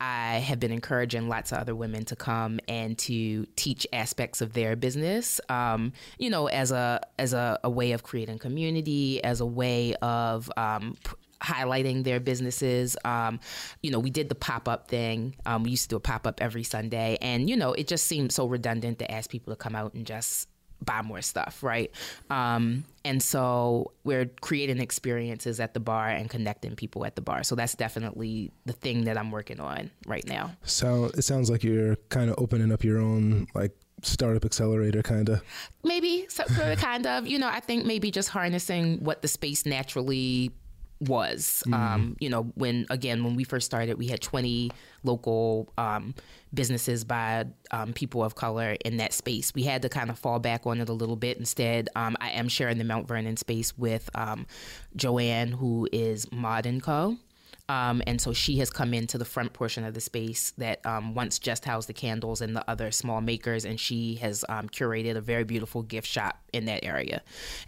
I 0.00 0.38
have 0.38 0.58
been 0.58 0.72
encouraging 0.72 1.28
lots 1.28 1.52
of 1.52 1.58
other 1.58 1.74
women 1.74 2.04
to 2.06 2.16
come 2.16 2.58
and 2.68 2.98
to 2.98 3.46
teach 3.56 3.86
aspects 3.92 4.40
of 4.40 4.52
their 4.52 4.76
business. 4.76 5.40
Um, 5.48 5.92
you 6.18 6.30
know, 6.30 6.48
as 6.48 6.72
a 6.72 7.00
as 7.18 7.32
a, 7.32 7.58
a, 7.62 7.70
way 7.70 7.92
of 7.92 8.02
creating 8.02 8.38
community, 8.38 9.22
as 9.22 9.40
a 9.40 9.46
way 9.46 9.94
of 10.02 10.50
um, 10.56 10.96
p- 11.04 11.12
highlighting 11.44 12.04
their 12.04 12.20
businesses. 12.20 12.96
Um, 13.04 13.40
you 13.82 13.90
know, 13.90 13.98
we 13.98 14.10
did 14.10 14.28
the 14.28 14.34
pop 14.34 14.68
up 14.68 14.88
thing. 14.88 15.36
Um, 15.46 15.62
we 15.64 15.70
used 15.70 15.84
to 15.84 15.88
do 15.90 15.96
a 15.96 16.00
pop 16.00 16.26
up 16.26 16.40
every 16.40 16.64
Sunday, 16.64 17.18
and 17.20 17.48
you 17.48 17.56
know, 17.56 17.72
it 17.72 17.86
just 17.86 18.06
seemed 18.06 18.32
so 18.32 18.46
redundant 18.46 18.98
to 19.00 19.10
ask 19.10 19.30
people 19.30 19.52
to 19.52 19.56
come 19.56 19.74
out 19.74 19.94
and 19.94 20.06
just 20.06 20.48
buy 20.84 21.02
more 21.02 21.22
stuff, 21.22 21.62
right? 21.62 21.90
Um, 22.30 22.84
and 23.04 23.22
so 23.22 23.92
we're 24.04 24.26
creating 24.40 24.80
experiences 24.80 25.60
at 25.60 25.74
the 25.74 25.80
bar 25.80 26.08
and 26.08 26.28
connecting 26.28 26.76
people 26.76 27.04
at 27.06 27.16
the 27.16 27.22
bar. 27.22 27.42
So 27.42 27.54
that's 27.54 27.74
definitely 27.74 28.50
the 28.66 28.72
thing 28.72 29.04
that 29.04 29.16
I'm 29.16 29.30
working 29.30 29.60
on 29.60 29.90
right 30.06 30.26
now. 30.26 30.52
So 30.64 31.06
it 31.16 31.22
sounds 31.22 31.50
like 31.50 31.64
you're 31.64 31.96
kind 32.08 32.30
of 32.30 32.36
opening 32.38 32.72
up 32.72 32.84
your 32.84 32.98
own 32.98 33.46
like 33.54 33.72
startup 34.02 34.44
accelerator 34.44 35.02
kind 35.02 35.30
of 35.30 35.42
maybe 35.82 36.26
so, 36.28 36.44
kind 36.76 37.06
of 37.06 37.26
you 37.26 37.38
know 37.38 37.48
i 37.48 37.58
think 37.58 37.86
maybe 37.86 38.10
just 38.10 38.28
harnessing 38.28 39.02
what 39.02 39.22
the 39.22 39.28
space 39.28 39.64
naturally 39.64 40.50
was. 41.08 41.62
Mm. 41.66 41.74
Um, 41.74 42.16
you 42.20 42.28
know, 42.28 42.44
when 42.54 42.86
again 42.90 43.24
when 43.24 43.36
we 43.36 43.44
first 43.44 43.66
started, 43.66 43.98
we 43.98 44.08
had 44.08 44.20
20 44.20 44.70
local 45.02 45.72
um, 45.78 46.14
businesses 46.52 47.04
by 47.04 47.44
um, 47.70 47.92
people 47.92 48.24
of 48.24 48.34
color 48.34 48.76
in 48.84 48.96
that 48.98 49.12
space. 49.12 49.52
We 49.54 49.64
had 49.64 49.82
to 49.82 49.88
kind 49.88 50.10
of 50.10 50.18
fall 50.18 50.38
back 50.38 50.66
on 50.66 50.80
it 50.80 50.88
a 50.88 50.92
little 50.92 51.16
bit. 51.16 51.38
Instead, 51.38 51.88
um, 51.94 52.16
I 52.20 52.30
am 52.30 52.48
sharing 52.48 52.78
the 52.78 52.84
Mount 52.84 53.06
Vernon 53.06 53.36
space 53.36 53.76
with 53.76 54.08
um, 54.14 54.46
Joanne, 54.96 55.52
who 55.52 55.88
is 55.92 56.30
Mod 56.32 56.66
and 56.66 56.82
Co. 56.82 57.16
Um, 57.68 58.02
and 58.06 58.20
so 58.20 58.32
she 58.32 58.58
has 58.58 58.68
come 58.68 58.92
into 58.92 59.16
the 59.16 59.24
front 59.24 59.54
portion 59.54 59.84
of 59.84 59.94
the 59.94 60.00
space 60.00 60.52
that 60.58 60.84
um, 60.84 61.14
once 61.14 61.38
just 61.38 61.64
housed 61.64 61.88
the 61.88 61.94
candles 61.94 62.42
and 62.42 62.54
the 62.54 62.68
other 62.70 62.90
small 62.90 63.22
makers, 63.22 63.64
and 63.64 63.80
she 63.80 64.16
has 64.16 64.44
um, 64.48 64.68
curated 64.68 65.16
a 65.16 65.20
very 65.20 65.44
beautiful 65.44 65.82
gift 65.82 66.06
shop 66.06 66.38
in 66.52 66.66
that 66.66 66.84
area. 66.84 67.22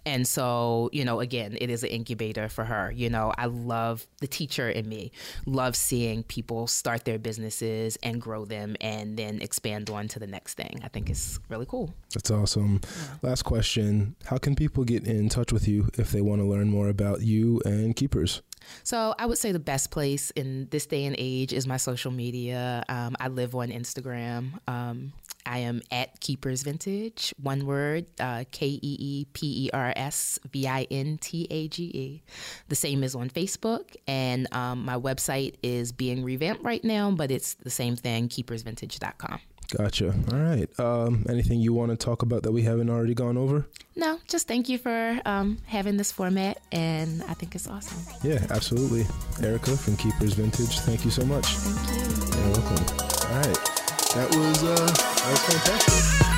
And 0.05 0.29
so, 0.29 0.91
you 0.93 1.05
know, 1.05 1.21
again, 1.21 1.57
it 1.61 1.71
is 1.71 1.83
an 1.83 1.89
incubator 1.91 2.49
for 2.49 2.65
her. 2.65 2.93
You 2.93 3.09
know, 3.09 3.33
I 3.39 3.47
love 3.47 4.07
the 4.21 4.27
teacher 4.27 4.69
in 4.69 4.87
me, 4.89 5.13
love 5.47 5.75
seeing 5.75 6.23
people 6.25 6.67
start 6.67 7.05
their 7.05 7.19
businesses 7.19 7.97
and 8.03 8.21
grow 8.21 8.45
them 8.45 8.77
and 8.81 9.17
then 9.17 9.41
expand 9.41 9.89
on 9.89 10.09
to 10.09 10.19
the 10.19 10.27
next 10.27 10.55
thing. 10.55 10.81
I 10.85 10.89
think 10.89 11.09
it's 11.09 11.41
really 11.49 11.67
cool. 11.67 11.95
That's 12.13 12.31
awesome. 12.31 12.81
Yeah. 12.83 13.31
Last 13.31 13.43
question 13.43 14.15
How 14.27 14.37
can 14.37 14.55
people 14.55 14.85
get 14.85 15.07
in 15.07 15.29
touch 15.29 15.53
with 15.53 15.67
you 15.67 15.89
if 15.95 16.11
they 16.13 16.21
want 16.21 16.43
to 16.43 16.47
learn 16.47 16.71
more 16.71 16.89
about 16.89 17.23
you 17.23 17.63
and 17.65 17.97
Keepers? 17.97 18.43
So 18.83 19.15
I 19.19 19.27
would 19.27 19.39
say 19.39 19.53
the 19.53 19.59
best 19.59 19.91
place 19.91 20.31
in 20.31 20.69
this 20.71 20.87
day 20.87 21.05
and 21.05 21.17
age 21.19 21.53
is 21.53 21.67
my 21.67 21.77
social 21.77 22.11
media. 22.11 22.85
Um, 22.89 23.17
I 23.21 23.29
live 23.29 23.55
on 23.55 23.69
Instagram. 23.69 24.59
Um, 24.69 25.13
I 25.47 25.59
am 25.59 25.81
at 25.93 26.19
Keepers 26.21 26.63
Vintage, 26.63 27.33
one 27.41 27.67
word, 27.67 28.07
uh, 28.19 28.45
K 28.51 28.67
E 28.67 28.81
E 28.83 29.27
P 29.33 29.67
E 29.67 29.71
R 29.73 29.93
S 29.95 30.39
V 30.51 30.67
I 30.67 30.87
N 30.91 31.19
T 31.19 31.47
A 31.51 31.69
G 31.69 31.85
E. 31.85 32.23
The 32.69 32.75
same 32.75 33.05
is 33.05 33.15
on 33.15 33.31
Facebook, 33.31 33.95
and 34.09 34.53
um, 34.53 34.85
my 34.85 34.97
website 34.97 35.55
is 35.63 35.93
being 35.93 36.25
revamped 36.25 36.65
right 36.65 36.83
now, 36.83 37.13
but 37.13 37.31
it's 37.31 37.55
the 37.55 37.71
same 37.71 37.95
thing, 37.95 38.29
keepersvintage.com. 38.29 39.41
Gotcha. 39.77 40.15
All 40.33 40.39
right. 40.39 40.69
Um, 40.81 41.27
anything 41.29 41.61
you 41.61 41.73
want 41.73 41.91
to 41.91 41.97
talk 41.97 42.23
about 42.23 42.43
that 42.45 42.53
we 42.53 42.63
haven't 42.63 42.91
already 42.91 43.15
gone 43.15 43.37
over? 43.37 43.67
No, 43.95 44.19
just 44.29 44.47
thank 44.47 44.69
you 44.69 44.79
for 44.79 45.21
um, 45.25 45.59
having 45.67 45.97
this 45.97 46.13
format, 46.13 46.61
and 46.71 47.23
I 47.25 47.35
think 47.35 47.55
it's 47.55 47.67
awesome. 47.67 47.99
Yeah, 48.23 48.47
absolutely. 48.51 49.07
Erica 49.43 49.77
from 49.77 49.97
Keepers 49.97 50.35
Vintage, 50.35 50.79
thank 50.81 51.05
you 51.05 51.11
so 51.11 51.25
much. 51.25 51.47
Thank 51.47 52.35
you. 52.35 52.43
You're 52.43 52.53
welcome. 52.53 52.87
All 53.31 53.37
right. 53.39 53.77
That 54.15 54.35
was 54.35 54.63
uh, 54.63 54.75
that 54.77 55.31
was 55.31 55.41
fantastic. 55.41 56.36